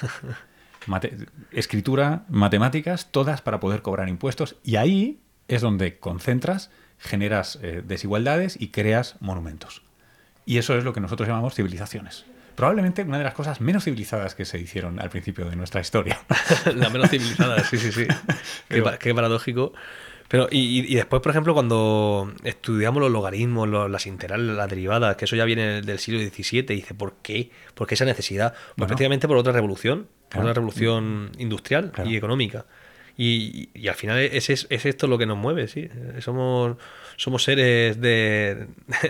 escritura, 1.51 2.25
matemáticas, 2.29 3.11
todas 3.11 3.43
para 3.43 3.59
poder 3.59 3.83
cobrar 3.83 4.09
impuestos. 4.09 4.55
Y 4.63 4.77
ahí 4.77 5.21
es 5.47 5.61
donde 5.61 5.99
concentras 5.99 6.71
generas 6.97 7.59
eh, 7.61 7.83
desigualdades 7.85 8.59
y 8.59 8.69
creas 8.69 9.17
monumentos. 9.19 9.83
Y 10.47 10.57
eso 10.57 10.75
es 10.75 10.83
lo 10.83 10.93
que 10.93 10.99
nosotros 10.99 11.29
llamamos 11.29 11.53
civilizaciones. 11.53 12.25
Probablemente 12.55 13.03
una 13.03 13.17
de 13.17 13.23
las 13.23 13.33
cosas 13.33 13.61
menos 13.61 13.83
civilizadas 13.83 14.35
que 14.35 14.45
se 14.45 14.59
hicieron 14.59 14.99
al 14.99 15.09
principio 15.09 15.49
de 15.49 15.55
nuestra 15.55 15.81
historia. 15.81 16.19
la 16.75 16.89
menos 16.89 17.09
civilizada, 17.09 17.63
sí, 17.63 17.77
sí, 17.77 17.91
sí. 17.91 18.07
qué, 18.99 19.13
paradójico. 19.13 19.73
Pero, 20.27 20.47
y, 20.49 20.95
después, 20.95 21.21
por 21.21 21.29
ejemplo, 21.31 21.53
cuando 21.53 22.33
estudiamos 22.43 23.01
los 23.01 23.11
logaritmos, 23.11 23.69
las 23.69 24.07
integrales, 24.07 24.55
las 24.55 24.69
derivadas, 24.69 25.15
que 25.15 25.25
eso 25.25 25.35
ya 25.35 25.45
viene 25.45 25.81
del 25.81 25.99
siglo 25.99 26.19
XVII, 26.19 26.63
dice, 26.63 26.93
¿por 26.95 27.15
qué? 27.21 27.51
¿Por 27.75 27.87
qué 27.87 27.93
esa 27.93 28.05
necesidad? 28.05 28.53
Pues 28.75 28.87
prácticamente 28.87 29.27
por 29.27 29.37
otra 29.37 29.53
revolución, 29.53 30.07
por 30.29 30.43
una 30.43 30.53
revolución 30.53 31.31
industrial 31.37 31.91
y 32.05 32.15
económica. 32.15 32.65
Y, 33.15 33.69
al 33.87 33.95
final 33.95 34.17
es, 34.19 34.49
es, 34.49 34.67
esto 34.69 35.07
lo 35.07 35.17
que 35.17 35.25
nos 35.25 35.37
mueve, 35.37 35.67
sí. 35.67 35.89
Somos, 36.19 36.77
somos 37.17 37.43
seres 37.43 37.99
de, 37.99 38.67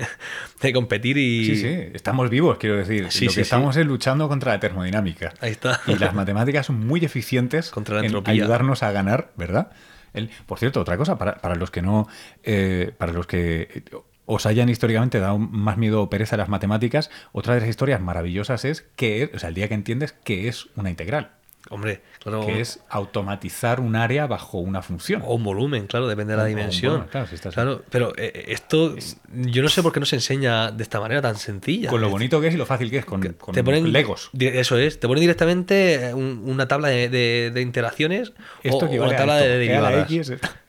de 0.62 0.74
competir 0.74 1.18
y... 1.18 1.46
Sí, 1.46 1.56
sí, 1.58 1.78
estamos 1.94 2.30
vivos, 2.30 2.58
quiero 2.58 2.78
decir. 2.78 3.04
lo 3.04 3.34
que 3.34 3.42
estamos 3.42 3.76
es 3.78 3.86
luchando 3.86 4.28
contra 4.28 4.54
la 4.54 4.60
termodinámica. 4.60 5.34
Ahí 5.42 5.52
está. 5.52 5.82
Y 5.88 5.96
las 5.96 6.14
matemáticas 6.14 6.66
son 6.66 6.86
muy 6.86 7.04
eficientes 7.04 7.70
contra 7.70 8.02
la 8.02 8.08
en 8.08 8.24
ayudarnos 8.26 8.84
a 8.84 8.92
ganar, 8.92 9.32
¿verdad? 9.36 9.72
El, 10.14 10.30
por 10.46 10.60
cierto, 10.60 10.80
otra 10.80 10.98
cosa, 10.98 11.18
para, 11.18 11.36
para 11.36 11.56
los 11.56 11.72
que 11.72 11.82
no... 11.82 12.08
Eh, 12.44 12.92
para 12.98 13.14
los 13.14 13.28
que 13.28 13.84
os 14.26 14.46
hayan 14.46 14.70
históricamente 14.70 15.20
dado 15.20 15.38
más 15.38 15.78
miedo 15.78 16.02
o 16.02 16.10
pereza 16.10 16.36
a 16.36 16.38
las 16.38 16.50
matemáticas, 16.50 17.10
otra 17.32 17.56
de 17.56 17.62
las 17.62 17.70
historias 17.70 18.02
maravillosas 18.02 18.66
es 18.66 18.86
que, 18.96 19.32
o 19.34 19.40
sea, 19.40 19.50
el 19.50 19.56
día 19.56 19.68
que 19.68 19.74
entiendes 19.74 20.14
que 20.14 20.48
es 20.48 20.68
una 20.76 20.90
integral. 20.90 21.32
Hombre, 21.70 22.02
claro. 22.24 22.46
Que 22.46 22.62
es 22.62 22.80
automatizar 22.90 23.80
un 23.80 23.96
área 23.96 24.28
bajo 24.28 24.60
una 24.60 24.82
función. 24.82 25.22
O 25.26 25.36
un 25.36 25.44
volumen, 25.44 25.88
claro, 25.88 26.08
depende 26.08 26.34
de 26.34 26.38
la 26.38 26.46
dimensión. 26.46 27.08
claro, 27.54 27.84
pero 27.90 28.14
eh, 28.18 28.46
esto, 28.48 28.96
yo 29.34 29.62
no 29.62 29.70
sé 29.70 29.84
por 29.84 29.92
qué 29.92 30.00
no 30.00 30.06
se 30.06 30.16
enseña 30.16 30.72
de 30.72 30.84
esta 30.84 31.00
manera 31.00 31.22
tan 31.22 31.36
sencilla. 31.36 31.90
Con 31.90 32.02
lo 32.02 32.10
bonito 32.10 32.40
que 32.42 32.48
es 32.48 32.54
y 32.54 32.58
lo 32.58 32.66
fácil 32.66 32.90
que 32.90 32.98
es, 32.98 33.06
con, 33.06 33.22
te 33.22 33.64
ponen, 33.64 33.92
Legos. 33.92 34.30
Eso 34.40 34.78
es, 34.78 35.00
te 35.00 35.08
ponen 35.08 35.22
directamente 35.22 36.10
eh, 36.10 36.14
una 36.14 36.68
tabla 36.68 36.90
de, 36.90 37.54
interacciones 37.62 38.34
o, 38.70 38.78
una 38.78 39.16
tabla 39.16 39.38
de 39.38 39.48
derivadas. 39.50 40.08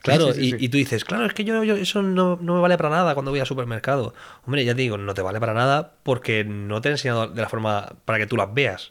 Claro, 0.05 0.33
y, 0.37 0.69
tú 0.69 0.77
dices, 0.77 1.03
claro, 1.03 1.25
es 1.25 1.33
que 1.33 1.45
yo, 1.45 1.63
eso 1.63 2.03
no, 2.03 2.37
me 2.37 2.61
vale 2.61 2.77
para 2.77 2.91
nada 2.91 3.15
cuando 3.15 3.31
voy 3.31 3.41
al 3.41 3.47
supermercado. 3.47 4.13
Hombre, 4.45 4.63
ya 4.63 4.75
te 4.75 4.83
digo, 4.83 4.99
no 4.99 5.15
te 5.15 5.23
vale 5.23 5.41
para 5.41 5.55
nada 5.55 5.95
porque 6.03 6.45
no 6.45 6.83
te 6.83 6.91
he 6.91 6.93
enseñado 6.93 7.29
de 7.29 7.41
la 7.41 7.49
forma 7.49 7.95
para 8.05 8.19
que 8.19 8.27
tú 8.27 8.37
las 8.37 8.53
veas. 8.53 8.91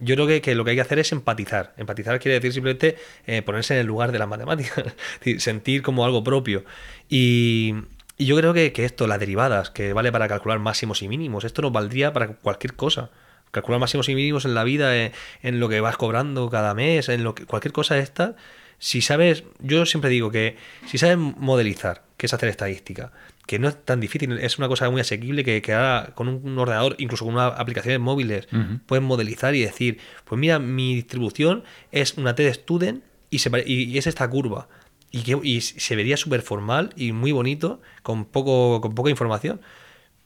Yo 0.00 0.14
creo 0.14 0.40
que, 0.40 0.54
lo 0.54 0.64
que 0.64 0.70
hay 0.70 0.76
que 0.76 0.82
hacer 0.82 0.98
es 0.98 1.12
empatizar. 1.12 1.74
Empatizar 1.76 1.97
quiere 2.02 2.34
decir 2.34 2.52
simplemente 2.52 2.96
eh, 3.26 3.42
ponerse 3.42 3.74
en 3.74 3.80
el 3.80 3.86
lugar 3.86 4.12
de 4.12 4.18
las 4.18 4.28
matemáticas, 4.28 4.84
sentir 5.38 5.82
como 5.82 6.04
algo 6.04 6.24
propio. 6.24 6.64
Y, 7.08 7.74
yo 8.18 8.36
creo 8.36 8.52
que, 8.52 8.72
esto, 8.76 9.06
las 9.06 9.20
derivadas, 9.20 9.70
que 9.70 9.92
vale 9.92 10.10
para 10.10 10.26
calcular 10.26 10.58
máximos 10.58 11.02
y 11.02 11.08
mínimos, 11.08 11.44
esto 11.44 11.62
nos 11.62 11.72
valdría 11.72 12.12
para 12.12 12.28
cualquier 12.28 12.74
cosa. 12.74 13.10
calcular 13.52 13.80
máximos 13.80 14.08
y 14.08 14.14
mínimos 14.16 14.44
en 14.44 14.54
la 14.54 14.64
vida, 14.64 14.96
en, 14.96 15.12
en 15.42 15.60
lo 15.60 15.68
que 15.68 15.80
vas 15.80 15.96
cobrando 15.96 16.50
cada 16.50 16.74
mes, 16.74 17.08
en 17.08 17.22
lo 17.22 17.34
que 17.34 17.46
cualquier 17.46 17.72
cosa 17.72 17.96
esta. 17.98 18.34
Si 18.80 19.02
sabes, 19.02 19.44
yo 19.60 19.86
siempre 19.86 20.10
digo 20.10 20.30
que 20.30 20.56
si 20.86 20.98
sabes 20.98 21.16
modelizar, 21.16 22.02
que 22.16 22.26
es 22.26 22.34
hacer 22.34 22.48
estadística, 22.48 23.12
que 23.48 23.58
no 23.58 23.66
es 23.68 23.82
tan 23.82 23.98
difícil, 23.98 24.30
es 24.38 24.58
una 24.58 24.68
cosa 24.68 24.90
muy 24.90 25.00
asequible 25.00 25.42
que, 25.42 25.62
que 25.62 25.72
ahora 25.72 26.12
con 26.14 26.28
un 26.28 26.58
ordenador, 26.58 26.96
incluso 26.98 27.24
con 27.24 27.32
una 27.32 27.46
aplicaciones 27.46 27.98
móviles, 27.98 28.46
Ujú. 28.52 28.80
puedes 28.84 29.02
modelizar 29.02 29.54
y 29.54 29.62
decir, 29.62 29.98
pues 30.26 30.38
mira, 30.38 30.58
mi 30.58 30.94
distribución 30.94 31.64
es 31.90 32.18
una 32.18 32.34
T 32.34 32.42
de 32.42 32.52
student 32.52 33.02
y, 33.30 33.38
se, 33.38 33.50
pare- 33.50 33.64
y 33.66 33.96
es 33.96 34.06
esta 34.06 34.28
curva. 34.28 34.68
Y, 35.10 35.22
que, 35.22 35.38
y 35.42 35.62
se 35.62 35.96
vería 35.96 36.18
súper 36.18 36.42
formal 36.42 36.90
y 36.94 37.12
muy 37.12 37.32
bonito 37.32 37.80
con, 38.02 38.26
poco, 38.26 38.82
con 38.82 38.94
poca 38.94 39.08
información. 39.08 39.62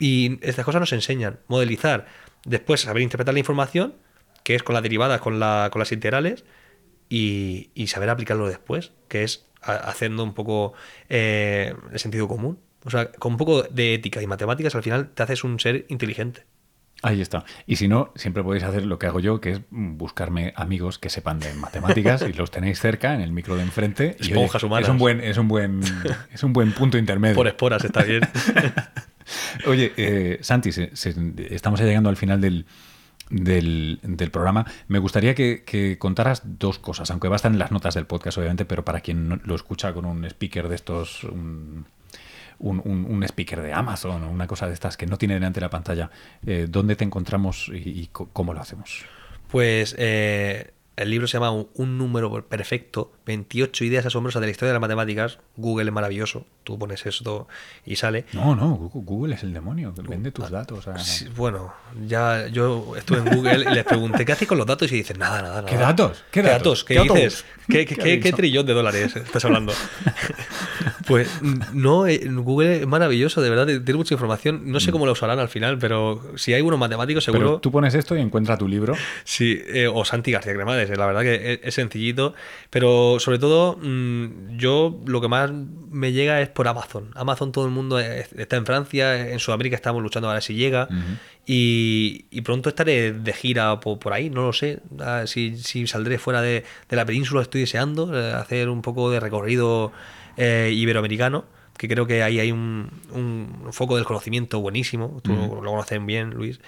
Y 0.00 0.44
estas 0.44 0.64
cosas 0.64 0.80
nos 0.80 0.92
enseñan. 0.92 1.38
Modelizar, 1.46 2.06
después 2.44 2.80
saber 2.80 3.04
interpretar 3.04 3.34
la 3.34 3.38
información, 3.38 3.94
que 4.42 4.56
es 4.56 4.64
con 4.64 4.74
las 4.74 4.82
derivadas, 4.82 5.20
con, 5.20 5.38
la, 5.38 5.68
con 5.72 5.78
las 5.78 5.92
integrales, 5.92 6.44
y, 7.08 7.70
y 7.76 7.86
saber 7.86 8.10
aplicarlo 8.10 8.48
después, 8.48 8.90
que 9.06 9.22
es 9.22 9.46
haciendo 9.60 10.24
un 10.24 10.34
poco 10.34 10.72
eh, 11.08 11.72
el 11.92 11.98
sentido 12.00 12.26
común. 12.26 12.58
O 12.84 12.90
sea, 12.90 13.10
con 13.12 13.32
un 13.32 13.38
poco 13.38 13.62
de 13.62 13.94
ética 13.94 14.20
y 14.22 14.26
matemáticas, 14.26 14.74
al 14.74 14.82
final 14.82 15.08
te 15.14 15.22
haces 15.22 15.44
un 15.44 15.58
ser 15.60 15.86
inteligente. 15.88 16.44
Ahí 17.04 17.20
está. 17.20 17.44
Y 17.66 17.76
si 17.76 17.88
no, 17.88 18.12
siempre 18.14 18.44
podéis 18.44 18.62
hacer 18.62 18.86
lo 18.86 18.96
que 18.98 19.06
hago 19.06 19.18
yo, 19.18 19.40
que 19.40 19.50
es 19.50 19.60
buscarme 19.70 20.52
amigos 20.54 20.98
que 21.00 21.10
sepan 21.10 21.40
de 21.40 21.52
matemáticas 21.54 22.22
y 22.22 22.32
los 22.32 22.52
tenéis 22.52 22.78
cerca 22.78 23.12
en 23.14 23.20
el 23.20 23.32
micro 23.32 23.56
de 23.56 23.62
enfrente. 23.62 24.16
Y, 24.20 24.28
Esponjas 24.28 24.62
humanas. 24.62 24.84
Es 24.88 24.92
un 24.92 24.98
buen, 24.98 25.20
es 25.20 25.36
un 25.36 25.48
buen, 25.48 25.80
es 26.32 26.42
un 26.44 26.52
buen 26.52 26.72
punto 26.72 26.98
intermedio. 26.98 27.34
Por 27.34 27.48
esporas 27.48 27.84
está 27.84 28.04
bien. 28.04 28.20
Oye, 29.66 29.92
eh, 29.96 30.38
Santi, 30.42 30.72
se- 30.72 30.94
se- 30.96 31.14
estamos 31.50 31.80
ya 31.80 31.86
llegando 31.86 32.08
al 32.08 32.16
final 32.16 32.40
del, 32.40 32.66
del, 33.30 33.98
del 34.02 34.30
programa. 34.30 34.66
Me 34.88 34.98
gustaría 34.98 35.34
que, 35.34 35.62
que 35.64 35.98
contaras 35.98 36.42
dos 36.44 36.78
cosas, 36.78 37.10
aunque 37.10 37.28
va 37.28 37.34
a 37.34 37.36
estar 37.36 37.50
en 37.52 37.58
las 37.58 37.70
notas 37.72 37.94
del 37.94 38.06
podcast, 38.06 38.38
obviamente, 38.38 38.64
pero 38.64 38.84
para 38.84 39.00
quien 39.00 39.28
no- 39.28 39.40
lo 39.44 39.54
escucha 39.54 39.92
con 39.92 40.04
un 40.04 40.24
speaker 40.24 40.68
de 40.68 40.74
estos, 40.74 41.24
un, 41.24 41.86
un- 42.62 42.80
un- 42.84 43.04
speaker 43.24 43.60
de 43.62 43.72
Amazon 43.72 44.22
una 44.24 44.46
cosa 44.46 44.66
de 44.66 44.74
estas 44.74 44.96
que 44.96 45.06
no 45.06 45.18
tiene 45.18 45.34
delante 45.34 45.60
la 45.60 45.70
pantalla, 45.70 46.10
eh, 46.46 46.66
¿dónde 46.68 46.96
te 46.96 47.04
encontramos 47.04 47.68
y, 47.74 48.08
cómo 48.12 48.54
lo 48.54 48.60
hacemos? 48.60 49.04
Pues 49.48 49.94
eh, 49.98 50.72
el 50.96 51.10
libro 51.10 51.26
se 51.26 51.34
llama 51.34 51.50
Un, 51.50 51.68
un 51.74 51.98
número 51.98 52.44
perfecto, 52.46 53.12
28 53.26 53.84
ideas 53.84 54.04
asombrosas 54.06 54.40
de 54.40 54.46
la 54.46 54.50
historia 54.50 54.68
de 54.70 54.74
las 54.74 54.80
matemáticas. 54.80 55.38
Google 55.56 55.86
es 55.88 55.92
maravilloso, 55.92 56.44
tú 56.64 56.78
pones 56.78 57.04
esto 57.06 57.48
y 57.86 57.96
sale. 57.96 58.26
No, 58.32 58.54
no, 58.54 58.74
Google, 58.92 59.34
es 59.34 59.42
el 59.42 59.52
demonio, 59.52 59.94
que 59.94 60.02
vende 60.02 60.30
tus 60.32 60.50
datos. 60.50 60.86
a- 60.88 60.98
Sí, 60.98 61.28
bueno, 61.36 61.72
ya 62.06 62.46
yo 62.48 62.94
estuve 62.96 63.18
en 63.18 63.34
Google 63.34 63.64
y 63.70 63.74
les 63.74 63.84
pregunté, 63.84 64.24
¿qué 64.24 64.32
hacéis 64.32 64.48
con 64.48 64.58
los 64.58 64.66
datos? 64.66 64.90
Y 64.92 64.96
dicen, 64.96 65.18
nada, 65.18 65.40
nada, 65.42 65.54
nada. 65.62 65.66
¿Qué 65.66 65.76
datos? 65.76 66.24
¿Qué 66.30 66.42
¿Qué 66.42 66.48
datos? 66.48 66.84
¿Qué, 66.84 66.94
¿Qué 66.94 67.14
dices? 67.14 67.44
¿Qué, 68.22 68.32
trillón 68.32 68.66
de 68.66 68.74
dólares 68.74 69.16
estás 69.16 69.44
hablando? 69.44 69.72
pues 71.06 71.28
no, 71.72 72.06
eh, 72.06 72.20
Google 72.30 72.80
es 72.82 72.86
maravilloso, 72.86 73.40
de 73.40 73.50
verdad, 73.50 73.66
tiene 73.66 73.94
mucha 73.94 74.14
información. 74.14 74.62
No 74.70 74.80
sé 74.80 74.92
cómo 74.92 75.06
lo 75.06 75.12
usarán 75.12 75.38
al 75.38 75.48
final, 75.48 75.78
pero 75.78 76.22
si 76.36 76.54
hay 76.54 76.62
unos 76.62 76.78
matemáticos, 76.78 77.24
seguro. 77.24 77.42
Mm. 77.42 77.48
Pero 77.50 77.60
tú 77.60 77.70
pones 77.72 77.94
esto 77.94 78.16
y 78.16 78.20
encuentra 78.20 78.56
tu 78.56 78.68
libro. 78.68 78.94
Sí, 79.24 79.60
eh, 79.68 79.88
o 79.92 80.04
Santi 80.04 80.32
García 80.32 80.54
Cremades, 80.54 80.81
la 80.90 81.06
verdad 81.06 81.22
que 81.22 81.60
es, 81.62 81.74
sencillito, 81.74 82.34
pero 82.70 83.18
sobre 83.18 83.38
todo 83.38 83.78
mm, 83.82 84.56
yo 84.58 85.00
lo 85.06 85.20
que 85.20 85.28
más 85.28 85.50
me 85.52 86.12
llega 86.12 86.40
es 86.40 86.48
por 86.48 86.68
Amazon. 86.68 87.10
Amazon 87.14 87.52
todo 87.52 87.64
el 87.66 87.70
mundo 87.70 87.98
es- 87.98 88.32
está 88.32 88.56
en 88.56 88.66
Francia, 88.66 89.30
en 89.30 89.38
Sudamérica 89.38 89.76
estamos 89.76 90.02
luchando 90.02 90.28
a 90.30 90.34
ver 90.34 90.42
si 90.42 90.54
llega 90.54 90.88
y, 91.46 92.26
y 92.30 92.40
pronto 92.42 92.68
estaré 92.68 93.12
de 93.12 93.32
gira 93.32 93.80
por, 93.80 93.98
por 93.98 94.12
ahí, 94.12 94.30
no 94.30 94.42
lo 94.46 94.52
sé, 94.52 94.80
si, 95.26 95.56
si 95.56 95.86
saldré 95.86 96.18
fuera 96.18 96.40
de, 96.40 96.64
de 96.88 96.96
la 96.96 97.04
península 97.04 97.42
estoy 97.42 97.62
deseando 97.62 98.16
eh, 98.16 98.32
hacer 98.32 98.68
un 98.68 98.80
poco 98.82 99.10
de 99.10 99.20
recorrido 99.20 99.92
eh, 100.36 100.70
iberoamericano. 100.74 101.44
Que 101.76 101.88
creo 101.88 102.06
que 102.06 102.22
ahí 102.22 102.38
hay 102.38 102.52
un, 102.52 102.90
un 103.12 103.68
foco 103.72 103.96
del 103.96 104.04
conocimiento 104.04 104.60
buenísimo. 104.60 105.20
Tú 105.22 105.32
lo 105.32 105.70
conoces 105.70 106.04
bien, 106.04 106.30
Luis. 106.30 106.60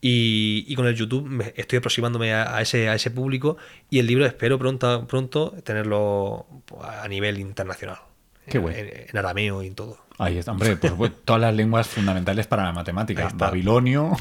Y, 0.00 0.64
y 0.68 0.74
con 0.76 0.86
el 0.86 0.94
YouTube 0.94 1.26
me- 1.26 1.52
estoy 1.56 1.78
aproximándome 1.78 2.32
a, 2.34 2.54
a 2.56 2.60
ese, 2.62 2.88
a 2.88 2.94
ese 2.94 3.10
público 3.10 3.56
y 3.90 3.98
el 3.98 4.06
libro 4.06 4.24
espero 4.26 4.58
pronto, 4.58 5.06
pronto 5.06 5.54
tenerlo 5.64 6.46
a 6.82 7.08
nivel 7.08 7.38
internacional. 7.40 7.98
Qué 8.46 8.58
en, 8.58 8.62
bueno. 8.62 8.78
en- 8.78 8.90
en 9.10 9.16
arameo 9.16 9.62
y 9.62 9.68
en 9.68 9.74
todo. 9.74 9.98
Ahí 10.18 10.36
está, 10.38 10.52
hombre, 10.52 10.76
por 10.76 10.90
supuesto, 10.90 11.18
todas 11.24 11.40
las 11.42 11.54
lenguas 11.54 11.88
fundamentales 11.88 12.46
para 12.46 12.64
la 12.64 12.72
matemática. 12.72 13.26
Está. 13.26 13.46
Babilonio. 13.46 14.12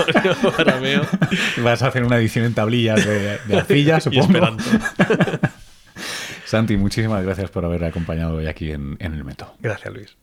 arameo 0.58 1.02
Vas 1.64 1.82
a 1.82 1.88
hacer 1.88 2.04
una 2.04 2.18
edición 2.18 2.44
en 2.44 2.54
tablillas 2.54 3.04
de, 3.04 3.38
de 3.38 3.56
arcilla, 3.56 3.96
y 3.98 4.00
supongo. 4.02 4.24
esperanto. 4.26 4.64
Santi, 6.50 6.76
muchísimas 6.76 7.22
gracias 7.22 7.48
por 7.48 7.64
haber 7.64 7.84
acompañado 7.84 8.38
hoy 8.38 8.48
aquí 8.48 8.72
en, 8.72 8.96
el 8.98 9.22
método. 9.22 9.54
Gracias, 9.60 9.94
Luis. 9.94 10.16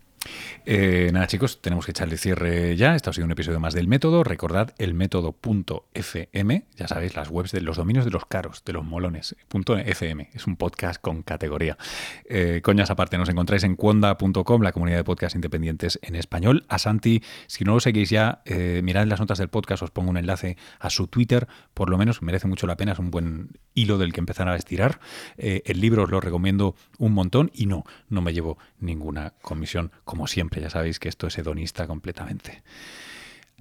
Eh, 0.69 1.11
nada, 1.13 1.27
chicos, 1.27 1.61
tenemos 1.61 1.85
que 1.85 1.91
echarle 1.91 2.17
cierre 2.17 2.75
ya. 2.75 2.93
Esto 2.93 3.09
ha 3.09 3.13
sido 3.13 3.23
un 3.23 3.31
episodio 3.31 3.57
más 3.57 3.73
del 3.73 3.87
método. 3.87 4.25
Recordad 4.25 4.73
el 4.79 4.95
método.fm. 4.95 6.65
Ya 6.75 6.87
sabéis, 6.89 7.15
las 7.15 7.29
webs 7.29 7.53
de 7.53 7.61
los 7.61 7.77
dominios 7.77 8.03
de 8.03 8.11
los 8.11 8.25
caros, 8.25 8.65
de 8.65 8.73
los 8.73 8.83
molones. 8.83 9.37
.fm. 9.47 10.29
Es 10.33 10.45
un 10.45 10.57
podcast 10.57 11.01
con 11.01 11.23
categoría. 11.23 11.77
Eh, 12.25 12.59
coñas 12.61 12.89
aparte, 12.89 13.17
nos 13.17 13.29
encontráis 13.29 13.63
en 13.63 13.77
cuonda.com, 13.77 14.61
la 14.61 14.73
comunidad 14.73 14.97
de 14.97 15.05
podcast 15.05 15.35
independientes 15.35 15.99
en 16.01 16.17
español. 16.17 16.65
A 16.67 16.79
Santi, 16.79 17.23
si 17.47 17.63
no 17.63 17.75
lo 17.75 17.79
seguís 17.79 18.09
ya, 18.09 18.41
eh, 18.43 18.81
mirad 18.83 19.03
en 19.03 19.09
las 19.09 19.21
notas 19.21 19.37
del 19.37 19.47
podcast, 19.47 19.83
os 19.83 19.91
pongo 19.91 20.09
un 20.09 20.17
enlace 20.17 20.57
a 20.81 20.89
su 20.89 21.07
Twitter. 21.07 21.47
Por 21.73 21.89
lo 21.89 21.97
menos 21.97 22.21
merece 22.21 22.49
mucho 22.49 22.67
la 22.67 22.75
pena. 22.75 22.91
Es 22.91 22.99
un 22.99 23.09
buen 23.09 23.51
hilo 23.73 23.97
del 23.97 24.11
que 24.11 24.19
empezar 24.19 24.49
a 24.49 24.57
estirar. 24.57 24.99
Eh, 25.37 25.61
el 25.65 25.79
libro 25.79 26.03
os 26.03 26.11
lo 26.11 26.19
recomiendo 26.19 26.75
un 26.97 27.13
montón 27.13 27.51
y 27.53 27.67
no, 27.67 27.85
no 28.09 28.21
me 28.21 28.33
llevo 28.33 28.57
ninguna 28.81 29.33
comisión, 29.41 29.93
como 30.03 30.27
siempre. 30.27 30.56
Ya 30.59 30.69
sabéis 30.69 30.99
que 30.99 31.09
esto 31.09 31.27
es 31.27 31.37
hedonista 31.37 31.87
completamente. 31.87 32.63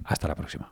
Hasta 0.05 0.29
la 0.29 0.35
próxima. 0.35 0.71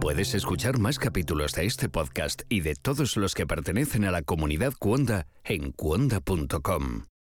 Puedes 0.00 0.34
escuchar 0.34 0.78
más 0.78 0.98
capítulos 0.98 1.52
de 1.52 1.66
este 1.66 1.88
podcast 1.88 2.42
y 2.48 2.60
de 2.60 2.74
todos 2.76 3.16
los 3.16 3.34
que 3.34 3.46
pertenecen 3.46 4.04
a 4.04 4.12
la 4.12 4.22
comunidad 4.22 4.72
Cuonda 4.78 5.26
en 5.44 5.72
cuonda.com. 5.72 7.06